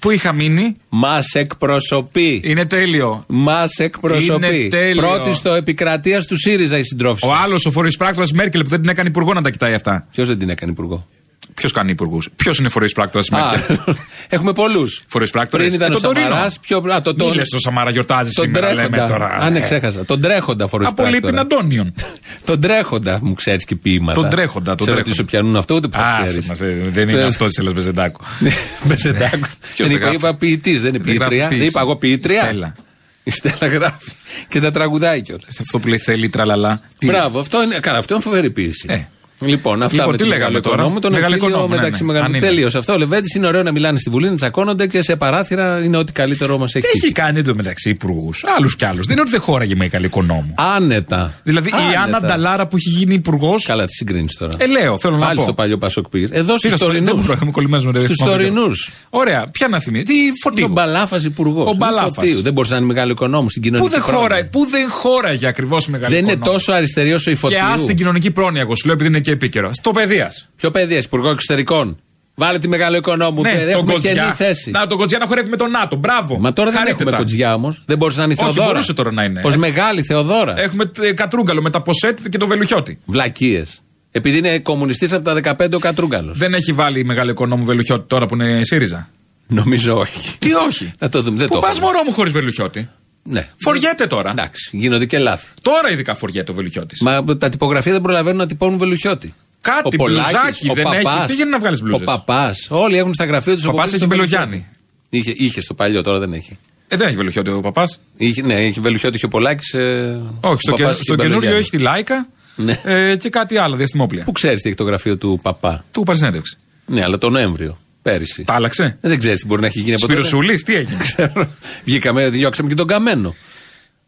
Πού 0.00 0.10
είχα 0.10 0.32
μείνει; 0.32 0.76
Μας 0.88 1.34
εκπροσωπεί. 1.34 2.40
Είναι 2.44 2.64
τέλειο. 2.64 3.24
Μας 3.26 3.78
εκπροσωπεί. 3.78 4.46
Είναι 4.56 4.68
τέλειο. 4.68 5.02
Πρώτη 5.02 5.34
στο 5.34 5.54
επικρατείας 5.54 6.26
του 6.26 6.36
ΣΥΡΙΖΑ 6.36 6.78
η 6.78 6.82
συντρόφισσα. 6.82 7.28
Ο 7.28 7.32
άλλος, 7.44 7.66
ο 7.66 7.70
φορεισπράκτορα 7.70 8.26
Μέρκελ 8.34 8.62
που 8.62 8.68
δεν 8.68 8.80
την 8.80 8.90
έκανε 8.90 9.08
υπουργό 9.08 9.32
να 9.32 9.42
τα 9.42 9.50
κοιτάει 9.50 9.74
αυτά. 9.74 10.06
Ποιος 10.10 10.28
δεν 10.28 10.38
την 10.38 10.50
έκανε 10.50 10.72
υπουργό; 10.72 11.06
Ποιος 11.54 11.72
κάνει 11.72 11.90
υπουργούς; 11.90 12.28
Ποιος 12.36 12.58
είναι 12.58 12.68
φορεί 12.68 12.90
πράκτορα 12.92 13.24
τη 13.24 13.36
Α, 13.36 13.50
Μέρκελ. 13.50 13.94
Έχουμε 14.28 14.52
πολλούς. 14.52 15.02
Φορεί 15.08 15.28
πράκτορε. 15.30 15.62
Πριν 15.62 15.74
ήταν 15.74 15.92
ο 15.92 15.98
Σαμαράς. 15.98 16.58
Πιο... 16.58 16.76
Α, 16.94 17.02
το, 17.02 17.14
Μη 17.18 17.34
λες 17.34 17.48
το 17.48 17.58
Σαμάρα 17.60 17.90
γιορτάζει 17.90 18.30
τον 18.32 18.44
σήμερα, 18.44 18.66
τρέχοντα. 18.72 18.96
λέμε 18.96 19.08
τώρα. 19.10 19.26
Α, 19.26 19.50
ναι, 19.50 19.58
Ε. 19.58 19.62
ξέχασα. 19.62 20.04
Τον 20.04 20.20
τρέχοντα 20.20 20.66
φορεί 20.66 20.84
Από 20.86 21.04
Λίπιν 21.06 21.38
Αντώνιον. 21.38 21.94
τον 22.44 22.60
τρέχοντα, 22.60 23.18
μου 23.22 23.34
ξέρεις 23.34 23.64
και 23.64 23.76
ποίηματα. 23.76 24.20
Τον 24.20 24.30
τρέχοντα, 24.30 24.74
τον 24.74 24.78
Σε 24.78 24.84
τρέχοντα. 24.84 25.02
ρωτήσω 25.04 25.24
ποιανούν 25.24 25.56
αυτό, 25.56 25.74
ούτε 25.74 25.88
που 25.88 25.96
θα 25.96 26.02
Α, 26.06 26.24
ξέρεις. 26.24 26.44
σε 26.44 26.50
μας, 26.50 26.60
ε, 26.60 26.88
δεν 26.92 27.08
είναι 27.08 27.22
αυτό 27.22 27.46
της 27.46 27.58
Έλλα 27.58 27.72
Μπεζεντάκου. 27.72 28.20
Μπεζεντάκου. 28.86 29.38
Ποιος 29.74 29.76
Δεν 29.76 29.86
δεν 29.88 29.96
είπα, 29.96 29.98
γράφει; 29.98 30.16
είπα 30.16 30.34
ποιητής, 30.36 30.80
δεν 30.80 30.94
είναι 30.94 31.02
Δεν 31.04 31.14
γράφει 31.14 31.28
ποιήτρια. 31.30 31.48
ποίηση. 31.48 31.60
Δεν 31.60 31.68
είπα 31.68 31.80
εγώ 31.80 31.96
ποιήτρια. 31.96 32.40
Η 32.40 32.44
Στέλλα. 32.44 32.74
Η 33.22 33.30
Στέλλα 33.30 33.72
γράφει. 33.72 34.10
Και 34.48 34.60
τα 34.60 34.70
τραγουδάει 34.70 35.22
κιόλας. 35.22 35.60
Αυτό 35.60 35.78
που 35.78 35.88
λέει 35.88 35.98
θέλει 35.98 36.28
τραλαλά. 36.28 36.80
Τι- 36.98 37.06
Μπράβο, 37.06 37.38
αυτό 37.40 37.62
είναι, 37.62 37.74
καλά, 37.80 37.98
αυτό 37.98 38.14
είναι 38.14 38.22
φοβερή 38.22 38.50
ποιήση. 38.50 39.06
Ε. 39.40 39.46
Λοιπόν, 39.46 39.82
αυτά 39.82 39.96
Λοιπόν, 39.96 40.10
με 40.10 40.16
τι 40.16 40.22
τον 40.22 40.32
λέγαμε 40.32 40.44
μεγάλο 40.44 40.60
τώρα; 40.60 40.76
οικονόμο, 40.76 41.00
τον 41.00 41.12
Μεγάλο 41.12 41.32
εμφύλιο 41.34 41.48
οικονόμο, 41.50 41.74
ναι, 41.74 41.80
μεταξύ 41.80 42.00
ναι. 42.02 42.06
μεγάλων. 42.06 42.28
Αν 42.30 42.34
είναι. 42.36 42.46
Τελείωσε 42.46 42.78
αυτό. 42.78 42.92
Ο 42.92 42.96
Λεβέντης 42.96 43.34
είναι 43.34 43.46
ωραίο 43.46 43.62
να 43.62 43.72
μιλάνε 43.72 43.98
στη 43.98 44.10
Βουλή, 44.10 44.28
να 44.28 44.34
τσακώνονται 44.36 44.86
και 44.86 45.02
σε 45.02 45.16
παράθυρα 45.16 45.82
είναι 45.84 45.96
ό,τι 45.98 46.12
καλύτερο 46.12 46.58
μα 46.58 46.64
έχει. 46.64 46.80
Τι 46.80 46.88
έχει 47.04 47.12
κάνει 47.12 47.38
εντωμεταξύ 47.38 47.90
υπουργούς. 47.90 48.44
Άλλους 48.58 48.76
κι 48.76 48.84
άλλους. 48.84 49.04
Δεν 49.06 49.12
είναι 49.12 49.20
ότι 49.20 49.30
δεν 49.30 49.40
χώραγε 49.40 49.74
με 49.74 49.88
καλή 49.88 50.06
οικονόμου. 50.06 50.54
Άνετα. 50.76 51.34
Δηλαδή 51.42 51.68
η 51.68 51.72
Άνετα. 51.76 52.00
Άννα 52.02 52.20
Νταλάρα 52.20 52.66
που 52.66 52.76
έχει 52.76 52.88
γίνει 52.88 53.14
υπουργό. 53.14 53.54
Καλά, 53.66 53.84
τη 53.86 53.92
συγκρίνεις 53.92 54.36
τώρα. 54.36 54.52
Ε, 54.58 54.66
λέω, 54.66 54.98
θέλω 54.98 55.16
να 55.16 55.26
Πάλι 55.26 55.36
πω. 55.36 55.42
στο 55.42 55.52
παλιό 55.52 55.78
Πασοκπίρ. 55.78 56.28
Εδώ 56.32 56.58
στους 56.58 56.60
Πήγα 56.62 56.76
στο- 56.76 56.86
δεν 56.86 57.04
τωρινούς. 57.04 57.26
μπορώ, 57.26 57.38
είμαι 57.42 57.50
κολλημένος 57.50 57.84
με 57.86 57.92
το 57.92 57.98
Στου 58.00 58.14
θυμάμαι 58.14 58.36
τωρινούς. 58.36 58.90
Ωραία, 59.10 59.46
ποια 59.52 59.68
να 59.68 59.80
θυμίσει. 59.80 60.04
Τι 60.04 60.14
φωτίου. 60.42 60.64
Ο 60.64 60.68
Μπαλάφας 60.72 61.24
υπουργός. 61.24 61.68
Ο 61.70 61.74
Μπαλάφας. 61.74 62.40
Δεν 62.42 62.52
μπορούσε 62.52 62.72
να 62.72 62.78
είναι 62.78 62.86
μεγάλο 62.86 63.10
οικονόμο 63.12 63.48
στην 63.48 63.62
Πού 63.62 63.68
κοινωνική 63.68 63.90
δεν, 63.94 64.00
πρόνοια. 64.04 64.20
χώραγε, 64.22 64.44
πού 64.48 64.66
δεν 64.70 64.90
χώραγε 64.90 65.46
ακριβώς 65.46 65.86
μεγάλη 65.86 66.14
Δεν 66.14 66.22
είναι 66.22 66.32
οικονόμου. 66.32 66.52
τόσο 66.58 66.72
αριστερή 66.72 67.12
όσο 67.12 67.30
η 67.30 67.32
Και 67.34 67.38
φωτίου. 67.38 67.58
ας 67.74 67.84
την 67.84 67.96
κοινωνική 67.96 68.30
πρόνοια, 68.30 68.60
εγώ 68.60 68.74
σου 68.76 68.86
λέω 68.86 68.94
επειδή 68.94 69.08
είναι 69.08 69.20
και 69.26 69.32
επίκαιρο. 69.32 69.70
Στο 69.74 69.90
παιδείας. 69.90 70.48
Ποιο 70.56 70.70
παιδείας, 70.70 71.04
υπουργό 71.04 71.30
εξωτερικών. 71.30 71.98
Βάλε 72.34 72.58
τη 72.58 72.68
μεγάλο 72.68 72.96
οικονόμου. 72.96 73.42
Ναι, 73.42 73.50
Έχουμε 73.50 73.92
τον 73.92 74.00
καινή 74.00 74.14
Κοτζιά. 74.18 74.32
θέση. 74.34 74.70
Να 74.70 74.86
τον 74.86 74.98
Κοτζιά 74.98 75.18
να 75.18 75.26
χορεύει 75.26 75.48
με 75.48 75.56
τον 75.56 75.70
ΝΑΤΟ. 75.70 75.96
Μπράβο. 75.96 76.38
Μα 76.38 76.52
τώρα 76.52 76.68
δεν 76.70 76.78
Χαρείτε 76.78 76.94
έχουμε 76.96 77.10
τα. 77.10 77.16
κοτζιά 77.16 77.54
όμως. 77.54 77.82
Δεν 77.86 77.96
μπορούσε 77.98 78.18
να 78.18 78.24
είναι 78.24 78.32
η 78.32 78.36
Όχι, 78.40 78.44
Θεοδόρα. 78.46 78.72
μπορούσε 78.72 78.92
τώρα 78.94 79.12
να 79.12 79.24
είναι. 79.24 79.42
Ω 79.44 79.58
μεγάλη 79.58 80.02
Θεοδόρα. 80.02 80.60
Έχουμε 80.60 80.90
ε, 81.00 81.12
κατρούγκαλο 81.12 81.62
με 81.62 81.70
τα 81.70 81.82
ποσέτ 81.82 82.18
και 82.28 82.38
το 82.38 82.46
βελουχιώτη. 82.46 82.98
Βλακίες. 83.04 83.80
Επειδή 84.10 84.38
είναι 84.38 84.58
κομμουνιστής 84.58 85.12
από 85.12 85.24
τα 85.24 85.56
15 85.58 85.72
ο 85.74 85.78
Κατρούγκαλος. 85.78 86.38
Δεν 86.38 86.54
έχει 86.54 86.72
βάλει 86.72 87.04
μεγάλο 87.04 87.30
οικονόμου 87.30 87.64
βελουχιώτη 87.64 88.06
τώρα 88.08 88.26
που 88.26 88.34
είναι 88.34 88.60
ΣΥΡΙΖΑ; 88.64 89.08
Νομίζω 89.46 89.98
όχι. 89.98 90.38
Τι 90.38 90.54
όχι; 90.54 90.92
Να 90.98 91.08
το 91.08 91.22
δούμε. 91.22 91.36
Δεν 91.38 91.48
Πού 91.48 91.54
το 91.54 91.60
πας 91.60 91.70
έχουμε. 91.70 91.86
μωρό 91.86 92.02
μου 92.06 92.12
χωρίς 92.12 92.32
βελουχιώτη; 92.32 92.88
Ναι. 93.28 93.48
Φοριέται 93.56 94.06
τώρα. 94.06 94.30
Εντάξει, 94.30 94.68
γίνονται 94.76 95.04
και 95.06 95.18
λάθη. 95.18 95.46
Τώρα 95.62 95.90
ειδικά 95.90 96.14
φοριέται 96.14 96.52
ο 96.52 96.54
βελουχιώτης. 96.54 97.00
Μα 97.00 97.24
τα 97.24 97.48
τυπογραφία 97.48 97.92
δεν 97.92 98.00
προλαβαίνουν 98.00 98.38
να 98.38 98.46
τυπώνουν 98.46 98.78
βελουχιώτη. 98.78 99.34
Κάτι 99.60 99.80
ο 99.86 99.96
Πολάκης, 99.96 100.30
μπλουζάκι 100.32 100.70
ο 100.70 100.74
δεν 100.74 100.86
έχει. 100.92 101.02
Παπάς, 101.04 101.26
Τι 101.26 101.32
γίνεται 101.32 101.50
να 101.50 101.58
βγάλεις 101.58 101.80
Ο 101.80 101.84
μπλούζε. 101.84 102.04
παπάς. 102.04 102.66
Όλοι 102.70 102.96
έχουν 102.96 103.14
στα 103.14 103.24
γραφεία 103.24 103.54
τους. 103.54 103.64
Ο 103.64 103.70
παπάς 103.70 103.92
έχει 103.92 104.06
Μπελογιάννη. 104.06 104.66
Είχε, 105.08 105.34
είχε 105.36 105.60
στο 105.60 105.74
παλιό, 105.74 106.02
τώρα 106.02 106.18
δεν 106.18 106.32
έχει. 106.32 106.58
Ε, 106.88 106.96
δεν 106.96 107.06
έχει 107.06 107.16
βελουχιώτη 107.16 107.50
ο 107.50 107.60
παπάς. 107.60 108.00
Είχε, 108.16 108.42
ναι, 108.42 108.66
είχε 108.66 108.80
βελουχιώτη, 108.80 109.16
είχε 109.16 109.28
Πολάκης. 109.28 109.74
Ε, 109.74 110.20
Όχι, 110.40 110.60
στο, 110.60 110.72
ο 110.72 110.76
και, 110.76 110.82
Παπάς 110.82 110.96
στο 110.96 111.12
είχε 111.12 111.22
καινούριο 111.22 111.28
Μπελογιάννη. 111.28 111.58
έχει 111.58 111.70
τη 111.70 111.78
Λάικα 111.78 112.26
Ναι. 112.56 112.80
ε, 112.84 113.16
και 113.16 113.28
κάτι 113.28 113.56
άλλο 113.56 113.76
διαστημόπλια. 113.76 114.24
Πού 114.24 114.32
ξέρεις 114.32 114.62
τι 114.62 114.68
έχει 114.68 114.76
το 114.76 114.84
γραφείο 114.84 115.16
του 115.16 115.38
παπά; 115.42 115.84
Του 115.92 116.02
παρσυνέντευξη. 116.02 116.56
Ναι, 116.86 117.02
αλλά 117.02 117.18
τον 117.18 117.32
Νοέμβριο. 117.32 117.78
Πέρυσι. 118.06 118.44
Τα 118.44 118.54
άλλαξε; 118.54 118.98
Ε, 119.00 119.08
Δεν 119.08 119.18
ξέρεις 119.18 119.40
τι 119.40 119.46
μπορεί 119.46 119.60
να 119.60 119.66
έχει 119.66 119.78
γίνει 119.80 119.92
από 119.92 120.00
τότε. 120.00 120.12
Σπυροσούλης, 120.12 120.62
τι 120.62 120.74
έγινε; 120.74 120.98
Ξέρω. 121.02 121.48
Βγήκαμε, 121.84 122.28
διώξαμε 122.28 122.68
και 122.68 122.74
τον 122.74 122.86
καμένο. 122.86 123.34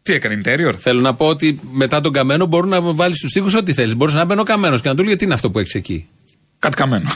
τι 0.01 0.13
έκανε, 0.13 0.41
interior; 0.43 0.73
Θέλω 0.77 1.01
να 1.01 1.13
πω 1.13 1.25
ότι 1.25 1.59
μετά 1.71 2.01
τον 2.01 2.11
καμένο 2.13 2.45
μπορούν 2.45 2.69
να 2.69 2.81
βάλεις 2.81 3.17
στους 3.17 3.31
τοίχου 3.31 3.49
ό,τι 3.57 3.73
θέλεις. 3.73 3.95
Μπορείς 3.95 4.13
να 4.13 4.25
μπαίνει 4.25 4.39
ο 4.39 4.43
καμένος 4.43 4.81
και 4.81 4.89
να 4.89 4.95
του 4.95 5.03
λέει 5.03 5.15
τι 5.15 5.25
είναι 5.25 5.33
αυτό 5.33 5.51
που 5.51 5.59
έχεις 5.59 5.73
εκεί; 5.73 6.07
Κάτι 6.59 6.75
καμένο. 6.75 7.09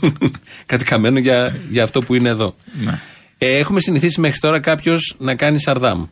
Κάτι 0.66 0.84
καμένο 0.84 1.18
για, 1.18 1.56
για 1.70 1.82
αυτό 1.82 2.02
που 2.02 2.14
είναι 2.14 2.28
εδώ. 2.28 2.54
Ναι. 2.84 2.98
Ε, 3.38 3.56
έχουμε 3.58 3.80
συνηθίσει 3.80 4.20
μέχρι 4.20 4.38
τώρα 4.40 4.60
κάποιος 4.60 5.14
να 5.18 5.34
κάνει 5.34 5.60
σαρδάμ. 5.60 6.04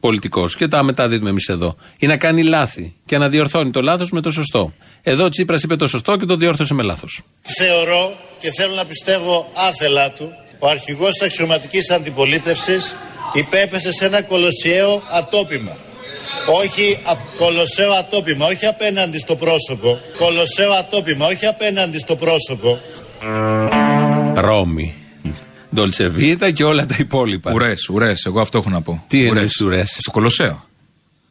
Πολιτικός. 0.00 0.56
Και 0.56 0.68
τα 0.68 0.82
μεταδίδουμε 0.82 1.30
εμείς 1.30 1.48
εδώ. 1.48 1.76
Ή 1.98 2.06
να 2.06 2.16
κάνει 2.16 2.42
λάθη 2.42 2.94
και 3.06 3.18
να 3.18 3.28
διορθώνει 3.28 3.70
το 3.70 3.80
λάθος 3.82 4.10
με 4.10 4.20
το 4.20 4.30
σωστό. 4.30 4.74
Εδώ 5.06 5.24
ο 5.24 5.28
Τσίπρας 5.28 5.62
είπε 5.62 5.76
το 5.76 5.86
σωστό 5.86 6.16
και 6.16 6.24
το 6.24 6.36
διόρθωσε 6.36 6.74
με 6.74 6.82
λάθος. 6.82 7.22
Θεωρώ 7.58 8.12
και 8.38 8.50
θέλω 8.56 8.74
να 8.74 8.84
πιστεύω 8.84 9.50
άθελά 9.68 10.10
του, 10.10 10.32
ο 10.58 10.68
αρχηγός 10.68 11.10
της 11.12 11.22
αξιωματικής 11.22 11.90
αντιπολίτευσης 11.90 12.94
υπέπεσε 13.32 13.92
σε 13.92 14.06
ένα 14.06 14.22
κολοσιαίο 14.22 15.02
ατόπιμα. 15.10 15.76
Όχι 16.62 16.98
α, 17.04 17.12
κολοσσέο 17.38 17.92
ατόπιμα, 17.92 18.46
όχι 18.46 18.66
απέναντι 18.66 19.18
στο 19.18 19.36
πρόσωπο. 19.36 19.98
Κολοσσέο 20.18 20.72
ατόπιμα, 20.72 21.26
όχι 21.26 21.46
απέναντι 21.46 21.98
στο 21.98 22.16
πρόσωπο. 22.16 22.78
Ρώμη. 24.34 24.94
Ντολτσεβίτα 25.74 26.50
και 26.50 26.64
όλα 26.64 26.86
τα 26.86 26.96
υπόλοιπα. 26.98 27.52
Ουρές, 27.52 27.88
ουρές, 27.88 28.24
εγώ 28.26 28.40
αυτό 28.40 28.58
έχω 28.58 28.70
να 28.70 28.82
πω. 28.82 29.04
Τι 29.08 29.28
Ουρές. 29.28 29.56
είναι 29.60 29.68
ουρές; 29.68 29.96
Στο 30.00 30.10
Κολοσσέο. 30.10 30.64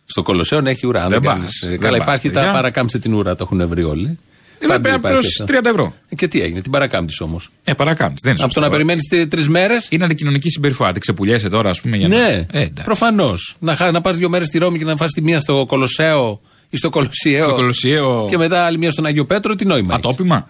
Στο 0.06 0.24
Κολοσσέο 0.24 0.62
να 0.62 0.70
έχει 0.70 0.88
ουρά. 0.88 1.04
αν 1.04 1.10
Δεν 1.10 1.22
Δεν 1.22 1.30
πας, 1.30 1.38
κάνεις. 1.38 1.60
δεν 1.68 1.80
Καλά, 1.80 1.98
πας, 1.98 2.06
υπάρχει 2.08 2.28
παιδιά. 2.30 2.48
τα 2.48 2.52
παρακάμψτε 2.54 3.00
την 3.00 3.14
ουρά, 3.14 3.36
το 3.36 3.48
έχουν 3.52 3.68
βρει 3.68 3.84
όλοι. 3.84 4.18
Ε, 4.60 4.66
Πάντα 4.68 4.82
πρέπει 4.82 5.04
να 5.04 5.10
υπάρχει 5.10 5.36
πληρώσει 5.38 5.42
αυτό. 5.42 5.70
30 5.70 5.70
ευρώ. 5.70 5.94
Ε, 6.10 6.16
Και 6.16 6.28
τι 6.28 6.42
έγινε, 6.42 6.62
την 6.62 6.72
παρακάμπτεις 6.72 7.20
όμως; 7.20 7.50
Ε, 7.64 7.74
παρακάμπτεις. 7.74 8.20
Δεν 8.24 8.32
είναι 8.32 8.44
Από 8.44 8.54
το 8.54 8.60
σωστό. 8.60 8.60
να 8.60 8.70
περιμένεις 8.70 9.28
τρεις 9.30 9.48
μέρες; 9.50 9.88
Είναι 9.90 10.04
αντικοινωνική 10.06 10.50
συμπεριφορά. 10.50 10.92
Τι 10.92 11.00
ξεπουλιέσαι 11.00 11.50
τώρα, 11.50 11.70
ας 11.70 11.82
πούμε. 11.82 11.98
Για 11.98 12.08
να... 12.08 12.16
Ναι, 12.18 12.32
Ε, 12.52 12.60
εντάξει. 12.62 12.84
προφανώς. 12.84 13.56
Να, 13.60 13.76
χα- 13.76 13.92
να 13.92 14.02
πας 14.02 14.18
δύο 14.18 14.30
μέρες 14.30 14.48
στη 14.48 14.58
Ρώμη 14.58 14.78
και 14.78 14.84
να 14.86 14.96
φας 14.96 15.12
τη 15.12 15.22
μία 15.22 15.40
στο 15.40 15.66
Κολοσσέο 15.68 16.42
ή 16.70 16.78
στο 16.78 16.90
Κολοσσιαίο. 16.90 17.44
Στο 17.44 17.54
Κολοσιαίο. 17.54 18.26
Και 18.30 18.38
μετά 18.38 18.66
άλλη 18.66 18.78
μία 18.78 18.92
στον 18.92 19.06
Άγιο 19.06 19.26
Πέτρο, 19.26 19.56
τι 19.56 19.66
νόημα. 19.66 19.94
έχεις; 19.94 20.06
Ατόπιμα. 20.06 20.48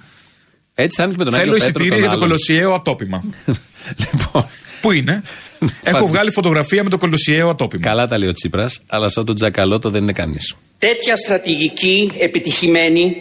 Έτσι 0.74 0.98
θα 0.98 1.04
είναι 1.04 1.12
και 1.12 1.18
με 1.18 1.24
τον 1.24 1.34
Θέλω 1.34 1.52
Άγιο 1.54 1.66
Πέτρο. 1.66 1.84
εισιτήρια 1.84 1.90
τον 1.92 2.00
για 2.00 2.08
το 2.10 2.14
άλλον. 2.16 2.28
Κολοσιαίο 2.28 2.74
ατόπιμα. 2.74 3.24
λοιπόν, 4.12 4.46
Πού 4.82 4.92
είναι; 4.92 5.24
Έχω 5.84 5.98
Πάντα. 5.98 6.06
βγάλει 6.06 6.32
φωτογραφία 6.32 6.84
με 6.84 6.90
το 6.90 6.98
Κολοσιαίο 6.98 7.50
ατόπιμα. 7.50 7.82
καλά 7.84 8.08
τα 8.08 8.18
λέει 8.18 8.30
ο 8.30 8.32
Τσίπρας, 8.34 8.82
αλλά 8.88 9.10
σαν 9.10 9.26
τον 9.26 9.36
Τζακαλώτο 9.36 9.90
δεν 9.90 10.02
είναι 10.02 10.14
κανείς. 10.14 10.56
τέτοια 10.78 11.16
στρατηγική 11.16 12.12
επιτυχημένη 12.18 13.16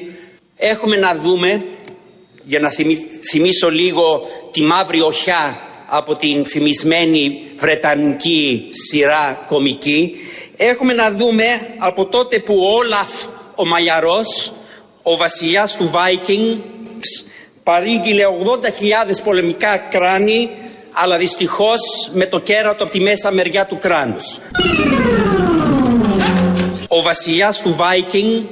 έχουμε 0.57 0.97
να 0.97 1.15
δούμε, 1.17 1.65
για 2.45 2.61
να 2.61 2.71
θυμι- 2.71 3.09
θυμίσω 3.31 3.71
λίγο 3.71 4.23
τη 4.53 4.63
μαύρη 4.63 5.01
οχιά 5.01 5.59
από 5.89 6.15
την 6.17 6.45
φημισμένη 6.45 7.43
βρετανική 7.59 8.63
σειρά 8.69 9.45
κομική, 9.49 10.13
έχουμε 10.57 10.93
να 10.93 11.11
δούμε 11.11 11.45
από 11.79 12.07
τότε 12.07 12.39
που 12.39 12.55
ο 12.55 12.77
Όλαφ 12.77 13.11
ο 13.55 13.67
Μαλιαρός, 13.67 14.53
ο 15.03 15.17
βασιλιάς 15.17 15.77
του 15.77 15.91
Vikings, 15.95 17.31
παρήγγειλε 17.63 18.23
80.000 18.27 19.23
πολεμικά 19.25 19.79
κράνη, 19.91 20.49
αλλά 20.93 21.17
δυστυχώς 21.19 21.81
με 22.13 22.27
το 22.27 22.39
κέρατο 22.41 22.85
από 22.85 22.93
τη 22.93 23.01
μέσα 23.01 23.33
μεριά 23.33 23.67
του 23.67 23.79
κράνους. 23.79 24.25
Ο 26.89 27.03
βασιλιάς 27.03 27.61
του 27.61 27.77
Vikings 27.79 28.45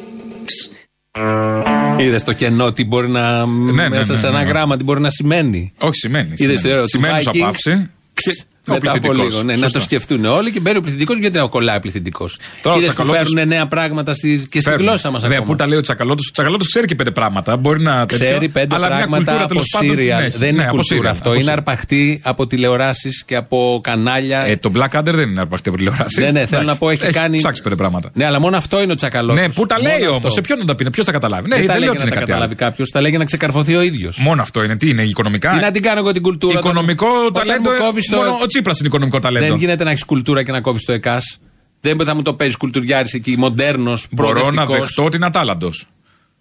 Είδες 1.99 2.25
το 2.25 2.33
κενό 2.33 2.73
τι 2.73 2.85
μπορεί 2.85 3.09
να. 3.09 3.47
ναι, 3.47 3.89
μέσα 3.89 4.13
ναι, 4.13 4.19
σε 4.19 4.27
ένα 4.27 4.43
ναι. 4.43 4.49
γράμμα 4.49 4.77
τι 4.77 4.85
μπορεί 4.85 5.01
να 5.01 5.11
σημαίνει. 5.11 5.73
Όχι, 5.79 5.95
σημαίνει. 5.95 6.33
Είδες 6.37 6.61
σημαίνει. 6.61 6.77
το 6.77 6.83
του 6.83 6.89
Σημαίνει 6.89 7.23
σου 7.23 7.31
Viking. 7.31 7.41
απάψη. 7.41 7.91
Ξ, 8.15 8.47
Ο 8.73 8.79
Μετά 8.79 8.91
από 8.91 8.99
πληθυντικός. 9.01 9.33
λίγο. 9.33 9.43
Ναι, 9.47 9.53
να 9.53 9.59
Σωστά. 9.63 9.79
το 9.79 9.85
σκεφτούν 9.85 10.25
όλοι 10.25 10.51
και 10.51 10.61
μπαίνει 10.61 10.77
ο 10.77 10.81
πληθυντικό 10.81 11.13
γιατί 11.15 11.39
να 11.39 11.47
κολλάει 11.47 11.81
πληθυντικό. 11.81 12.29
Τώρα 12.63 12.77
ο 12.77 12.79
Είδες 12.79 12.95
που 12.95 13.03
Τσακαλώτος- 13.03 13.29
φέρνουν 13.33 13.49
νέα 13.49 13.67
πράγματα 13.67 14.15
στη, 14.15 14.47
και 14.51 14.61
στη 14.61 14.71
Φέρνει. 14.71 14.85
γλώσσα 14.85 15.11
μας 15.11 15.23
Βέβαια, 15.23 15.37
ακόμα. 15.39 15.53
πού 15.53 15.59
τα 15.63 15.67
λέει 15.69 15.79
ο 15.79 15.81
Τσακαλώτο. 15.81 16.23
Ο 16.29 16.33
Τσακαλώτο 16.33 16.65
ξέρει 16.65 16.87
και 16.87 16.95
πέντε 16.95 17.11
πράγματα. 17.11 17.57
Μπορεί 17.57 17.81
να. 17.81 18.07
τέτοιο, 18.07 18.17
Ξέρει 18.27 18.49
πέντε 18.49 18.75
αλλά 18.75 18.87
μια 18.87 18.97
πράγματα 18.97 19.17
κουλτούρα, 19.17 19.39
από 19.45 19.49
τέλος 19.49 19.65
πάντων, 19.73 19.89
την 19.91 19.99
Σύριαλ. 19.99 20.23
έχει. 20.25 20.39
Δεν 20.39 20.49
είναι 20.49 20.57
Ναι, 20.57 20.63
από 20.69 20.77
κουλτούρα 20.77 20.95
Σύριαλ, 20.97 21.13
αυτό. 21.13 21.29
από 21.29 21.39
Είναι 21.39 21.43
Σύριαλ. 21.49 21.59
αρπαχτή 21.59 22.21
από 22.25 22.47
τηλεοράσεις 22.47 23.25
και 23.27 23.37
από 23.37 23.81
κανάλια. 23.83 24.41
Ε, 24.41 24.57
το 24.57 24.71
Black 24.75 24.99
Adder 24.99 25.13
δεν 25.15 25.29
είναι 25.31 25.41
αρπαχτή 25.41 25.69
από 25.69 25.79
τηλεοράσεις. 25.79 26.19
Ναι, 26.25 26.31
ναι, 26.31 26.47
θέλω 26.47 26.63
να 26.63 26.77
πω, 26.77 26.91
έχει 26.91 27.07
κάνει- 27.13 27.39
ψάξει 27.39 27.63
πέντε 27.63 27.75
πράγματα. 27.77 28.11
Ναι, 28.15 28.25
αλλά 28.25 28.41
μόνο 28.41 28.57
αυτό 28.57 28.83
είναι 28.83 28.93
ο 28.93 28.95
Τσακαλώτο. 28.95 29.41
Ναι, 29.41 29.49
πού 29.53 29.67
τα 29.67 29.81
λέει 29.81 30.07
όμως, 30.07 30.33
σε 30.33 30.41
ποιον 30.41 30.59
να 30.59 30.65
τα 30.65 30.75
πει, 30.75 30.91
ποιος 30.91 31.05
τα 31.07 31.13
καταλάβει. 31.13 31.49
Ναι, 31.49 31.57
δεν 31.57 31.67
τα 31.67 31.73
δεν 31.73 31.81
λέει 31.81 31.89
λέω 31.89 31.93
για 31.97 32.01
ότι 32.01 32.01
να 32.01 32.05
είναι 32.05 32.15
τα 32.15 32.21
κάτι 32.21 32.33
άλλο. 32.33 32.41
καταλάβει 32.41 32.55
κάποιος, 32.55 32.91
τα 32.91 33.01
λέει 33.01 33.11
για 33.11 33.19
να 33.19 33.25
ξεκαρφωθεί 33.25 33.75
ο 33.77 33.83
ίδιος. 33.83 34.19
Μόνο 34.19 34.43
αυτό 34.43 34.63
είναι. 34.63 34.77
Τι 34.77 34.89
είναι, 34.89 35.03
οικονομικά; 35.03 35.51
Τι 35.51 35.59
να 35.61 35.71
την 35.71 35.83
κάνω 35.83 35.99
εγώ 35.99 36.13
την 36.13 36.23
κουλτούρα. 36.23 36.59
όταν- 36.59 36.71
Οικονομικό 36.71 37.07
όταν 37.27 37.33
ταλέντο. 37.47 37.71
μου 37.71 37.77
ε, 37.77 37.79
κόβεις 37.79 38.07
το- 38.07 38.17
Μόνο 38.17 38.39
ο 38.43 38.47
Τσίπρα 38.63 38.73
είναι 38.79 38.89
οικονομικό 38.89 39.19
ταλέντο. 39.19 39.47
Δεν 39.47 39.57
γίνεται 39.57 39.85
να 39.85 39.91
έχεις 39.91 40.05
κουλτούρα 40.05 40.43
και 40.43 40.53
να 40.53 40.61
κόβεις 40.61 40.85
το 40.85 40.93
ΕΚΑΣ. 40.93 41.39
Δεν 41.81 42.05
θα 42.05 42.15
μου 42.15 42.23
το 42.23 42.35
παίζεις 42.35 42.57
κουλτουριάρης 42.57 43.15
εκεί, 43.15 43.37
μοντέρνος, 43.39 44.07
Μπορώ 44.11 44.51
να 44.51 44.67
δεχτώ 44.67 45.05
ότι 45.05 45.17
είναι 45.17 45.27
ατάλλαντο. 45.27 45.71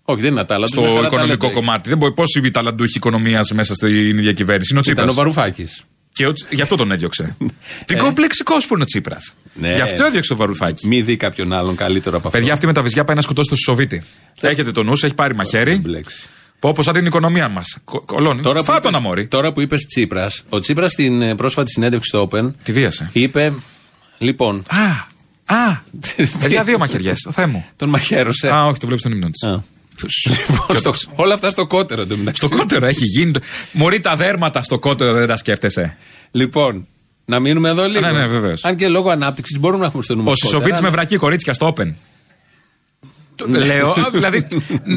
Όχι, 0.03 0.21
δεν 0.21 0.31
είναι 0.31 0.39
ατάλλαντο. 0.39 0.67
Στο 0.67 1.03
οικονομικό 1.05 1.51
κομμάτι. 1.51 1.89
Δεν 1.89 1.97
μπορεί 1.97 2.13
πόσοι 2.13 2.51
ταλαντούχοι 2.51 2.97
οικονομίας 2.97 3.51
μέσα 3.51 3.73
στην 3.73 4.17
ίδια 4.17 4.33
κυβέρνηση. 4.33 4.67
Είναι 4.69 4.79
ο 4.79 4.81
Τσίπρα. 4.81 5.03
Ήταν 5.03 5.15
ο 5.15 5.17
Βαρουφάκης. 5.17 5.83
Και 6.13 6.27
ο... 6.27 6.31
Τσ- 6.31 6.53
Γι' 6.53 6.61
αυτό 6.61 6.75
τον 6.75 6.91
έδιωξε. 6.91 7.35
Τι 7.85 7.95
κομπλεξικός 7.95 8.67
που 8.67 8.73
είναι 8.73 8.83
ο 8.83 8.85
Τσίπρας. 8.85 9.35
Ναι. 9.53 9.73
Γι' 9.73 9.81
αυτό 9.81 10.03
έδιωξε 10.03 10.29
το 10.29 10.35
Βαρουφάκης. 10.35 10.83
Μη 10.83 11.01
δει 11.01 11.17
κάποιον 11.17 11.53
άλλον 11.53 11.75
καλύτερο 11.75 12.17
από 12.17 12.27
αυτό. 12.27 12.39
Παιδιά, 12.39 12.53
αυτή 12.53 12.65
με 12.65 12.73
τα 12.73 12.81
βυζιά 12.81 13.03
πάει 13.03 13.15
να 13.15 13.21
σκοτώσει 13.21 13.49
το 13.49 13.55
Σοβίτη. 13.55 14.03
Έχετε 14.41 14.71
το 14.71 14.83
νου, 14.83 14.91
έχει 14.91 15.13
πάρει 15.13 15.35
μαχαίρι. 15.35 15.81
Όπως 16.59 16.85
σαν 16.85 16.93
την 16.93 17.05
οικονομία 17.05 17.47
μας. 17.49 17.77
Κολώνεις. 18.05 18.43
Τώρα 18.43 18.59
που 18.59 18.65
Φάτο 18.65 18.87
είπες- 18.87 18.91
να 19.01 19.07
μόρι. 19.07 19.27
Τώρα 19.27 19.51
που 19.51 19.61
είπες 19.61 19.85
Τσίπρας, 19.85 20.43
ο 20.49 20.59
Τσίπρας 20.59 20.91
στην 20.91 21.21
ε, 21.21 21.35
πρόσφατη 21.35 21.71
συνέντευξη 21.71 22.09
στο 22.09 22.29
Open. 22.31 22.51
Τη 22.63 22.71
βίασε. 22.71 23.09
Είπε. 23.13 23.53
Λοιπόν. 24.17 24.63
Α, 24.67 25.55
α. 25.55 25.81
Παιδιά, 26.39 26.63
δύο 26.63 26.77
μαχαιριές. 26.77 27.27
Θεέ 27.31 27.45
μου. 27.45 27.65
Τον 27.75 27.89
μαχαίρωσε. 27.89 28.49
Α, 28.49 28.65
όχι, 28.65 28.79
το 28.79 28.85
βλέπεις 28.85 29.01
στον 29.01 29.11
ύμνο 29.13 29.29
της. 29.29 29.49
Στο- 30.77 30.93
όλα 31.15 31.33
αυτά 31.33 31.49
στο 31.49 31.67
κότερο 31.67 32.01
εντωμεταξύ. 32.01 32.45
Στο 32.45 32.55
κότερο 32.57 32.85
έχει 32.85 33.05
γίνει. 33.05 33.31
Μωρή 33.71 33.99
τα 33.99 34.15
δέρματα 34.15 34.63
στο 34.63 34.79
κότερο 34.79 35.13
δεν 35.13 35.27
τα 35.27 35.37
σκέφτεσαι. 35.37 35.97
Λοιπόν, 36.31 36.87
να 37.25 37.39
μείνουμε 37.39 37.69
εδώ 37.69 37.87
λίγο. 37.87 37.99
Ναι, 37.99 38.11
ναι, 38.11 38.25
βεβαίως. 38.27 38.63
Αν 38.65 38.75
και 38.75 38.87
λόγω 38.87 39.09
ανάπτυξης 39.09 39.59
μπορούμε 39.59 39.81
να 39.81 39.87
έχουμε 39.87 40.03
στο 40.03 40.15
νου 40.15 40.21
Ο 40.21 40.29
μας 40.29 40.37
Σισοβίτ 40.37 40.61
κότερα, 40.61 40.81
με 40.81 40.87
αλλά- 40.87 40.95
βρακή 40.97 41.17
κορίτσια 41.17 41.53
στο 41.53 41.73
Open. 41.77 41.93
Το- 43.39 43.47
Ναι. 43.47 43.65
Λέω, 43.65 43.89
α, 43.91 44.09
δηλαδή 44.13 44.47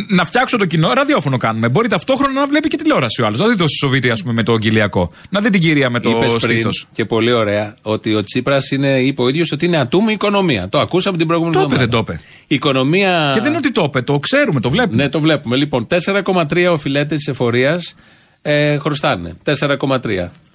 να 0.09 0.25
φτιάξω 0.25 0.57
το 0.57 0.67
κοινό, 0.67 0.93
ραδιόφωνο 0.93 1.37
κάνουμε. 1.37 1.69
Μπορεί 1.69 1.89
ταυτόχρονα 1.89 2.33
να 2.41 2.47
βλέπει 2.47 2.69
και 2.69 2.77
τηλεόραση 2.77 3.23
ο 3.23 3.27
άλλος. 3.27 3.39
Να 3.39 3.49
δει 3.49 3.57
το 3.57 3.69
Σισοβίτη, 3.69 4.11
ας 4.11 4.21
πούμε, 4.23 4.33
με 4.35 4.43
το 4.43 4.57
Κυλιακό. 4.57 5.11
Να 5.31 5.41
δει 5.41 5.51
την 5.51 5.61
κυρία 5.61 5.91
με 5.91 6.01
το 6.01 6.11
Είπες 6.11 6.27
πριν 6.27 6.41
στήθος. 6.41 6.87
και 6.93 7.05
πολύ 7.05 7.33
ωραία 7.33 7.77
ότι 7.83 8.15
ο 8.15 8.23
Τσίπρας 8.25 8.71
είπε 8.71 9.23
ο 9.23 9.29
ίδιος 9.29 9.53
ότι 9.53 9.67
είναι 9.67 9.77
ατούμη 9.77 10.13
οικονομία. 10.13 10.69
Το 10.69 10.79
ακούσαμε 10.81 11.17
την 11.17 11.27
προηγούμενη 11.27 11.57
Το 11.57 11.63
είπε, 11.63 11.75
εβδομάδα. 11.75 11.99
δεν 12.01 12.05
το 12.05 12.13
είπε. 12.13 12.25
Η 12.47 12.55
οικονομία. 12.55 13.31
Και 13.35 13.41
δεν 13.41 13.49
είναι 13.49 13.57
ότι 13.59 13.73
το 13.73 13.83
είπε, 13.83 14.03
το 14.03 14.19
ξέρουμε, 14.19 14.61
το 14.61 14.71
βλέπουμε. 14.71 15.03
Ναι, 15.03 15.09
το 15.09 15.21
βλέπουμε. 15.21 15.57
Λοιπόν, 15.57 15.87
4,3 15.87 16.67
οφειλέτε 16.73 17.15
της 17.15 17.27
εφορίας 17.29 17.95
ε, 18.43 18.79
χρωστάνε. 18.79 19.37
4,3 19.45 19.99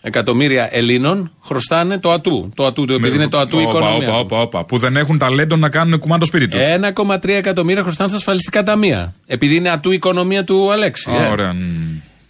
εκατομμύρια 0.02 0.68
Ελλήνων 0.72 1.32
χρωστάνε 1.44 1.98
το 2.00 2.12
ατού. 2.12 2.52
Το 2.56 2.66
ατού, 2.66 2.86
το 2.86 2.94
επειδή 2.94 3.16
είναι 3.16 3.28
το 3.28 3.38
ατού 3.40 3.60
η 3.60 3.62
Όπα, 3.64 3.70
οικονομία. 3.70 4.08
όπα, 4.10 4.18
όπα, 4.20 4.40
όπα, 4.42 4.66
Που 4.66 4.78
δεν 4.78 4.98
έχουν 4.98 5.18
ταλέντο 5.18 5.56
να 5.56 5.70
κάνουν 5.70 6.00
κουμάντο 6.00 6.26
σπίτι 6.26 6.48
τους. 6.48 6.60
1,3 6.64 7.28
εκατομμύρια 7.30 7.82
χρωστάνε 7.84 8.10
στα 8.10 8.18
ασφαλιστικά 8.18 8.64
ταμεία. 8.64 9.14
Επειδή 9.26 9.56
είναι 9.56 9.70
ατού 9.70 9.92
η 9.92 9.96
οικονομία 9.96 10.44
του 10.44 10.72
Αλέξη. 10.72 11.12
ε. 11.22 11.26
Ωραία. 11.28 11.54
μ. 11.54 11.58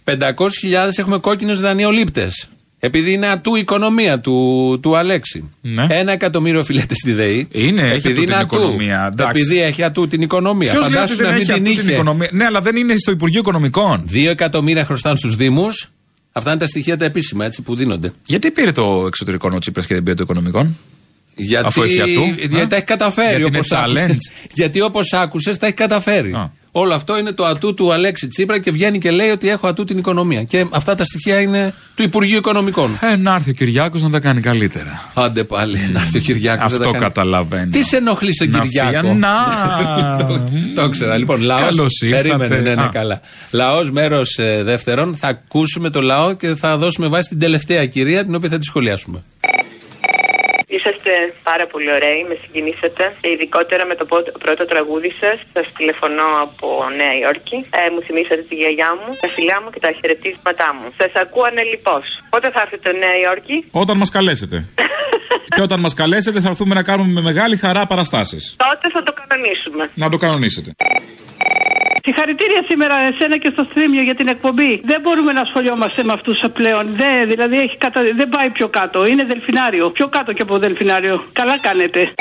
500.000 0.04 0.98
έχουμε 0.98 1.18
κόκκινους 1.18 1.60
δανειολήπτες. 1.60 2.48
Επειδή 2.80 3.12
είναι 3.12 3.26
ατού 3.26 3.54
η 3.56 3.60
οικονομία 3.60 4.20
του, 4.20 4.78
του 4.82 4.96
Αλέξη. 4.96 5.50
Ναι. 5.60 5.86
Ένα 5.88 6.12
εκατομμύριο 6.12 6.60
οφειλέται 6.60 6.94
στη 6.94 7.12
ΔΕΗ. 7.12 7.48
Είναι, 7.50 7.82
έχει 7.82 8.06
επειδή 8.06 8.08
ατού 8.08 8.24
την 8.24 8.32
είναι 8.32 8.42
οικονομία, 8.42 9.08
εντάξει. 9.12 9.40
Επειδή 9.40 9.60
έχει 9.62 9.82
ατού 9.82 10.08
την 10.08 10.20
οικονομία. 10.22 10.72
Ποιος 10.72 10.88
λέει 10.88 11.00
ότι 11.02 11.12
Φαντάσου 11.12 11.16
δεν 11.16 11.26
να 11.26 11.32
μην 11.32 11.40
έχει 11.40 11.52
την 11.52 11.62
αυτή 11.62 11.74
την 11.74 11.82
είχε. 11.82 11.92
οικονομία. 11.92 12.28
Ναι, 12.32 12.44
αλλά 12.44 12.60
δεν 12.60 12.76
είναι 12.76 12.96
στο 12.96 13.10
Υπουργείο 13.10 13.40
Οικονομικών. 13.40 14.02
Δύο 14.06 14.30
εκατομμύρια 14.30 14.84
χρωστάνε 14.84 15.16
στους 15.16 15.36
Δήμους. 15.36 15.90
Αυτά 16.32 16.50
είναι 16.50 16.58
τα 16.58 16.66
στοιχεία 16.66 16.96
τα 16.96 17.04
επίσημα 17.04 17.44
έτσι, 17.44 17.62
που 17.62 17.74
δίνονται. 17.74 18.12
Γιατί 18.26 18.50
πήρε 18.50 18.72
το 18.72 19.04
εξωτερικό 19.06 19.50
ο 19.54 19.58
Τσίπρας 19.58 19.86
και 19.86 19.94
δεν 19.94 20.02
πήρε 20.02 20.14
το 20.16 20.22
οικονομικών. 20.22 20.76
Γιατί, 21.34 21.66
Αφού 21.66 21.82
έχει 21.82 22.00
ατού, 22.00 22.34
γιατί 22.38 22.60
α; 22.60 22.66
τα 22.66 22.76
έχει 22.76 22.84
καταφέρει. 22.84 23.28
Γιατί 23.28 23.46
είναι 23.46 23.56
όπως 23.58 23.68
challenge. 23.72 24.02
άκουσες. 24.02 24.30
γιατί 24.60 24.80
όπως 24.80 25.12
άκουσες, 25.12 25.58
τα 25.58 25.66
έχει 25.66 25.74
καταφέρει. 25.74 26.32
Α. 26.32 26.52
Όλο 26.78 26.94
αυτό 26.94 27.18
είναι 27.18 27.32
το 27.32 27.44
ατού 27.44 27.74
του 27.74 27.92
Αλέξη 27.92 28.28
Τσίπρα 28.28 28.58
και 28.58 28.70
βγαίνει 28.70 28.98
και 28.98 29.10
λέει 29.10 29.30
ότι 29.30 29.48
έχω 29.48 29.66
ατού 29.68 29.84
την 29.84 29.98
οικονομία. 29.98 30.42
Και 30.42 30.66
αυτά 30.70 30.94
τα 30.94 31.04
στοιχεία 31.04 31.40
είναι 31.40 31.74
του 31.94 32.02
Υπουργείου 32.02 32.36
Οικονομικών. 32.36 32.98
Ε, 33.00 33.16
να 33.16 33.34
έρθει 33.34 33.50
ο 33.50 33.52
Κυριάκος 33.52 34.02
να 34.02 34.10
τα 34.10 34.20
κάνει 34.20 34.40
καλύτερα. 34.40 35.10
Άντε 35.14 35.44
πάλι, 35.44 35.78
να 35.92 36.00
έρθει 36.00 36.18
ο 36.18 36.20
Κυριάκος. 36.20 36.72
Αυτό 36.72 36.90
καταλαβαίνω. 36.90 37.70
Τι 37.70 37.82
σε 37.84 37.96
ενοχλεί 37.96 38.34
στον 38.34 38.50
Να 38.50 38.58
Κυριάκο; 38.58 39.00
φύγει- 39.08 39.18
Να. 39.18 39.28
το, 40.28 40.40
το 40.74 40.84
ήξερα. 40.84 41.16
Λοιπόν, 41.16 41.40
λαό. 41.40 41.58
Καλώς 41.58 42.00
ήρθατε. 42.00 42.22
Περίμενε, 42.22 42.56
ναι, 42.60 42.74
ναι, 42.74 42.82
Α. 42.82 42.88
καλά. 42.92 43.20
Λαός, 43.50 43.90
μέρος 43.90 44.38
δεύτερον. 44.62 45.14
Θα 45.16 45.28
ακούσουμε 45.28 45.90
το 45.90 46.00
λαό 46.02 46.32
και 46.34 46.54
θα 46.54 46.76
δώσουμε 46.76 47.06
βάση 47.08 47.28
την 47.28 47.38
τελευταία 47.38 47.86
κυρία, 47.86 48.24
την 48.24 48.34
οποία 48.34 48.48
θα 48.48 48.58
τη 48.58 48.64
σχολιάσουμε. 48.64 49.22
Είσαστε 50.76 51.12
πάρα 51.48 51.66
πολύ 51.72 51.90
ωραίοι, 51.96 52.20
με 52.28 52.36
συγκινήσατε. 52.42 53.04
Και 53.20 53.28
ειδικότερα 53.34 53.84
με 53.90 53.94
το 54.00 54.04
πο- 54.10 54.32
πρώτο 54.44 54.62
τραγούδι 54.72 55.10
σας. 55.20 55.36
Σας 55.54 55.66
τηλεφωνώ 55.78 56.26
από 56.46 56.66
Νέα 57.00 57.14
Υόρκη. 57.22 57.56
Ε, 57.80 57.90
μου 57.92 58.00
θυμήσατε 58.06 58.42
τη 58.48 58.54
γιαγιά 58.60 58.90
μου, 59.00 59.08
τα 59.22 59.28
φιλιά 59.34 59.56
μου 59.62 59.68
και 59.74 59.80
τα 59.86 59.90
χαιρετίσματά 59.98 60.68
μου. 60.76 60.86
Σας 61.00 61.12
ακούω 61.22 61.44
ανελειπώ. 61.52 61.96
Πότε 62.32 62.50
θα 62.54 62.60
έρθετε 62.64 62.88
Νέα 63.04 63.16
Υόρκη, 63.24 63.56
Όταν 63.82 63.96
μας 63.96 64.10
καλέσετε. 64.16 64.56
και 65.56 65.62
όταν 65.66 65.80
μας 65.80 65.94
καλέσετε, 65.94 66.40
θα 66.40 66.48
έρθουμε 66.48 66.74
να 66.74 66.82
κάνουμε 66.90 67.12
με 67.12 67.20
μεγάλη 67.30 67.56
χαρά 67.56 67.86
παραστάσεις. 67.86 68.42
τότε 68.56 68.86
θα 68.94 69.02
το 69.02 69.12
κανονίσουμε. 69.20 69.90
Να 69.94 70.08
το 70.12 70.16
κανονίσετε. 70.16 70.70
Συγχαρητήρια 72.08 72.62
σήμερα 72.68 72.96
εσένα 73.10 73.36
και 73.38 73.50
στο 73.52 73.66
στρίμιο 73.70 74.02
για 74.02 74.14
την 74.14 74.28
εκπομπή. 74.28 74.80
Δεν 74.84 75.00
μπορούμε 75.00 75.32
να 75.32 75.40
ασχολιόμαστε 75.40 76.02
με 76.04 76.12
αυτούς 76.12 76.44
πλέον. 76.52 76.86
Δεν, 76.96 77.28
δηλαδή 77.28 77.58
έχει 77.60 77.76
κατα... 77.76 78.00
δεν 78.16 78.28
πάει 78.28 78.50
πιο 78.50 78.68
κάτω. 78.68 79.06
Είναι 79.06 79.24
δελφινάριο. 79.24 79.90
Πιο 79.90 80.08
κάτω 80.08 80.32
και 80.32 80.42
από 80.42 80.58
δελφινάριο. 80.58 81.24
Καλά 81.32 81.58
κάνετε. 81.58 82.12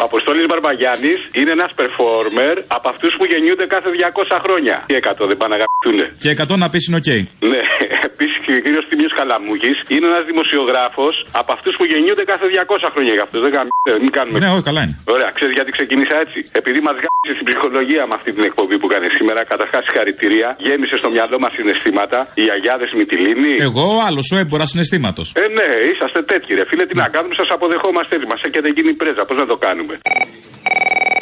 Ο 0.00 0.02
Αποστόλης 0.10 0.46
Μπαρμπαγιάννης 0.50 1.20
είναι 1.40 1.50
ένας 1.58 1.70
performer 1.80 2.54
από 2.76 2.86
αυτούς 2.92 3.12
που 3.18 3.24
γεννιούνται 3.32 3.66
κάθε 3.74 3.88
200 4.32 4.38
χρόνια. 4.44 4.76
Τι 4.88 4.94
100 4.94 5.26
δεν 5.30 5.36
πάνε 5.40 5.52
να 5.54 5.58
γαμηθούνε. 5.62 6.06
Και 6.24 6.30
100 6.30 6.56
να 6.64 6.68
πεις 6.72 6.82
είναι 6.86 6.98
οκ. 7.02 7.10
Ναι, 7.52 7.62
επίσης 8.10 8.36
και 8.44 8.50
ο 8.58 8.60
κύριος 8.64 8.84
Θύμιος 8.88 9.12
Καλαμούκης 9.18 9.72
είναι 9.94 10.06
ένας 10.12 10.24
δημοσιογράφος 10.30 11.14
από 11.40 11.50
αυτούς 11.56 11.72
που 11.78 11.84
γεννιούνται 11.92 12.24
κάθε 12.32 12.44
200 12.84 12.88
χρόνια. 12.94 13.12
Γι' 13.18 13.24
αυτό 13.26 13.36
δεν 13.44 13.50
γαμηθούνε, 13.56 13.92
μην 14.04 14.12
κάνουμε. 14.16 14.36
Ναι, 14.42 14.50
όχι, 14.54 14.64
καλά 14.68 14.80
είναι. 14.84 14.94
Ωραία, 15.14 15.30
ξέρεις 15.36 15.54
γιατί 15.58 15.70
ξεκίνησα 15.76 16.16
έτσι; 16.24 16.38
Επειδή 16.60 16.78
μας 16.86 16.96
γάμησε 17.02 17.32
στην 17.36 17.46
ψυχολογία 17.50 18.02
με 18.10 18.14
αυτή 18.18 18.30
την 18.36 18.44
εκπομπή 18.48 18.76
που 18.80 18.88
κάνεις 18.94 19.12
σήμερα, 19.18 19.40
καταρχάς 19.52 19.82
συγχαρητήρια. 19.86 20.48
Γέμισε 20.66 20.96
στο 21.02 21.08
μυαλό 21.14 21.36
μας 21.44 21.52
συναισθήματα. 21.58 22.18
Οι 22.40 22.46
αγιάδε 22.56 22.86
Μυτιλίνη. 22.98 23.52
Εγώ 23.68 23.86
άλλος, 24.08 24.26
ο 24.34 24.36
έμπορας 24.42 24.68
συναισθήματος. 24.72 25.26
Ε, 25.42 25.46
ναι, 25.58 25.68
είσαστε 25.90 26.20
τέτοιοι, 26.32 26.50
ρε 26.58 26.64
φίλε. 26.68 26.84
Τι 26.90 26.94
να 27.02 27.06
κάνουμε, 27.14 27.34
σας 27.40 27.48
αποδεχόμαστε 27.56 28.12
έτσι. 28.16 28.26
Μας 28.32 28.40
έχετε 28.48 28.68
γίνει 28.76 28.92
πρέζα. 29.00 29.22
Πώς 29.28 29.36
να 29.42 29.46
το 29.52 29.56
κάνουμε. 29.66 29.89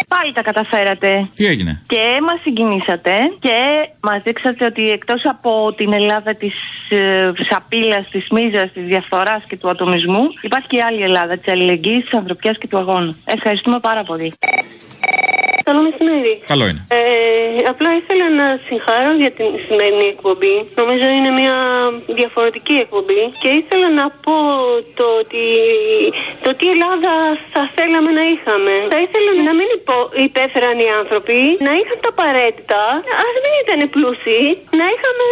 Πάλι 0.08 0.32
τα 0.32 0.42
καταφέρατε. 0.42 1.28
Τι 1.34 1.46
έγινε; 1.46 1.82
Και 1.86 2.18
μας 2.22 2.40
συγκινήσατε 2.42 3.12
και 3.40 3.88
μας 4.00 4.22
δείξατε 4.22 4.64
ότι 4.64 4.90
εκτός 4.90 5.22
από 5.24 5.72
την 5.76 5.92
Ελλάδα 5.92 6.34
της 6.34 6.54
ε, 6.88 7.32
σαπίλας, 7.50 8.08
της 8.10 8.28
μίζας, 8.30 8.72
της 8.72 8.84
διαφθοράς 8.84 9.42
και 9.48 9.56
του 9.56 9.68
ατομισμού, 9.68 10.22
υπάρχει 10.40 10.68
και 10.68 10.76
η 10.76 10.80
άλλη 10.80 11.02
Ελλάδα 11.02 11.36
της 11.36 11.52
αλληλεγγύης, 11.52 12.04
της 12.04 12.18
ανθρωπιάς 12.18 12.58
και 12.58 12.68
του 12.68 12.78
αγώνα. 12.78 13.14
Ευχαριστούμε 13.24 13.78
πάρα 13.80 14.02
πολύ. 14.02 14.32
Καλό 15.68 15.80
μεσημέρι. 15.88 16.34
Καλό 16.52 16.64
είναι. 16.70 16.82
Ε, 16.98 17.02
απλά 17.72 17.90
ήθελα 18.00 18.26
να 18.40 18.46
συγχαρώ 18.66 19.12
για 19.22 19.32
την 19.38 19.48
σημερινή 19.66 20.06
εκπομπή. 20.14 20.56
Νομίζω 20.80 21.06
είναι 21.16 21.30
μια 21.40 21.56
διαφορετική 22.18 22.76
εκπομπή 22.84 23.22
και 23.42 23.50
ήθελα 23.60 23.88
να 24.00 24.06
πω 24.24 24.36
το 24.98 25.06
ότι 25.22 25.44
το 26.44 26.50
τι 26.58 26.66
Ελλάδα 26.74 27.14
θα 27.52 27.62
θέλαμε 27.76 28.10
να 28.18 28.24
είχαμε. 28.32 28.74
Θα 28.94 28.98
ήθελα 29.04 29.30
να 29.48 29.52
μην 29.58 29.68
υπο, 29.78 29.96
υπέφεραν 30.26 30.76
οι 30.84 30.88
άνθρωποι, 31.00 31.38
να 31.66 31.72
είχαν 31.80 31.98
τα 32.04 32.10
απαραίτητα, 32.14 32.82
ας 33.26 33.34
μην 33.42 33.52
ήταν 33.64 33.80
πλούσιοι, 33.94 34.42
να 34.80 34.86
είχαμε 34.94 35.26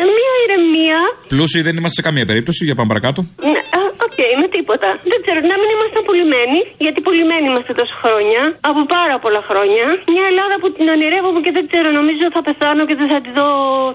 ε, 0.00 0.04
μια 0.18 0.32
ηρεμία 0.44 1.00
Πλούσιοι 1.32 1.60
δεν 1.66 1.74
είμαστε 1.78 1.96
σε 2.00 2.06
καμία 2.08 2.26
περίπτωση. 2.30 2.60
Για 2.68 2.74
πάμε 2.78 2.88
παρακάτω. 2.92 3.20
ναι, 3.52 3.60
α, 3.78 3.80
Οκ, 4.06 4.20
με 4.42 4.46
τίποτα. 4.56 4.88
Δεν 5.10 5.18
ξέρω, 5.24 5.38
να 5.52 5.56
μην 5.60 5.68
ήμασταν 5.76 6.02
πουλημένοι, 6.08 6.60
γιατί 6.84 6.98
πουλημένοι 7.06 7.44
είμαστε 7.50 7.72
τόσα 7.80 7.96
χρόνια, 8.02 8.42
από 8.70 8.79
πάρα 8.96 9.18
πολλά 9.18 9.42
χρόνια. 9.48 9.84
Μια 10.14 10.24
Ελλάδα 10.30 10.54
που 10.60 10.72
την 10.72 10.88
ονειρεύομαι 10.88 11.40
και 11.40 11.52
δεν 11.56 11.64
ξέρω, 11.70 11.90
νομίζω 11.90 12.24
θα 12.36 12.42
πεθάνω 12.42 12.86
και 12.88 12.94
δεν 12.94 13.08
θα 13.12 13.20
τη 13.20 13.30
δω, 13.38 13.46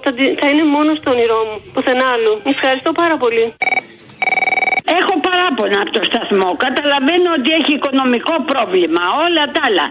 θα, 0.04 0.12
τη- 0.14 0.34
θα 0.42 0.48
είναι 0.50 0.64
μόνο 0.64 0.98
στο 0.98 1.10
όνειρό 1.12 1.40
μου, 1.50 1.72
πουθενά 1.74 2.06
άλλου. 2.14 2.34
Ευχαριστώ 2.44 2.92
πάρα 2.92 3.18
πολύ. 3.18 3.54
Έχω 5.00 5.14
παράπονα 5.28 5.78
από 5.84 5.92
το 5.98 6.02
σταθμό. 6.10 6.50
Καταλαβαίνω 6.66 7.30
ότι 7.38 7.50
έχει 7.60 7.72
οικονομικό 7.80 8.36
πρόβλημα, 8.52 9.04
όλα 9.26 9.44
τα 9.54 9.62
άλλα. 9.68 9.86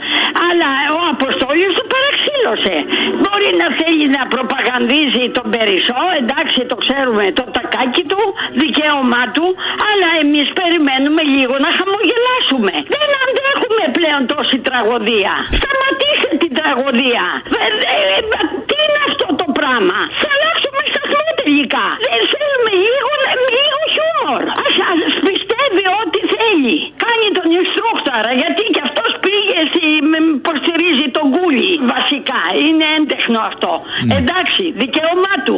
Αλλά 0.48 0.70
ο 0.98 1.00
Αποστόλιος 1.14 1.72
το 1.78 1.84
παραξήλωσε. 1.92 2.74
Μπορεί 3.22 3.50
να 3.62 3.68
θέλει 3.80 4.06
να 4.16 4.22
προπαγανδίζει 4.34 5.24
τον 5.36 5.46
Περισσό, 5.54 6.00
εντάξει 6.20 6.60
το 6.70 6.76
ξέρουμε 6.84 7.24
το 7.38 7.44
τακάκι 7.56 8.04
του, 8.10 8.20
δικαίωμά 8.62 9.22
του, 9.34 9.46
αλλά 9.90 10.08
εμείς 10.22 10.46
περιμένουμε 10.58 11.22
λίγο 11.34 11.54
να 11.64 11.70
χαμογελάσουμε. 11.78 12.74
Δεν 12.94 13.08
αντέχουμε 13.22 13.84
πλέον 13.98 14.22
τόση 14.32 14.58
τραγωδία. 14.68 15.32
Σταματήστε 15.58 16.30
την 16.42 16.52
τραγωδία. 16.58 17.24
Ε, 17.64 17.68
ε, 17.92 17.98
ε, 18.38 18.42
τι 18.68 18.76
είναι 18.84 19.00
αυτό 19.10 19.28
το 19.40 19.46
πράγμα; 19.58 19.98
Θα 20.20 20.28
αλλάξουμε 20.34 20.82
σταθμό 20.92 21.26
τελικά. 21.42 21.86
Δεν 22.08 22.22
θέλουμε 22.32 22.72
λίγο, 22.86 23.10
λίγο 23.58 23.80
χιούμορ. 23.94 24.42
Ας, 24.64 24.74
ας 24.92 25.14
πιστεύει 25.28 25.84
ό,τι 26.00 26.20
θέλει. 26.34 26.76
Κάνει 27.04 27.26
τον 27.38 27.46
Ινστρούκτορα 28.16 28.32
γιατί 28.42 28.62
και 28.74 28.82
αυτός 28.88 29.10
πήγε 29.24 29.58
στη, 29.70 29.84
με, 30.10 30.18
υποστηρίζει 30.40 31.06
τον 31.16 31.26
κούλι. 31.36 31.70
Βασικά 31.94 32.40
είναι 32.66 32.86
έντεχνο 32.98 33.38
αυτό. 33.50 33.70
Εντάξει, 34.18 34.64
δικαίωμά 34.82 35.34
του. 35.46 35.56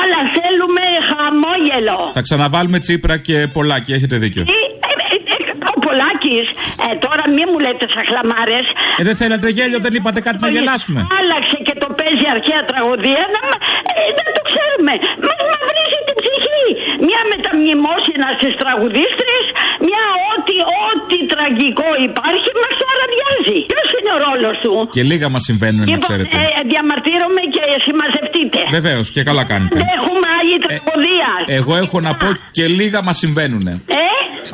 Αλλά 0.00 0.18
θέλουμε 0.36 0.84
χαμόγελο. 1.10 1.98
Θα 2.18 2.22
ξαναβάλουμε 2.26 2.78
Τσίπρα 2.84 3.16
και 3.26 3.36
Πολάκη, 3.56 3.90
έχετε 3.98 4.16
δίκιο. 4.24 4.42
Ε, 4.42 4.52
ε, 4.90 4.92
ε, 5.14 5.18
ε, 5.34 5.52
Ο 5.74 5.76
Πολάκης, 5.86 6.46
ε, 6.84 6.88
τώρα 7.04 7.24
μη 7.34 7.42
μου 7.50 7.58
λέτε 7.64 7.86
σαν 7.94 8.04
χλαμάρες. 8.10 8.66
Ε, 8.98 9.02
δεν 9.08 9.16
θέλατε 9.20 9.46
γέλιο, 9.56 9.78
δεν 9.86 9.92
είπατε 9.98 10.20
κάτι 10.26 10.38
να 10.46 10.50
γελάσουμε. 10.56 11.00
Άλλαξε 11.18 11.58
και 11.66 11.74
το 11.82 11.88
παίζει 11.98 12.26
αρχαία 12.36 12.62
τραγωδία. 12.70 13.22
Να, 13.34 13.40
μα- 13.48 13.60
ε, 13.90 14.00
δεν 14.18 14.28
το 14.36 14.42
ξέρουμε. 14.50 14.92
Μας 15.26 15.38
μαυρίζει 15.50 16.00
την 16.08 16.16
ψυχή. 16.22 16.64
Μια 17.08 17.20
μεταμνημόσυνα 17.32 18.28
στις 18.38 18.52
τραγουδίστρες, 18.62 19.44
μια 19.88 20.04
ό,τι, 20.32 20.56
ό,τι 20.88 21.16
τραγικό 21.32 21.88
υπάρχει 22.08 22.50
μας 22.62 22.72
το 22.80 22.84
αραδιάζει. 22.94 23.58
Ποιος 23.72 23.88
είναι 23.96 24.10
ο 24.16 24.18
ρόλος 24.26 24.56
του. 24.64 24.72
Και 24.96 25.02
λίγα 25.10 25.26
μας 25.34 25.42
συμβαίνουν, 25.48 25.80
να 25.84 25.86
Λοιπόν, 25.92 26.00
ξέρετε. 26.08 26.36
ε, 26.58 26.60
διαμαρτύρομαι 26.72 27.42
και 27.54 27.62
συμμαζευτείτε. 27.86 28.58
Βεβαίως, 28.76 29.06
και 29.14 29.22
καλά 29.28 29.44
κάνετε. 29.52 29.74
Δεν 29.80 29.88
έχουμε 29.98 30.26
άλλη 30.38 30.56
τραγωδία. 30.66 31.28
Εγώ 31.58 31.72
έχω 31.84 31.98
να 32.08 32.12
πω 32.20 32.26
και 32.56 32.64
λίγα 32.78 32.98
μας 33.06 33.16
συμβαίνουν. 33.22 33.66
Ε, 33.66 33.78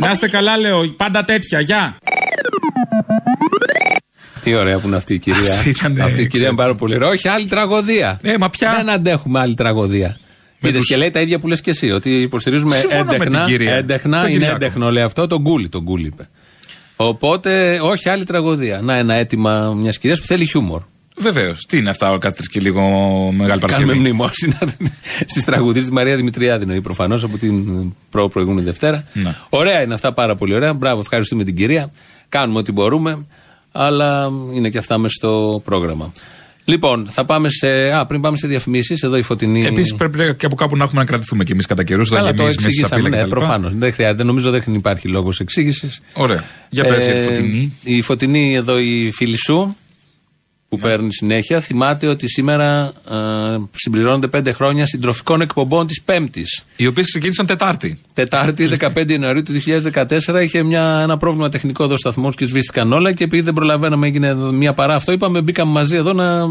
Να 0.03 0.11
είστε 0.11 0.29
καλά, 0.37 0.55
λέω. 0.65 0.79
Πάντα 1.03 1.21
τέτοια. 1.25 1.59
Γεια. 1.61 1.85
Τι 4.45 4.55
ωραία 4.55 4.79
που 4.79 4.87
είναι 4.87 4.97
αυτή 4.97 5.15
η 5.15 5.19
κυρία. 5.19 5.53
Αυτή 5.53 5.69
ήταν, 5.71 6.01
αυτή 6.01 6.21
η 6.21 6.25
ε, 6.25 6.27
κυρία 6.27 6.47
είναι 6.47 6.57
πάρα 6.57 6.75
πολύ 6.75 6.95
ωραία. 6.95 7.09
Όχι, 7.09 7.29
άλλη 7.29 7.47
τραγωδία. 7.47 8.19
Ε, 8.23 8.35
μα 8.39 8.51
πια. 8.51 8.75
Δεν 8.77 8.91
αντέχουμε 8.91 9.41
άλλη 9.41 9.55
τραγωδία. 9.55 10.19
Είδες 10.69 10.79
τους- 10.79 10.89
και 10.89 10.97
λέει 10.97 11.11
τα 11.11 11.21
ίδια 11.21 11.39
που 11.39 11.49
λες 11.49 11.61
και 11.61 11.71
εσύ. 11.71 11.91
Ότι 11.91 12.11
υποστηρίζουμε 12.21 12.77
Συμφωνώ 12.77 13.05
με 13.05 13.15
έντεχνα. 13.15 13.39
την 13.45 13.47
κυρία. 13.53 13.75
έντεχνα 13.75 14.21
Τον 14.21 14.29
είναι 14.29 14.39
Κυριάκο. 14.39 14.55
έντεχνο, 14.65 14.91
λέει 14.91 15.03
αυτό. 15.03 15.27
Τον 15.27 15.43
κούλι, 15.43 15.69
τον 15.69 15.85
κούλι 15.85 16.07
είπε. 16.07 16.29
Οπότε, 16.97 17.81
όχι 17.83 18.09
άλλη 18.09 18.25
τραγωδία. 18.25 18.81
Να, 18.81 18.97
ένα 18.97 19.15
αίτημα 19.15 19.75
μιας 19.75 19.99
κυρίας 19.99 20.21
που 20.21 20.27
θέλει 20.27 20.47
χιούμορ. 20.47 20.83
Βεβαίως. 21.17 21.65
Τι 21.69 21.77
είναι 21.79 21.91
αυτά, 21.91 22.17
κάτι 22.21 22.43
και 22.49 22.61
λίγο 22.61 22.81
μεγάλη 23.33 23.37
Κάνουμε 23.37 23.61
Παρασκευή. 23.61 23.99
μνημόσυνα 23.99 24.59
στις 25.27 25.45
τραγουδίες 25.45 25.85
της 25.85 25.93
Μαρία 25.95 26.17
Δημητριάδη, 26.17 26.63
εννοεί 26.63 26.81
προφανώς 26.81 27.23
από 27.25 27.39
την 27.39 27.65
προ 28.11 28.29
προηγούμενη 28.29 28.67
Δευτέρα. 28.67 29.05
Ναι. 29.13 29.35
Ωραία 29.49 29.83
είναι 29.83 29.95
αυτά, 29.95 30.13
πάρα 30.13 30.35
πολύ 30.37 30.55
ωραία. 30.55 30.73
Μπράβο, 30.73 31.01
ευχαριστούμε 31.01 31.45
την 31.45 31.57
κυρία. 31.57 31.93
Κάνουμε 32.29 32.59
ό,τι 32.59 32.73
μπορούμε, 32.73 33.27
αλλά 33.73 34.31
είναι 34.53 34.69
και 34.69 34.79
αυτά 34.79 34.99
μέσα 34.99 35.15
στο 35.15 35.61
πρόγραμμα. 35.65 36.13
Λοιπόν, 36.71 37.07
θα 37.11 37.25
πάμε 37.25 37.49
σε. 37.49 37.69
Α, 37.69 38.07
πριν 38.07 38.21
πάμε 38.21 38.37
σε 38.37 38.47
διαφημίσεις, 38.47 39.03
εδώ 39.03 39.17
η 39.17 39.23
φωτεινή. 39.23 39.67
Επίσης 39.67 39.95
πρέπει 39.95 40.35
και 40.35 40.47
από 40.47 40.55
κάπου 40.55 40.77
να 40.77 40.85
έχουμε 40.85 41.01
να 41.01 41.07
κρατηθούμε 41.07 41.45
κι 41.45 41.53
εμείς 41.53 41.67
κατά 41.67 41.85
καιρούς. 41.85 42.11
Καλά, 42.11 42.35
το 42.35 42.43
εξηγήσαμε. 42.43 43.09
Ναι, 43.09 43.27
προφανώς. 43.27 43.73
Δεν 43.75 43.93
χρειάζεται. 43.93 44.23
Νομίζω 44.23 44.51
δεν 44.51 44.63
υπάρχει 44.67 45.09
λόγος 45.09 45.41
εξήγησης. 45.41 46.01
Ωραία. 46.15 46.45
Για 46.69 46.85
πες 46.85 47.05
για 47.05 47.15
τη 47.15 47.23
φωτεινή. 47.23 47.79
Η 47.83 48.03
φωτεινή 48.03 48.55
εδώ, 48.55 48.79
η 48.79 49.11
φίλη 49.15 49.37
σου, 49.37 49.77
που 50.71 50.79
παίρνει 50.79 51.13
συνέχεια, 51.13 51.61
θυμάται 51.61 52.07
ότι 52.07 52.29
σήμερα 52.29 52.93
ε, 53.11 53.17
συμπληρώνονται 53.75 54.27
πέντε 54.29 54.53
χρόνια 54.53 54.87
συντροφικών 54.87 55.41
εκπομπών 55.41 55.87
της 55.87 56.03
Πέμπτης. 56.03 56.65
Οι 56.77 56.87
οποίες 56.87 57.07
ξεκίνησαν 57.07 57.47
Τετάρτη. 57.47 58.01
Τετάρτη, 58.13 58.69
15 58.81 59.11
Ιανουαρίου 59.11 59.43
του 59.43 59.53
2014, 59.95 60.43
είχε 60.43 60.63
μια, 60.63 61.01
ένα 61.03 61.17
πρόβλημα 61.17 61.49
τεχνικό 61.49 61.85
εδώ 61.85 61.97
στο 61.97 62.11
σταθμός 62.11 62.35
και 62.37 62.45
σβήστηκαν 62.45 62.93
όλα. 62.93 63.13
Και 63.13 63.25
επειδή 63.25 63.43
δεν 63.43 63.55
προλαβαίναμε, 63.55 64.07
έγινε 64.07 64.27
εδώ 64.27 64.53
μια 64.53 64.73
παρά 64.73 64.95
αυτό. 64.95 65.13
Είπαμε, 65.13 65.41
μπήκαμε 65.41 65.73
μαζί 65.73 65.97
εδώ 65.97 66.13
να. 66.13 66.47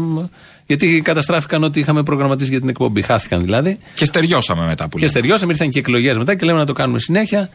Γιατί 0.66 1.00
καταστράφηκαν 1.04 1.64
ό,τι 1.64 1.80
είχαμε 1.80 2.02
προγραμματίσει 2.02 2.50
για 2.50 2.60
την 2.60 2.68
εκπομπή. 2.68 3.02
Χάθηκαν 3.02 3.40
δηλαδή. 3.40 3.78
Και 3.94 4.04
στεριώσαμε 4.04 4.66
μετά 4.66 4.84
που 4.84 4.90
Και 4.90 4.98
λέμε. 4.98 5.10
στεριώσαμε, 5.10 5.52
ήρθαν 5.52 5.70
και 5.70 5.78
εκλογές 5.78 6.16
μετά 6.16 6.34
και 6.34 6.46
λέμε 6.46 6.58
να 6.58 6.66
το 6.66 6.72
κάνουμε 6.72 6.98
συνέχεια. 6.98 7.50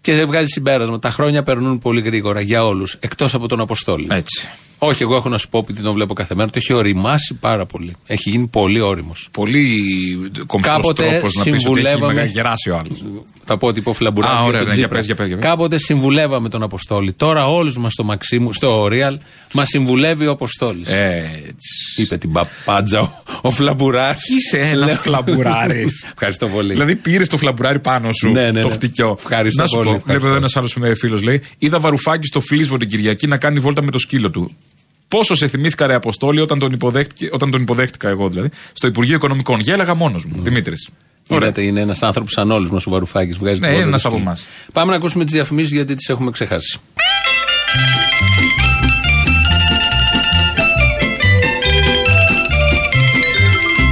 Και 0.00 0.24
βγάζει 0.24 0.46
συμπέρασμα. 0.46 0.98
Τα 0.98 1.10
χρόνια 1.10 1.42
περνούν 1.42 1.78
πολύ 1.78 2.00
γρήγορα 2.00 2.40
για 2.40 2.64
όλους. 2.66 2.96
Εκτός 3.00 3.34
από 3.34 3.48
τον 3.48 3.60
Αποστόλη. 3.60 4.06
Έτσι. 4.10 4.48
Όχι, 4.78 5.02
εγώ 5.02 5.16
έχω 5.16 5.28
να 5.28 5.38
σου 5.38 5.48
πω 5.48 5.58
επειδή 5.58 5.82
τον 5.82 5.92
βλέπω 5.92 6.14
κάθε 6.14 6.34
μέρα. 6.34 6.50
Το 6.50 6.54
έχει 6.62 6.72
οριμάσει 6.72 7.34
πάρα 7.34 7.66
πολύ. 7.66 7.92
Έχει 8.06 8.30
γίνει 8.30 8.46
πολύ 8.48 8.80
όριμος. 8.80 9.28
Πολύ 9.32 9.76
κομψός 10.46 10.72
Κάποτε 10.72 11.02
τρόπος 11.02 11.22
να 11.22 11.28
πεις 11.28 11.40
ότι 11.40 11.50
έχει 11.50 11.58
συμβουλεύαμε- 11.60 12.14
μεγα- 12.14 12.24
γεράσει 12.26 12.70
ο 12.70 12.76
άλλος. 12.76 13.04
Θα 13.44 13.56
πω 13.56 13.72
τύπο 13.72 13.92
φλαμπουράκι. 13.92 14.32
Α, 14.32 14.36
για 14.36 14.46
ωραία, 14.46 14.58
τον 14.60 14.68
ναι, 14.68 14.74
για 14.74 14.82
Τσίπρα. 14.82 14.96
πες, 14.98 15.06
για 15.06 15.14
πες, 15.14 15.26
για 15.26 15.36
πες. 15.36 15.44
Κάποτε 15.44 15.78
συμβουλεύαμε 15.78 16.48
τον 16.48 16.62
Αποστόλη. 16.62 17.12
Τώρα 17.12 17.46
όλους 17.48 17.78
μας 17.78 17.92
στο 17.92 18.04
Μαξίμου, 18.04 18.52
στο 18.52 18.84
Real, 18.90 19.16
μας 19.52 19.68
συμβουλεύει 19.68 20.26
ο 20.26 20.30
Αποστόλης. 20.30 20.88
Έτσι. 20.88 22.02
Είπε 22.02 22.16
την 22.16 22.32
παπάντζα 22.32 23.00
ο, 23.00 23.22
ο 23.42 23.50
φλαμπουράρης. 23.50 24.22
Είσαι 24.36 24.58
ένας 24.58 24.92
φλαμπουράρης. 24.92 26.04
Ευχαριστώ 26.12 26.48
πολύ. 26.48 26.72
Δηλαδή 26.72 26.96
πήρες 26.96 27.28
το 27.28 27.36
φλαμπουράρι 27.36 27.78
πάνω 27.78 28.10
σου. 28.12 28.28
Ναι, 28.30 28.50
ναι, 28.50 28.60
το 28.60 28.68
ναι. 28.68 28.74
χτυκιό. 28.74 29.16
Ευχαριστώ 29.18 29.62
να 29.62 29.68
σου 29.68 29.74
πολύ, 29.76 29.88
πω, 29.88 29.94
ευχαριστώ. 29.94 30.12
βλέπω 30.12 30.26
εδώ 30.26 30.36
ένας 30.36 30.56
άλλος 30.56 30.98
φίλος 30.98 31.22
λέει: 31.22 31.42
Είδα 31.58 31.80
βαρουφάκι 31.80 32.26
στο 32.26 32.40
Φλίσβο 32.40 32.76
την 32.76 32.88
Κυριακή 32.88 33.26
να 33.26 33.36
κάνει 33.36 33.58
βόλτα 33.60 33.82
με 33.82 33.90
το 33.90 33.98
σκύλο 33.98 34.30
του. 34.30 34.50
Πόσο 35.08 35.34
σε 35.34 35.48
θυμήθηκα, 35.48 35.86
ρε 35.86 35.94
Αποστόλη, 35.94 36.40
όταν 36.40 36.58
τον, 36.58 36.72
υποδέχτηκε, 36.72 37.28
όταν 37.32 37.50
τον 37.50 37.62
υποδέχτηκα 37.62 38.08
εγώ 38.08 38.28
δηλαδή, 38.28 38.48
στο 38.72 38.86
Υπουργείο 38.86 39.16
Οικονομικών. 39.16 39.60
Γέλαγα 39.60 39.94
μόνος 39.94 40.24
μου, 40.24 40.42
Δημήτρης. 40.42 40.88
Είδατε, 41.28 41.62
είναι 41.62 41.80
ένας 41.80 42.02
άνθρωπος 42.02 42.32
σαν 42.32 42.50
όλους 42.50 42.70
μας 42.70 42.86
ο 42.86 42.90
Βαρουφάκης. 42.90 43.36
Βγάζει 43.36 43.60
Ναι, 43.60 43.66
τη 43.66 43.72
είναι 43.72 43.82
βόλτα 43.82 43.88
ένας 43.88 44.02
του 44.02 44.08
από 44.08 44.16
σκύλου. 44.16 44.30
εμάς. 44.30 44.46
Πάμε 44.72 44.90
να 44.90 44.96
ακούσουμε 44.96 45.24
τις 45.24 45.32
διαφημίσεις 45.32 45.72
γιατί 45.72 45.94
τις 45.94 46.08
έχουμε 46.08 46.30
ξεχάσει. 46.30 46.78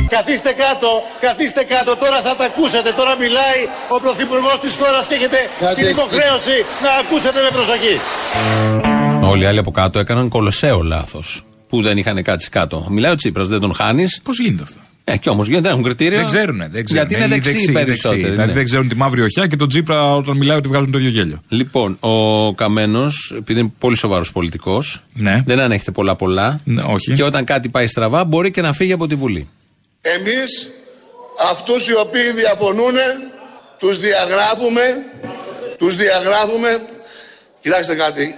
Καθίστε 0.09 0.53
κάτω, 0.53 0.89
καθίστε 1.21 1.63
κάτω, 1.65 1.97
τώρα 1.97 2.21
θα 2.23 2.37
τα 2.37 2.45
ακούσετε. 2.45 2.91
Τώρα 2.97 3.17
μιλάει 3.17 3.61
ο 3.89 4.01
Πρωθυπουργός 4.01 4.59
της 4.61 4.75
χώρας 4.81 5.07
και 5.07 5.15
έχετε 5.15 5.39
την 5.77 5.89
υποχρέωση 5.89 6.57
να 6.83 6.91
ακούσετε 7.03 7.41
με 7.43 7.51
προσοχή. 7.57 7.97
Όλοι 9.29 9.43
οι 9.43 9.47
άλλοι 9.47 9.59
από 9.59 9.71
κάτω 9.71 9.99
έκαναν 9.99 10.29
κολοσσέο 10.29 10.83
λάθος. 10.83 11.45
Που 11.69 11.83
δεν 11.83 11.97
είχαν 11.97 12.23
κάτσει 12.23 12.49
κάτω. 12.49 12.87
Μιλάει 12.91 13.13
ο 13.13 13.15
Τσίπρας, 13.15 13.49
δεν 13.49 13.61
τον 13.61 13.75
χάνεις. 13.75 14.21
Πώς 14.23 14.39
γίνεται 14.41 14.63
αυτό; 14.63 14.79
Ε, 15.05 15.17
κι 15.17 15.29
όμως 15.29 15.49
γίνεται, 15.49 15.69
έχουν 15.69 15.83
κριτήρια. 15.83 16.19
Δεν 16.19 16.27
ξέρουν, 16.27 16.57
δεν 16.57 16.85
ξέρουν. 16.85 17.09
Γιατί 17.09 17.15
είναι 17.15 17.27
δεξιοί 17.27 17.73
περισσότεροι. 17.73 18.23
Δηλαδή 18.23 18.47
ναι. 18.47 18.53
δεν 18.53 18.65
ξέρουν 18.65 18.89
τη 18.89 18.95
μαύρη 18.95 19.23
οχιά 19.23 19.47
και 19.47 19.57
τον 19.57 19.69
Τζίπρα 19.69 20.15
όταν 20.15 20.37
μιλάει 20.37 20.57
ότι 20.57 20.69
βγάζουν 20.69 20.91
το 20.91 20.99
ίδιο 20.99 21.11
γέλιο. 21.11 21.43
Λοιπόν, 21.49 21.97
ο 22.01 22.55
Καμένος, 22.55 23.35
επειδή 23.39 23.61
είναι 23.61 23.73
πολύ 23.79 23.97
σοβαρός 23.97 24.33
πολιτικός, 24.33 25.03
Ναι. 25.15 25.41
δεν 25.47 25.61
ανέχεται 25.61 25.91
πολλά 25.91 26.17
πολλά. 26.17 26.59
Ναι, 26.65 26.83
όχι. 26.83 27.13
Και 27.13 27.23
όταν 27.23 27.45
κάτι 27.45 27.69
πάει 27.69 27.87
στραβά, 27.87 28.25
μπορεί 28.25 28.51
και 28.51 28.61
να 28.61 28.73
φύγει 28.73 28.93
από 28.93 29.07
τη 29.07 29.15
Βουλή. 29.15 29.49
Εμείς 30.01 30.69
αυτούς 31.51 31.89
οι 31.89 31.95
οποίοι 31.95 32.33
διαφωνούν 32.37 32.95
τους 33.79 33.99
διαγράφουμε, 33.99 34.83
τους 35.79 35.97
διαγράφουμε. 35.97 36.69
Κοιτάξτε 37.61 37.95
κάτι. 37.95 38.35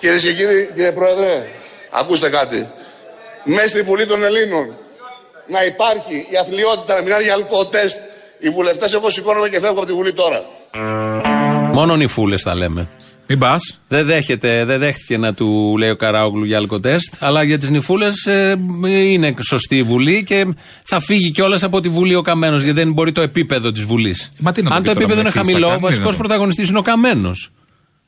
Κυρίες 0.00 0.22
και 0.22 0.32
κύριοι, 0.32 0.70
κύριε 0.74 0.92
Πρόεδρε, 0.92 1.46
ακούστε 1.90 2.28
κάτι. 2.28 2.68
Μέσα 3.44 3.68
στη 3.68 3.82
Βουλή 3.82 4.06
των 4.06 4.22
Ελλήνων 4.22 4.66
να 5.48 5.64
υπάρχει 5.64 6.14
η 6.32 6.36
αθλειότητα 6.36 6.94
να 6.94 7.02
μιλάνε 7.02 7.22
για 7.22 7.32
αλκοοτέστ. 7.32 7.96
Οι 8.38 8.48
βουλευτές 8.50 8.92
εγώ 8.92 9.10
σηκώνομαι 9.10 9.48
και 9.48 9.60
φεύγω 9.60 9.78
από 9.78 9.86
τη 9.86 9.92
Βουλή 9.92 10.12
τώρα. 10.12 10.40
Μόνο 11.72 11.96
νυφούλε 11.96 12.36
τα 12.36 12.54
λέμε. 12.54 12.88
Μην 13.26 13.38
πας. 13.38 13.78
Δεν, 13.88 14.06
δέχεται, 14.06 14.64
δεν 14.64 14.78
δέχτηκε 14.78 15.16
να 15.16 15.34
του 15.34 15.76
λέει 15.78 15.90
ο 15.90 15.96
Καράογλου 15.96 16.44
για 16.44 16.56
αλκοτέστ, 16.56 17.14
αλλά 17.18 17.42
για 17.42 17.58
τις 17.58 17.70
νυφούλες 17.70 18.14
είναι 18.88 19.34
σωστή 19.48 19.76
η 19.76 19.82
Βουλή 19.82 20.24
και 20.24 20.46
θα 20.84 21.00
φύγει 21.00 21.30
κιόλας 21.30 21.62
από 21.62 21.80
τη 21.80 21.88
Βουλή 21.88 22.14
ο 22.14 22.22
Καμένος, 22.22 22.62
γιατί 22.62 22.80
δεν 22.82 22.92
μπορεί 22.92 23.12
το 23.12 23.20
επίπεδο 23.20 23.72
της 23.72 23.82
Βουλής. 23.84 24.30
Μα 24.38 24.52
τι 24.52 24.62
να 24.62 24.74
Αν 24.74 24.82
το 24.82 24.92
το 24.92 24.98
πει 24.98 25.00
τώρα, 25.00 25.04
επίπεδο 25.04 25.20
είναι 25.20 25.22
με 25.22 25.30
φύστα 25.30 25.44
χαμηλό, 25.44 25.66
ο 25.66 25.70
κάνει, 25.70 25.82
βασικό 25.82 26.02
δεν 26.02 26.10
είναι. 26.10 26.18
πρωταγωνιστής 26.18 26.68
είναι 26.68 26.78
ο 26.78 26.82
Καμένος. 26.82 27.50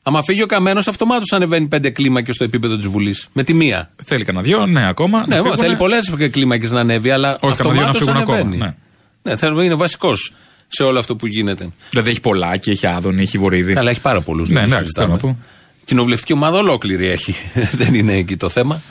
Άμα 0.03 0.23
φύγει 0.23 0.41
ο 0.41 0.45
Καμένος, 0.45 0.87
αυτομάτως 0.87 1.31
ανεβαίνει 1.33 1.67
πέντε 1.67 1.89
κλίμακες 1.89 2.35
στο 2.35 2.43
επίπεδο 2.43 2.75
της 2.75 2.87
Βουλής. 2.87 3.27
Με 3.33 3.43
τη 3.43 3.53
μία. 3.53 3.91
Θέλει 4.03 4.23
κανένα 4.23 4.43
δυο, 4.43 4.65
ναι, 4.65 4.87
ακόμα. 4.87 5.19
Ναι, 5.19 5.25
να 5.35 5.41
φύγουνε. 5.41 5.55
θέλει 5.55 5.75
πολλές 5.75 6.13
κλίμακες 6.31 6.71
να 6.71 6.79
ανέβει, 6.79 7.09
αλλά 7.11 7.37
Όχι, 7.41 7.55
κανένα 7.55 7.73
δυο 7.73 7.81
να 7.81 7.89
αυτομάτως 7.89 7.97
φύγουν 8.03 8.15
ανεβαίνει. 8.15 8.55
ακόμα. 8.55 8.75
Ναι. 9.23 9.31
Ναι, 9.31 9.37
θέλουμε, 9.37 9.63
είναι 9.63 9.73
βασικός 9.75 10.33
σε 10.67 10.83
όλο 10.83 10.99
αυτό 10.99 11.15
που 11.15 11.25
γίνεται. 11.27 11.69
Δηλαδή 11.89 12.09
έχει 12.09 12.19
πολλάκι, 12.21 12.69
έχει 12.69 12.87
άδωνη, 12.87 13.21
έχει 13.21 13.37
βορύδι. 13.37 13.73
Καλά, 13.73 13.89
έχει 13.89 14.01
πάρα 14.01 14.21
πολλούς. 14.21 14.49
Ναι, 14.49 14.61
εντάξει, 14.61 14.89
θέλω 14.95 15.07
να 15.07 15.17
πω. 15.17 15.37
Κοινοβουλευτική 15.85 16.33
ομάδα 16.33 16.57
ολόκληρη 16.57 17.05
έχει. 17.07 17.35
Δεν 17.81 17.93
είναι 17.93 18.13
εκεί 18.13 18.37
το 18.37 18.49
θέμα. 18.49 18.81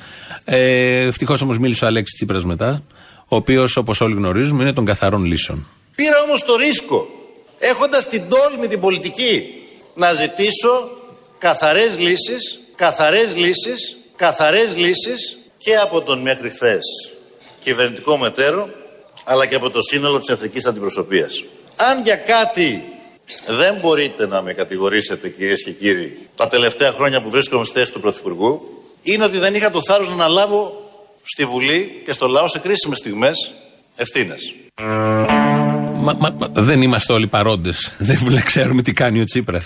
Ε, 0.45 1.07
Ευτυχώς 1.07 1.43
όμως 1.43 1.59
μίλησε 1.59 1.85
ο 1.85 1.87
Αλέξης 1.89 2.15
Τσίπρας 2.15 2.45
μετά, 2.45 2.83
ο 3.29 3.37
οποίος 3.37 3.77
όπως 3.77 4.01
όλοι 4.01 4.15
γνωρίζουμε 4.15 4.63
είναι 4.63 4.73
των 4.73 4.85
καθαρών 4.85 5.25
λύσεων. 5.25 5.67
Πήρα 5.95 6.17
όμως 6.27 6.45
το 6.45 6.57
ρίσκο, 6.57 7.07
έχοντας 7.59 8.09
την 8.09 8.23
τόλμη 8.29 8.67
την 8.67 8.81
πολιτική, 8.81 9.43
να 9.95 10.13
ζητήσω 10.13 10.91
καθαρές 11.41 11.99
λύσεις, 11.99 12.61
καθαρές 12.75 13.37
λύσεις, 13.37 13.97
καθαρές 14.17 14.77
λύσεις 14.77 15.39
και 15.59 15.77
από 15.77 16.01
τον 16.01 16.19
μέχρι 16.21 16.51
χθες 16.51 16.85
κυβερνητικό 17.61 18.17
μετέρο, 18.19 18.69
αλλά 19.25 19.47
και 19.47 19.55
από 19.55 19.71
το 19.71 19.83
σύνολο 19.83 20.19
της 20.19 20.29
εθνικής 20.29 20.67
αντιπροσωπείας. 20.67 21.45
Αν 21.77 22.03
για 22.03 22.17
κάτι 22.17 22.85
δεν 23.47 23.75
μπορείτε 23.81 24.27
να 24.27 24.43
με 24.43 24.53
κατηγορήσετε 24.53 25.29
κυρίες 25.29 25.65
και 25.65 25.71
κύριοι 25.71 26.19
τα 26.37 26.49
τελευταία 26.49 26.93
χρόνια 26.93 27.23
που 27.23 27.31
βρίσκομαι 27.31 27.65
στη 27.65 27.79
θέση 27.79 27.93
του 27.93 28.01
Πρωθυπουργού, 28.01 28.61
είναι 29.03 29.25
ότι 29.25 29.39
δεν 29.39 29.55
είχα 29.55 29.71
το 29.71 29.83
θάρρος 29.83 30.09
να 30.09 30.15
αναλάβω 30.15 30.91
στη 31.23 31.45
Βουλή 31.45 32.03
και 32.05 32.13
στο 32.13 32.27
λαό 32.27 32.49
σε 32.49 32.59
κρίσιμες 32.59 32.99
στιγμές 32.99 33.55
ευθύνες. 33.97 34.55
Μα, 35.95 36.13
μα, 36.13 36.31
μα, 36.31 36.49
δεν 36.49 36.83
είμαστε 36.83 37.13
όλοι 37.13 37.27
παρόντες. 37.27 37.93
Δεν 37.99 38.17
βλέ- 38.17 38.45
ξέρουμε 38.45 38.83
τι 38.83 38.93
κάνει 38.93 39.21
ο 39.21 39.25
Τσίπρας. 39.25 39.65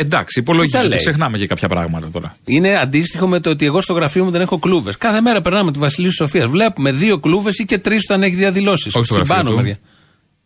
Εντάξει, 0.00 0.34
Τα 0.34 0.40
υπολογίζει 0.40 0.76
λέει. 0.76 0.86
ότι 0.86 0.96
ξεχνάμε 0.96 1.38
και 1.38 1.46
κάποια 1.46 1.68
πράγματα 1.68 2.10
τώρα. 2.10 2.36
Είναι 2.44 2.76
αντίστοιχο 2.76 3.26
με 3.28 3.40
το 3.40 3.50
ότι 3.50 3.66
εγώ 3.66 3.80
στο 3.80 3.92
γραφείο 3.92 4.24
μου 4.24 4.30
δεν 4.30 4.40
έχω 4.40 4.58
κλούβες. 4.58 4.96
Κάθε 4.96 5.20
μέρα 5.20 5.40
περνάμε 5.40 5.72
τη 5.72 5.78
Βασιλή 5.78 6.10
Σοφίας. 6.12 6.48
Βλέπουμε 6.50 6.92
δύο 6.92 7.18
κλούβες 7.18 7.58
ή 7.58 7.64
και 7.64 7.78
τρεις 7.78 8.02
όταν 8.08 8.22
έχει 8.22 8.34
διαδηλώσεις. 8.34 8.94
Όχι 8.94 9.04
στο 9.04 9.14
Στην 9.14 9.16
γραφείο 9.16 9.34
πάνω 9.34 9.50
του. 9.50 9.56
μεριά. 9.56 9.78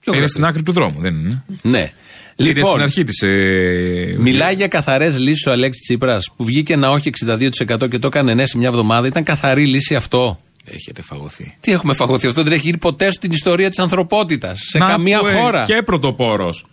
Ποιο 0.01 0.13
Είναι 0.13 0.21
γραφείο; 0.23 0.29
στην 0.29 0.45
άκρη 0.45 0.63
του 0.63 0.73
δρόμου, 0.73 1.01
δεν 1.01 1.15
είναι; 1.15 1.45
Ναι. 1.63 1.91
Είναι 2.37 2.49
Λοιπόν, 2.49 2.71
στην 2.71 2.83
αρχή 2.83 3.05
της. 3.05 3.23
Ε... 3.23 4.17
Μιλάει 4.19 4.55
για 4.55 4.69
καθαρές 4.69 5.19
λύσεις 5.19 5.47
ο 5.47 5.51
Αλέξης 5.51 5.83
Τσίπρας 5.83 6.31
που 6.37 6.45
βγήκε 6.45 6.73
ένα 6.73 6.91
όχι 6.91 7.11
62% 7.27 7.89
και 7.91 7.99
το 7.99 8.07
έκανε 8.07 8.35
ναι 8.35 8.47
σε 8.47 8.57
μια 8.59 8.69
εβδομάδα. 8.69 9.07
Ήταν 9.07 9.23
καθαρή 9.23 9.67
λύση 9.67 9.95
αυτό. 9.95 10.41
Έχετε 10.65 11.03
φαγωθεί. 11.03 11.57
Τι 11.61 11.73
έχουμε 11.73 11.95
φαγωθεί, 11.95 12.27
αυτό 12.27 12.43
δεν 12.43 12.53
έχει 12.53 12.63
γίνει 12.63 12.79
ποτέ 12.79 13.11
στην 13.11 13.31
ιστορία 13.33 13.69
της 13.69 13.79
ανθρωπότητας. 13.79 14.59
Σε 14.71 14.79
Να 14.79 14.87
καμία 14.87 15.19
που, 15.21 15.27
ε, 15.27 15.33
χώρα. 15.33 15.65
Και 15.65 15.83
πρωτοπόρος. 15.85 16.67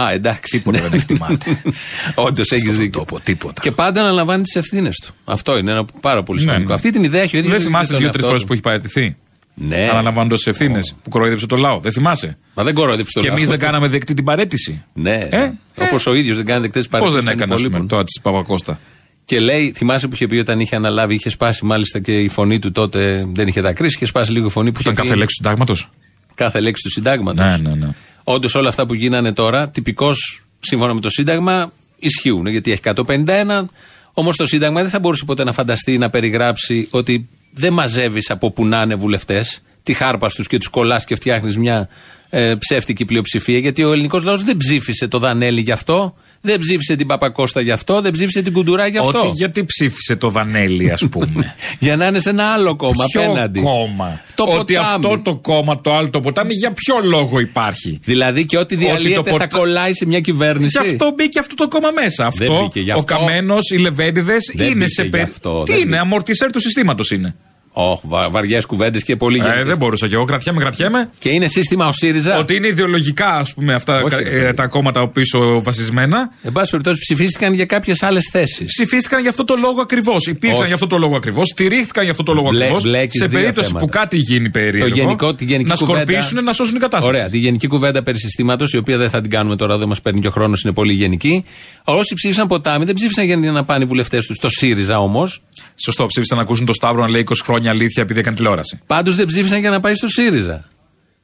Α, 0.00 0.12
εντάξει. 0.12 0.56
Τίποτα 0.56 0.80
δεν 0.80 0.92
εκτιμάται. 0.92 1.60
Όντως 2.14 2.50
έχεις 2.50 2.76
δίκιο. 2.78 2.98
Τόπο, 2.98 3.20
τίποτα. 3.20 3.60
Και 3.62 3.70
πάντα 3.72 4.00
αναλαμβάνει 4.00 4.42
τις 4.42 4.54
ευθύνες 4.54 4.96
του. 4.96 5.14
Αυτό 5.24 5.58
είναι 5.58 5.70
ένα 5.70 5.84
πάρα 6.00 6.22
πολύ 6.22 6.38
Ναι, 6.38 6.44
σημαντικό. 6.44 6.68
ναι. 6.68 6.74
Αυτή 6.74 6.90
την 6.90 7.02
ιδέα 7.04 7.22
έχει 7.22 7.36
ο 7.36 7.38
ίδιος. 7.38 7.54
Δεν 7.54 7.62
θυμάσαι 7.62 7.96
δύο-τρεις 7.96 8.26
φορές 8.26 8.44
που 8.44 8.52
έχει 8.52 8.62
παραιτηθεί; 8.62 9.16
Ναι. 9.54 9.88
Αναλαμβάνοντας 9.90 10.38
τις 10.38 10.46
ευθύνες 10.46 10.94
που 11.02 11.10
κοροϊδέψε 11.10 11.46
το 11.46 11.56
λαό. 11.56 11.78
Δεν 11.80 11.92
θυμάσαι; 11.92 12.38
Μα 12.54 12.62
δεν 12.64 12.74
κορόιδεψε 12.74 13.12
το 13.14 13.20
Και 13.20 13.26
λαό. 13.26 13.36
εμείς 13.36 13.48
δεν 13.48 13.58
κάναμε 13.58 13.88
δεκτή 13.88 14.14
την 14.14 14.24
παρέτηση. 14.24 14.84
Ναι. 14.92 15.14
Ε, 15.30 15.50
Όπως 15.74 16.06
ο 16.06 16.14
ίδιος 16.14 16.36
δεν 16.36 16.44
κάνει 16.46 16.60
δεκτές 16.60 16.82
Πώς 16.88 16.90
παρεμβάσει. 17.00 17.24
δεν 17.26 17.34
έκανε, 17.36 17.54
ας 17.54 17.62
πούμε, 17.62 17.86
τώρα 17.86 18.04
της 18.04 18.20
Παπακώστα; 18.22 18.78
Και 19.24 19.40
λέει, 19.40 19.72
θυμάσαι 19.76 20.08
που 20.08 20.14
είχε 20.14 20.26
πει 20.26 20.36
όταν 20.36 20.60
είχε 20.60 20.76
αναλάβει, 20.76 21.14
είχε 21.14 21.30
σπάσει 21.30 21.64
μάλιστα 21.64 21.98
και 22.00 22.12
η 22.12 22.28
φωνή 22.28 22.58
του 22.58 22.72
τότε 22.72 23.24
δεν 23.32 23.48
είχε 23.48 23.60
δακρύσει, 23.60 23.96
είχε 23.96 24.04
σπάσει 24.06 24.32
λίγο 24.32 24.46
η 24.46 24.50
φωνή 24.50 24.72
που 24.72 24.80
Ήταν 24.80 24.92
είχε 24.92 25.02
κάθε 25.02 25.12
πει- 25.14 25.18
λέξη 25.20 25.36
του 25.36 25.42
συντάγματος; 25.42 25.90
κάθε 26.34 26.60
λέξη 26.60 26.82
του 26.82 26.90
συντάγματος. 26.90 27.60
Ναι, 27.60 27.68
ναι, 27.68 27.74
ναι. 27.74 27.88
Όντως 28.28 28.54
όλα 28.54 28.68
αυτά 28.68 28.86
που 28.86 28.94
γίνανε 28.94 29.32
τώρα, 29.32 29.70
τυπικώς 29.70 30.42
σύμφωνα 30.60 30.94
με 30.94 31.00
το 31.00 31.10
Σύνταγμα, 31.10 31.72
ισχύουν. 31.98 32.46
Γιατί 32.46 32.72
έχει 32.72 32.80
151. 32.84 33.64
Όμως 34.12 34.36
το 34.36 34.46
Σύνταγμα 34.46 34.80
δεν 34.80 34.90
θα 34.90 34.98
μπορούσε 34.98 35.24
ποτέ 35.24 35.44
να 35.44 35.52
φανταστεί 35.52 35.98
να 35.98 36.10
περιγράψει 36.10 36.88
ότι 36.90 37.28
δεν 37.52 37.72
μαζεύεις 37.72 38.30
από 38.30 38.50
που 38.50 38.66
να 38.66 38.82
είναι 38.82 38.94
βουλευτές, 38.94 39.62
τη 39.86 39.92
χάρπας 39.94 40.34
τους 40.34 40.46
και 40.46 40.58
τους 40.58 40.68
κολλάς 40.68 41.04
και 41.04 41.14
φτιάχνεις 41.14 41.56
μια 41.58 41.88
ε, 42.30 42.54
ψεύτικη 42.58 43.04
πλειοψηφία. 43.04 43.58
Γιατί 43.58 43.84
ο 43.84 43.92
ελληνικός 43.92 44.24
λαός 44.24 44.42
δεν 44.42 44.56
ψήφισε 44.56 45.08
το 45.08 45.18
Δανέλη 45.18 45.60
γι' 45.60 45.72
αυτό, 45.72 46.14
δεν 46.40 46.58
ψήφισε 46.58 46.96
την 46.96 47.06
Παπακώστα 47.06 47.60
γι' 47.60 47.70
αυτό, 47.70 48.00
δεν 48.00 48.12
ψήφισε 48.12 48.42
την 48.42 48.52
Κουντουρά 48.52 48.86
γι' 48.86 48.98
αυτό. 48.98 49.18
Ότι 49.18 49.28
γιατί 49.34 49.64
ψήφισε 49.64 50.16
το 50.16 50.30
Δανέλη, 50.30 50.90
ας 50.90 51.02
πούμε. 51.10 51.54
Για 51.78 51.96
να 51.96 52.06
είναι 52.06 52.18
σε 52.20 52.30
ένα 52.30 52.44
άλλο 52.52 52.76
κόμμα 52.76 53.04
Ποιο 53.10 53.22
απέναντι. 53.22 53.60
κόμμα; 53.60 54.20
Το 54.34 54.42
ότι 54.44 54.74
ποτάμι. 54.74 54.94
αυτό 54.94 55.20
το 55.24 55.36
κόμμα, 55.36 55.80
το 55.80 55.94
άλλο 55.94 56.10
το 56.10 56.20
ποτάμι, 56.20 56.54
για 56.54 56.70
ποιο 56.72 56.96
λόγο 57.02 57.38
υπάρχει; 57.40 58.00
Δηλαδή 58.04 58.44
και 58.46 58.58
ό,τι 58.58 58.74
Ότι 58.74 58.84
διαλύεται 58.84 59.14
το 59.14 59.24
θα 59.24 59.30
ποτα- 59.30 59.58
κολλάει 59.58 59.94
σε 59.94 60.06
μια 60.06 60.20
κυβερνήση. 60.20 60.78
Γι' 60.82 60.88
αυτό 60.90 61.12
μπήκε 61.16 61.38
αυτό 61.38 61.54
το 61.54 61.68
κόμμα 61.68 61.90
μέσα. 61.90 62.30
Δεν 62.34 62.48
Αυτό, 62.50 62.62
μπήκε 62.62 62.80
γι' 62.80 62.90
ο 62.90 62.94
αυτό. 62.98 63.14
Καμένος, 63.16 63.70
οι 63.70 63.76
Λεβέντιδες 63.76 64.50
Δεν 64.54 64.66
είναι 64.66 64.74
μπήκε 64.74 64.90
σε 64.90 65.02
γι' 65.02 65.08
περί- 65.10 65.24
αυτό, 65.26 65.62
Τι 65.62 65.70
δεν 65.72 65.80
είναι, 65.80 65.86
μπήκε. 65.90 65.98
αμορτισέρ 66.00 66.50
του 66.52 66.60
συστήματος 66.60 67.10
είναι. 67.10 67.34
Oh, 67.78 67.98
βα, 68.02 68.30
βαριές 68.30 68.64
κουβέντες 68.66 69.02
και 69.02 69.16
πολύ 69.16 69.38
Ε, 69.38 69.42
γενικές. 69.42 69.66
δεν 69.66 69.76
μπορούσα 69.76 70.08
κι 70.08 70.14
εγώ, 70.14 70.24
κρατιέμαι, 70.24 70.60
κρατιέμαι. 70.60 71.10
Και 71.18 71.28
είναι 71.28 71.46
σύστημα 71.46 71.86
ο 71.88 71.92
ΣΥΡΙΖΑ; 71.92 72.38
Ότι 72.38 72.54
είναι 72.54 72.66
ιδεολογικά, 72.66 73.34
ας 73.34 73.54
πούμε, 73.54 73.74
αυτά 73.74 74.00
Όχι, 74.00 74.08
κα- 74.08 74.16
ρε 74.22 74.28
ε, 74.28 74.40
παιδί. 74.42 74.54
τα 74.54 74.66
κόμματα 74.66 75.08
πίσω 75.08 75.62
βασισμένα. 75.62 76.30
Εν 76.42 76.52
πάση 76.52 76.70
περιπτώσει, 76.70 76.98
ψηφίστηκαν 77.00 77.52
για 77.52 77.64
κάποιες 77.64 78.02
άλλες 78.02 78.28
θέσεις. 78.32 78.66
Ψηφίστηκαν 78.66 79.20
για 79.20 79.30
αυτό 79.30 79.44
το 79.44 79.54
λόγο 79.60 79.80
ακριβώς. 79.80 80.26
Υπήρξαν 80.26 80.52
Όχι. 80.58 80.64
για 80.66 80.74
αυτό 80.74 80.86
το 80.86 80.98
λόγο 80.98 81.16
ακριβώς. 81.16 81.48
Στηρίχθηκαν 81.48 82.02
για 82.02 82.12
αυτό 82.12 82.22
το 82.22 82.32
λόγο 82.32 82.48
Μπλε- 82.48 82.60
ακριβώς. 82.62 82.82
μπλέκεις 82.82 83.20
Σε 83.20 83.26
δύο 83.26 83.38
περίπτωση 83.38 83.66
θέματα. 83.68 83.86
που 83.86 83.92
κάτι 83.92 84.16
γίνει 84.16 84.50
περίεργο. 84.50 84.88
Το 84.88 84.94
γενικό, 84.94 85.34
τη 85.34 85.44
γενική 85.44 85.68
να 85.68 85.74
κουβέντα- 85.76 86.00
σκορπίσουν 86.02 86.44
να 86.44 86.52
σώσουν 86.52 86.72
την 86.72 86.82
κατάσταση. 86.82 87.16
Ωραία, 87.16 87.28
τη 87.30 87.38
γενική 87.38 87.66
κουβέντα 87.66 88.02
περί 88.02 88.18
συστήματος, 88.18 88.72
η 88.72 88.76
οποία 88.76 88.96
δεν 88.98 89.10
θα 89.10 89.20
την 89.20 89.30
κάνουμε 89.30 89.56
τώρα, 89.56 89.78
δεν 89.78 89.88
μας 89.88 90.00
παίρνει 90.00 90.20
και 90.20 90.26
ο 90.26 90.30
χρόνος, 90.30 90.62
είναι 90.62 90.72
πολύ 90.72 90.92
γενική. 90.92 91.44
Όσοι 91.84 92.14
ψήφισαν 92.14 92.46
ποτάμι, 92.46 92.84
δεν 92.84 92.94
ψήφισαν 92.94 93.24
για 93.24 93.36
να 93.36 93.64
πάνε 93.64 93.84
οι 93.84 93.86
βουλευτές 93.86 94.26
τους. 94.26 94.38
Το 94.38 94.48
ΣΥΡΙΖΑ 94.48 94.98
όμως. 94.98 95.42
Σωστό, 95.84 96.06
ψήφισαν 96.06 96.36
να 96.36 96.42
ακούσουν 96.42 96.66
το 96.66 96.72
Σταύρο 96.72 97.00
να 97.02 97.10
λέει 97.10 97.20
20 97.20 97.42
χρόνια 97.44 97.65
αλήθεια 97.68 98.02
επειδή 98.02 98.20
έκανε 98.20 98.36
τηλεόραση. 98.36 98.80
Πάντως 98.86 99.16
δεν 99.16 99.26
ψήφισαν 99.26 99.58
για 99.58 99.70
να 99.70 99.80
πάει 99.80 99.94
στο 99.94 100.06
ΣΥΡΙΖΑ. 100.08 100.64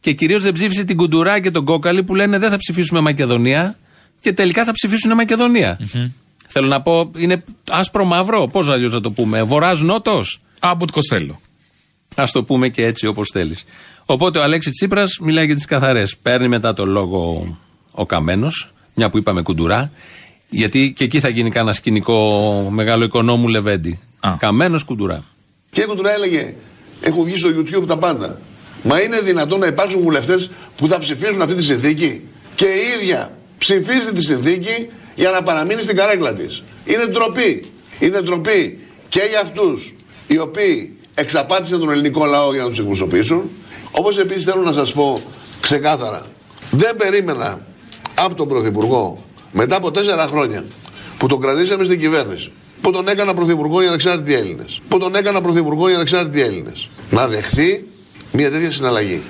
Και 0.00 0.12
κυρίως 0.12 0.42
δεν 0.42 0.52
ψήφισε 0.52 0.84
την 0.84 0.96
Κουντουρά 0.96 1.40
και 1.40 1.50
τον 1.50 1.64
Κόκαλη 1.64 2.02
που 2.02 2.14
λένε 2.14 2.38
δεν 2.38 2.50
θα 2.50 2.56
ψηφίσουμε 2.56 3.00
Μακεδονία 3.00 3.76
και 4.20 4.32
τελικά 4.32 4.64
θα 4.64 4.72
ψηφίσουν 4.72 5.14
Μακεδονία. 5.14 5.78
Θέλω 6.48 6.66
να 6.66 6.82
πω, 6.82 7.10
είναι 7.16 7.44
άσπρο 7.70 8.04
μαύρο, 8.04 8.46
πώς 8.52 8.68
αλλιώς 8.68 8.92
να 8.92 9.00
το 9.00 9.12
πούμε. 9.12 9.42
Βορρά 9.42 9.78
Νότος. 9.82 10.40
Άμποτ 10.58 10.90
Κοστέλο. 10.90 11.40
Α 12.14 12.24
το 12.32 12.44
πούμε 12.44 12.68
και 12.68 12.84
έτσι 12.84 13.06
όπως 13.06 13.28
θέλεις. 13.32 13.64
Οπότε 14.06 14.38
ο 14.38 14.42
Αλέξης 14.42 14.72
Τσίπρας 14.72 15.18
μιλάει 15.20 15.46
για 15.46 15.54
τις 15.54 15.64
καθαρές. 15.64 16.16
Παίρνει 16.22 16.48
μετά 16.48 16.72
το 16.72 16.86
λόγο 16.86 17.46
ο 17.90 18.06
Καμένος, 18.06 18.72
μια 18.94 19.10
που 19.10 19.18
είπαμε 19.18 19.42
κουντουρά, 19.42 19.92
γιατί 20.48 20.92
και 20.96 21.04
εκεί 21.04 21.20
θα 21.20 21.28
γίνει 21.28 21.50
κανένα 21.50 21.72
σκηνικό 21.72 22.68
μεγάλο 22.70 23.04
οικονόμου 23.04 23.48
Λεβέντη. 23.48 24.00
Καμένος 24.38 24.84
κουντουρά. 24.84 25.24
Και 25.74 25.84
Κουντουρά 25.84 26.12
έλεγε, 26.12 26.54
έχουν 27.00 27.24
βγει 27.24 27.36
στο 27.36 27.48
YouTube 27.48 27.86
τα 27.86 27.96
πάντα. 27.96 28.40
Μα 28.82 29.02
είναι 29.02 29.20
δυνατόν 29.20 29.60
να 29.60 29.66
υπάρξουν 29.66 30.00
βουλευτές 30.00 30.50
που 30.76 30.88
θα 30.88 30.98
ψηφίσουν 30.98 31.42
αυτή 31.42 31.54
τη 31.54 31.62
συνθήκη 31.62 32.22
και 32.54 32.64
η 32.64 33.00
ίδια 33.00 33.36
ψηφίζει 33.58 34.12
τη 34.14 34.22
συνθήκη 34.22 34.86
για 35.14 35.30
να 35.30 35.42
παραμείνει 35.42 35.82
στην 35.82 35.96
καρέκλα 35.96 36.32
της. 36.32 36.62
Είναι 36.84 37.06
ντροπή. 37.06 37.72
Είναι 37.98 38.20
ντροπή 38.20 38.78
και 39.08 39.20
για 39.30 39.40
αυτούς 39.40 39.94
οι 40.26 40.38
οποίοι 40.38 40.96
εξαπάτησαν 41.14 41.80
τον 41.80 41.90
ελληνικό 41.90 42.24
λαό 42.24 42.52
για 42.52 42.62
να 42.62 42.68
τους 42.68 42.78
εκπροσωπήσουν. 42.78 43.50
Όπως 43.90 44.18
επίσης 44.18 44.44
θέλω 44.44 44.62
να 44.62 44.72
σας 44.72 44.92
πω 44.92 45.22
ξεκάθαρα, 45.60 46.26
δεν 46.70 46.96
περίμενα 46.96 47.66
από 48.14 48.34
τον 48.34 48.48
Πρωθυπουργό 48.48 49.24
μετά 49.52 49.76
από 49.76 49.90
τέσσερα 49.90 50.26
χρόνια 50.26 50.64
που 51.18 51.26
τον 51.26 51.40
κρατήσαμε 51.40 51.84
στην 51.84 51.98
κυβέρνηση, 51.98 52.52
που 52.82 52.90
τον 52.92 53.08
έκανα 53.08 53.34
Πρωθυπουργό 53.34 53.78
για 53.80 53.88
ανεξάρτητοι 53.88 54.34
Έλληνες, 54.34 54.80
που 54.88 54.98
τον 54.98 55.14
έκανα 55.14 55.40
Πρωθυπουργό 55.40 55.86
για 55.86 55.96
ανεξάρτητοι 55.96 56.40
Έλληνες, 56.42 56.88
να 57.10 57.26
δεχθεί 57.28 57.84
μια 58.32 58.50
τέτοια 58.50 58.70
συναλλαγή. 58.70 59.22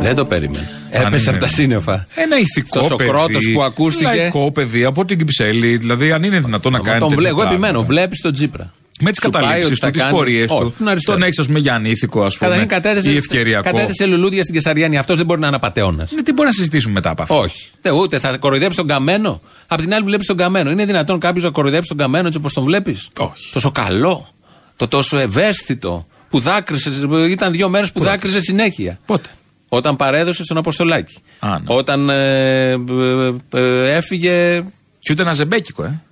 Δεν 0.00 0.14
το 0.14 0.26
περίμενε. 0.26 0.68
Έπεσε 0.90 1.30
είναι. 1.30 1.30
από 1.30 1.46
τα 1.46 1.52
σύννεφα. 1.52 2.06
Ένα 2.14 2.38
ηθικό 2.38 2.78
Αυτός 2.78 2.92
ο 2.92 2.96
παιδί. 2.96 3.10
κρότος 3.10 3.50
που 3.54 3.62
ακούστηκε. 3.62 4.04
Λαϊκό 4.16 4.50
παιδί 4.52 4.84
από 4.84 5.04
την 5.04 5.18
Κυψέλη. 5.18 5.76
Δηλαδή, 5.76 6.12
αν 6.12 6.22
είναι 6.22 6.40
δυνατόν 6.40 6.72
να 6.72 6.78
κάνει. 6.78 6.98
Τον 6.98 7.08
τέτοια 7.08 7.20
βλέ, 7.20 7.28
εγώ 7.28 7.36
πράγματα. 7.38 7.66
επιμένω, 7.66 7.86
βλέπεις 7.86 8.20
τον 8.20 8.32
Τζίπρα. 8.32 8.72
Με 9.00 9.10
τις 9.10 9.20
Σου 9.22 9.30
πάει 9.30 9.42
καταλήψεις 9.42 9.66
ότι 9.70 9.80
του, 9.80 9.86
θα 9.86 9.90
τις 9.92 10.00
κάνει- 10.02 10.14
πορείες 10.16 10.50
Όχι, 10.50 10.62
του. 10.62 10.70
στον 10.74 10.88
αριστερό. 10.88 11.16
Τον 11.16 11.26
έχεις, 11.26 11.38
ας 11.38 11.46
πούμε, 11.46 11.58
για 11.58 11.74
ανήθικο, 11.74 12.22
ας 12.24 12.38
Καταρχήν 12.38 12.66
πούμε. 12.66 12.80
κατέθεσε, 12.80 13.12
Ή 13.12 13.16
ευκαιριακό. 13.16 13.70
κατέθεσε 13.70 14.06
λουλούδια 14.06 14.42
στην 14.42 14.54
Κεσαριάνη. 14.54 14.98
Αυτός 14.98 15.16
δεν 15.16 15.26
μπορεί 15.26 15.40
να 15.40 15.46
είναι 15.46 15.56
απαταιώνας. 15.56 16.10
Ναι, 16.12 16.22
τι 16.22 16.32
μπορεί 16.32 16.46
να 16.48 16.54
συζητήσουμε 16.54 16.92
μετά 16.92 17.10
από 17.10 17.22
αυτό; 17.22 17.38
Όχι. 17.38 17.66
Τε, 17.82 17.90
ούτε 17.90 18.18
θα 18.18 18.36
κοροϊδέψει 18.36 18.76
τον 18.76 18.86
καμένο. 18.86 19.40
Απ' 19.66 19.80
την 19.80 19.94
άλλη, 19.94 20.04
βλέπεις 20.04 20.26
τον 20.26 20.36
καμένο. 20.36 20.70
Είναι 20.70 20.84
δυνατόν 20.84 21.18
κάποιος 21.18 21.44
να 21.44 21.50
κοροϊδέψει 21.50 21.88
τον 21.88 21.96
καμένο 21.98 22.26
έτσι 22.26 22.38
όπως 22.38 22.52
τον 22.52 22.64
βλέπεις; 22.64 23.08
Όχι. 23.18 23.52
Τόσο 23.52 23.70
καλό. 23.70 24.28
Το 24.76 24.88
τόσο 24.88 25.18
ευαίσθητο. 25.18 26.06
Που 26.28 26.40
δάκρυσε. 26.40 26.90
Ήταν 27.30 27.52
δύο 27.52 27.68
μέρες 27.68 27.92
που 27.92 28.00
δάκρυσε; 28.02 28.40
συνέχεια. 28.40 28.98
Πότε; 29.06 29.28
Όταν 29.68 29.96
παρέδωσε 29.96 30.44
στον 30.44 30.56
Αποστολάκη. 30.56 31.16
Α, 31.38 31.48
ναι. 31.48 31.64
Όταν 31.66 32.08
ε, 32.10 32.70
ε, 32.70 33.32
ε, 33.52 33.94
έφυγε. 33.96 34.62
Και 34.98 35.12
ούτε 35.12 35.22
ένα 35.22 35.32
ζεμπέκικο, 35.32 35.82
ε. 35.84 36.02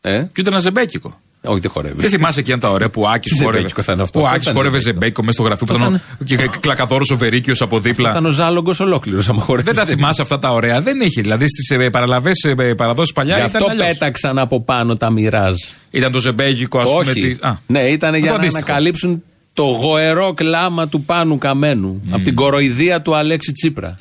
Ε; 0.00 0.18
Και 0.32 0.40
ούτε 0.40 0.50
ένα 0.50 0.58
ζεμπέκικο. 0.58 1.20
Όχι, 1.44 1.60
δεν 1.60 1.70
χορεύει. 1.70 2.00
Δεν 2.00 2.10
θυμάσαι 2.10 2.42
και 2.42 2.52
αν 2.52 2.60
τα 2.60 2.68
ωραία 2.68 2.88
που 2.90 3.02
ο 3.02 3.08
Άκης 3.08 3.32
χόρευε. 3.42 3.56
Ζεμπέκικο 3.56 3.82
θα 3.82 3.92
είναι 3.92 4.02
αυτό. 4.02 4.18
Ο 4.20 4.22
Αυτό 4.22 4.34
Άκης 4.34 4.44
θα 4.46 4.50
είναι 4.50 4.60
χόρευε 4.60 4.78
ζεμπέκικο. 4.80 5.00
ζεμπέκικο 5.00 5.22
μέσα 5.22 5.32
στο 5.32 5.42
γραφείο 5.42 5.66
που 5.66 5.72
Αυτό 5.74 5.84
ήταν. 5.86 6.00
θα 6.08 6.16
ο- 6.20 6.24
Και 6.48 6.58
κλακαδόρος 6.66 7.10
ο 7.10 7.16
Βερίκιος 7.16 7.60
από 7.62 7.76
Θα 7.76 7.82
δίπλα. 7.82 8.10
ήταν 8.10 8.26
ο 8.26 8.30
ζάλογο 8.30 8.72
ολόκληρος 8.80 9.28
άμα 9.28 9.40
χορεύει. 9.42 9.66
Δεν 9.72 9.76
τα 9.76 9.84
θυμάσαι 9.92 10.22
αυτά 10.22 10.38
τα 10.38 10.48
ωραία. 10.52 10.80
Δεν 10.80 11.00
είχε. 11.00 11.20
Δηλαδή 11.20 11.46
στις 11.48 11.90
παραλαβές 11.90 12.34
παραδόσεις 12.76 13.12
παλιά 13.12 13.34
Γι' 13.38 13.40
ήταν. 13.40 13.54
αυτό 13.56 13.70
αλλιώς. 13.70 13.86
πέταξαν 13.86 14.38
από 14.38 14.60
πάνω 14.62 14.96
τα 14.96 15.10
μοιράζ. 15.10 15.54
Ήταν 15.90 16.12
το 16.12 16.18
ζεμπέκικο, 16.18 16.78
ας 16.78 16.90
πούμε. 16.90 17.10
Όχι. 17.10 17.20
τι- 17.20 17.46
Α. 17.46 17.58
Ναι, 17.66 17.80
ήταν 17.80 18.14
για 18.14 18.30
να 18.30 18.36
αντίστοιχο. 18.36 18.64
ανακαλύψουν 18.64 19.22
το 19.54 19.62
γοερό 19.62 20.32
κλάμα 20.34 20.88
του 20.88 21.02
Πάνου 21.04 21.38
Καμένου. 21.38 22.02
Από 22.10 22.24
την 22.24 22.34
κοροϊδία 22.34 23.02
του 23.02 23.14
Αλέξη 23.16 23.52
Τσίπρα. 23.52 23.96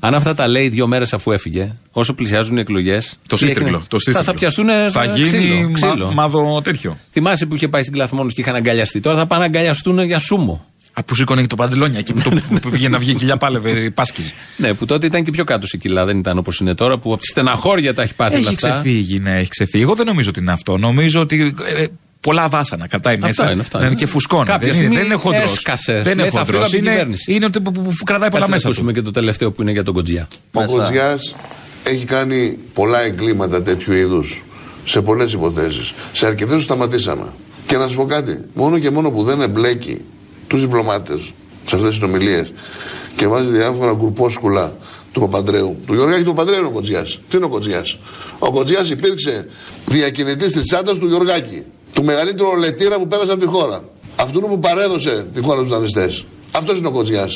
Αν 0.00 0.14
αυτά 0.14 0.34
τα 0.34 0.48
λέει 0.48 0.68
δύο 0.68 0.86
μέρες 0.86 1.12
αφού 1.12 1.32
έφυγε, 1.32 1.72
όσο 1.90 2.14
πλησιάζουν 2.14 2.56
οι 2.56 2.60
εκλογές. 2.60 3.16
Το 3.26 3.36
σύστρικλο. 3.36 3.78
Το 3.78 3.84
Θα, 3.88 3.98
σύστρικλο. 3.98 4.22
θα 4.22 4.34
πιαστούν. 4.34 4.66
Θα 4.90 5.04
γίνει 5.04 5.22
ξύλο, 5.28 5.68
μα- 5.68 5.72
ξύλο. 5.72 6.12
μάδο 6.12 6.60
τέτοιο. 6.62 6.98
Θυμάσαι 7.10 7.46
που 7.46 7.54
είχε 7.54 7.68
πάει 7.68 7.82
στην 7.82 7.94
Κλαθμόνο 7.94 8.28
και 8.30 8.40
είχαν 8.40 8.54
αγκαλιαστεί. 8.54 9.00
Τώρα 9.00 9.16
θα 9.16 9.26
πάνε 9.26 9.40
να 9.40 9.46
αγκαλιαστούν 9.46 10.00
για 10.04 10.18
σούμο. 10.18 10.64
Α, 10.92 11.02
που 11.04 11.14
σήκωνε 11.14 11.40
και 11.40 11.46
το 11.46 11.56
παντελόνια 11.56 11.98
εκεί 11.98 12.12
που, 12.12 12.20
το, 12.20 12.30
που 12.60 12.70
πήγε 12.70 12.88
να 12.88 12.98
βγει 12.98 13.10
η 13.10 13.14
κοιλιά, 13.14 13.36
πάλευε, 13.36 13.90
πάσκιζε. 13.90 14.30
Ναι, 14.56 14.74
που 14.74 14.84
τότε 14.84 15.06
ήταν 15.06 15.22
και 15.22 15.30
πιο 15.30 15.44
κάτω 15.44 15.66
σε 15.66 15.76
κιλά, 15.76 16.04
δεν 16.04 16.18
ήταν 16.18 16.38
όπως 16.38 16.58
είναι 16.58 16.74
τώρα, 16.74 16.98
που 16.98 17.12
από 17.12 17.20
τη 17.20 17.26
στεναχώρια 17.26 17.94
τα 17.94 18.02
έχει 18.02 18.14
πάθει 18.14 18.34
όλα 18.36 18.44
Έχει 18.44 18.54
αυτά. 18.54 18.70
ξεφύγει, 18.70 19.18
ναι, 19.18 19.36
έχει 19.38 19.48
ξεφύγει. 19.48 19.82
Εγώ 19.82 19.94
δεν 19.94 20.06
νομίζω 20.06 20.28
ότι 20.28 20.40
είναι 20.40 20.52
αυτό. 20.52 20.76
Νομίζω 20.76 21.20
ότι 21.20 21.54
ε, 21.76 21.82
ε, 21.82 21.86
πολλά 22.26 22.48
βάσανα 22.48 22.86
κρατάει 22.88 23.14
Αυτό 23.14 23.26
μέσα. 23.26 23.50
είναι, 23.52 23.60
αυτό 23.60 23.78
Ναι, 23.78 23.84
είναι. 23.86 23.94
και 23.94 24.06
φουσκώνει. 24.06 24.44
Κάποια 24.44 24.58
δεν, 24.58 24.66
είναι, 24.68 24.76
στιγμή 24.76 24.96
δεν 24.96 25.04
είναι 25.04 25.14
χοντρός. 25.14 25.42
έσκασες. 25.42 26.04
Δεν 26.04 26.16
Λέει, 26.16 26.26
είναι 26.26 26.38
θα 26.38 26.44
φύγω 26.44 26.58
χοντρό. 26.58 26.60
από 26.60 26.70
την 26.70 26.78
Είναι, 26.78 26.90
κυβέρνηση. 26.90 27.32
είναι 27.34 27.44
ότι 27.44 27.60
που, 27.60 27.72
που, 27.72 27.80
που 27.82 28.04
κρατάει 28.04 28.28
πολλά 28.30 28.30
Κάτσε 28.30 28.50
να 28.50 28.54
μέσα. 28.56 28.68
ακούσουμε 28.68 28.92
Του. 28.92 28.98
και 28.98 29.04
το 29.04 29.10
τελευταίο 29.10 29.52
που 29.52 29.62
είναι 29.62 29.70
για 29.70 29.82
τον 29.82 29.94
Κοτζιά. 29.94 30.28
Ο 30.52 30.60
Μέσα. 30.60 30.66
Κοτζιάς 30.76 31.34
έχει 31.82 32.04
κάνει 32.04 32.58
πολλά 32.72 33.00
εγκλήματα 33.00 33.62
τέτοιου 33.62 33.92
είδους 33.92 34.44
σε 34.84 35.00
πολλές 35.02 35.32
υποθέσεις. 35.32 35.92
Σε 36.12 36.26
αρκετές 36.26 36.54
του 36.54 36.60
σταματήσαμε. 36.60 37.32
Και 37.66 37.76
να 37.76 37.88
σα 37.88 37.94
πω 37.94 38.04
κάτι, 38.04 38.44
μόνο 38.54 38.78
και 38.78 38.90
μόνο 38.90 39.10
που 39.10 39.22
δεν 39.22 39.40
εμπλέκει 39.40 40.04
τους 40.46 40.60
διπλωμάτες 40.60 41.20
σε 41.64 41.74
αυτές 41.76 41.88
τις 41.88 41.94
συνομιλίες 41.98 42.52
και 43.16 43.26
βάζει 43.26 43.48
διάφορα 43.50 43.92
γκουρπόσκουλα 43.92 44.76
του 45.12 45.20
Παπαντρέου. 45.20 45.76
Του 45.86 45.94
Γιωργάκη 45.94 46.22
του 46.22 46.32
Παπαντρέου 46.34 46.58
είναι 46.58 46.66
ο 46.66 46.70
Κοτζιάς. 46.70 47.20
Τι 47.28 47.36
είναι 47.36 47.46
ο 47.46 47.48
Κοτζιάς; 47.48 47.98
Ο 48.38 48.50
Κοτζιάς 48.50 48.90
υπήρξε 48.90 49.46
διακινητής 49.84 50.52
της 50.52 50.62
τσάντας 50.62 50.98
του 50.98 51.06
Γιωργάκη. 51.06 51.64
Του 51.96 52.04
μεγαλύτερου 52.04 52.56
λετήρα 52.58 52.98
που 52.98 53.06
πέρασε 53.06 53.32
από 53.32 53.40
τη 53.40 53.46
χώρα. 53.46 53.84
Αυτού 54.16 54.40
που 54.40 54.58
παρέδωσε 54.58 55.26
τη 55.34 55.42
χώρα 55.42 55.58
στους 55.58 55.68
δανειστές. 55.68 56.24
Αυτός 56.56 56.78
είναι 56.78 56.88
ο 56.88 56.90
Κοτζιά. 56.90 57.28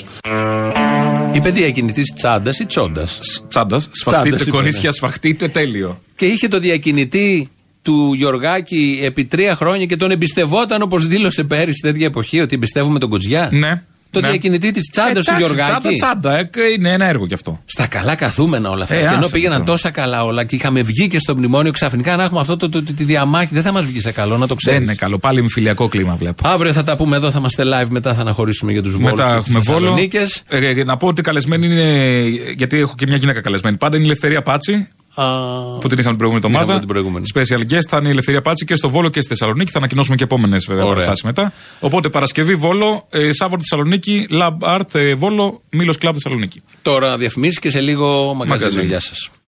Είπε 1.32 1.50
διακινητή 1.50 2.02
τσάντας 2.14 2.58
ή 2.58 2.66
τσόντας; 2.66 3.18
Τσάντας. 3.48 3.88
Σφαχτείτε 3.90 4.50
κορίτσια, 4.50 4.92
σφαχτείτε 4.92 5.48
τέλειο. 5.48 6.00
Και 6.16 6.26
είχε 6.26 6.48
το 6.48 6.58
διακινητή 6.58 7.48
του 7.82 8.12
Γιωργάκη 8.14 9.00
επί 9.02 9.24
τρία 9.24 9.56
χρόνια 9.56 9.86
και 9.86 9.96
τον 9.96 10.10
εμπιστευόταν 10.10 10.82
όπως 10.82 11.06
δήλωσε 11.06 11.44
πέρυσι 11.44 11.80
τέτοια 11.82 12.06
εποχή 12.06 12.40
ότι 12.40 12.54
εμπιστεύουμε 12.54 12.98
τον 12.98 13.08
Κοτζιά. 13.10 13.48
Ναι. 13.52 13.82
Το 14.10 14.20
ναι. 14.20 14.28
διακινητή 14.28 14.70
της 14.70 14.88
τσάντα 14.90 15.12
του 15.12 15.18
Εντάξει, 15.18 15.36
Γιωργάκη. 15.44 15.70
Τσάντα, 15.70 15.94
τσάντα. 15.94 16.36
ε, 16.38 16.48
είναι 16.78 16.92
ένα 16.92 17.06
έργο 17.06 17.26
κι 17.26 17.34
αυτό. 17.34 17.60
Στα 17.64 17.86
καλά 17.86 18.14
καθούμενα 18.14 18.70
όλα 18.70 18.82
αυτά. 18.82 18.94
Ε, 18.94 18.98
και 18.98 19.04
ενώ 19.06 19.18
άσε 19.18 19.30
πήγαιναν 19.30 19.58
το 19.58 19.64
τώρα. 19.64 19.76
τόσα 19.76 19.90
καλά 19.90 20.24
όλα 20.24 20.44
και 20.44 20.56
είχαμε 20.56 20.82
βγει 20.82 21.06
και 21.06 21.18
στο 21.18 21.36
μνημόνιο, 21.36 21.72
ξαφνικά 21.72 22.16
να 22.16 22.22
έχουμε 22.24 22.40
αυτό 22.40 22.56
το, 22.56 22.68
το- 22.68 22.82
τη 22.82 23.04
διαμάχη. 23.04 23.54
Δεν 23.54 23.62
θα 23.62 23.72
μας 23.72 23.84
βγει 23.86 24.00
σε 24.00 24.12
καλό, 24.12 24.36
να 24.36 24.46
το 24.46 24.54
ξέρεις. 24.54 24.78
Δεν 24.78 24.88
είναι 24.88 24.96
καλό. 24.96 25.18
Πάλι 25.18 25.42
με 25.42 25.48
φιλιακό 25.52 25.88
κλίμα 25.88 26.14
βλέπω. 26.14 26.48
Αύριο 26.48 26.72
θα 26.72 26.82
τα 26.82 26.96
πούμε 26.96 27.16
εδώ, 27.16 27.30
θα 27.30 27.38
είμαστε 27.38 27.62
live, 27.66 27.88
μετά 27.88 28.14
θα 28.14 28.20
αναχωρήσουμε 28.20 28.72
για 28.72 28.82
τους 28.82 28.92
Βόλους. 28.96 29.10
Μετά 29.10 29.34
έχουμε 29.34 29.58
βόλο. 29.58 29.78
Θεσσαλονίκες. 29.78 30.42
Ε, 30.48 30.66
ε, 30.66 30.84
να 30.84 30.96
πω 30.96 31.06
ότι 31.06 31.22
καλεσμένη 31.22 31.66
είναι. 31.66 32.18
Γιατί 32.56 32.78
έχω 32.78 32.94
και 32.96 33.06
μια 33.06 33.16
γυναίκα 33.16 33.40
καλεσμένη. 33.40 33.76
Πάντα 33.76 33.96
είναι 33.96 34.04
η 34.04 34.08
Ελευθερία 34.08 34.42
Πάτσι. 34.42 34.88
Που 35.14 35.88
την 35.88 35.98
είχαμε 35.98 36.16
την 36.16 36.16
προηγούμενη 36.16 36.36
εβδομάδα. 36.36 36.64
Είχαμε 36.64 36.78
την 36.78 36.88
προηγούμενη. 36.88 37.26
Special 37.34 37.72
guest 37.72 37.86
θα 37.88 37.96
είναι 37.96 38.08
η 38.08 38.10
Ελευθερία 38.10 38.40
Πάτση 38.42 38.64
και 38.64 38.76
στο 38.76 38.88
Βόλο 38.90 39.08
και 39.08 39.20
στη 39.20 39.28
Θεσσαλονίκη. 39.28 39.70
Θα 39.70 39.78
ανακοινώσουμε 39.78 40.16
και 40.16 40.24
επόμενες 40.24 40.64
βέβαια 40.68 40.82
Ωραία. 40.84 40.94
παραστάσεις 40.94 41.24
μετά. 41.24 41.52
Οπότε 41.80 42.08
Παρασκευή 42.08 42.54
Βόλο, 42.54 43.06
ε, 43.10 43.32
Σάββατο 43.32 43.62
Θεσσαλονίκη, 43.68 44.26
Lab 44.30 44.78
Art 44.78 44.94
ε, 44.94 45.14
Βόλο, 45.14 45.62
Μήλο 45.70 45.94
Club 46.02 46.10
Θεσσαλονίκη. 46.12 46.62
Τώρα 46.82 47.16
διαφημίσεις 47.16 47.58
και 47.58 47.70
σε 47.70 47.80
λίγο 47.80 48.06
μαγκαζίνο. 48.34 48.46
Μαγκαζίνο. 48.48 48.82
Γεια 48.82 49.00
σας. 49.00 49.30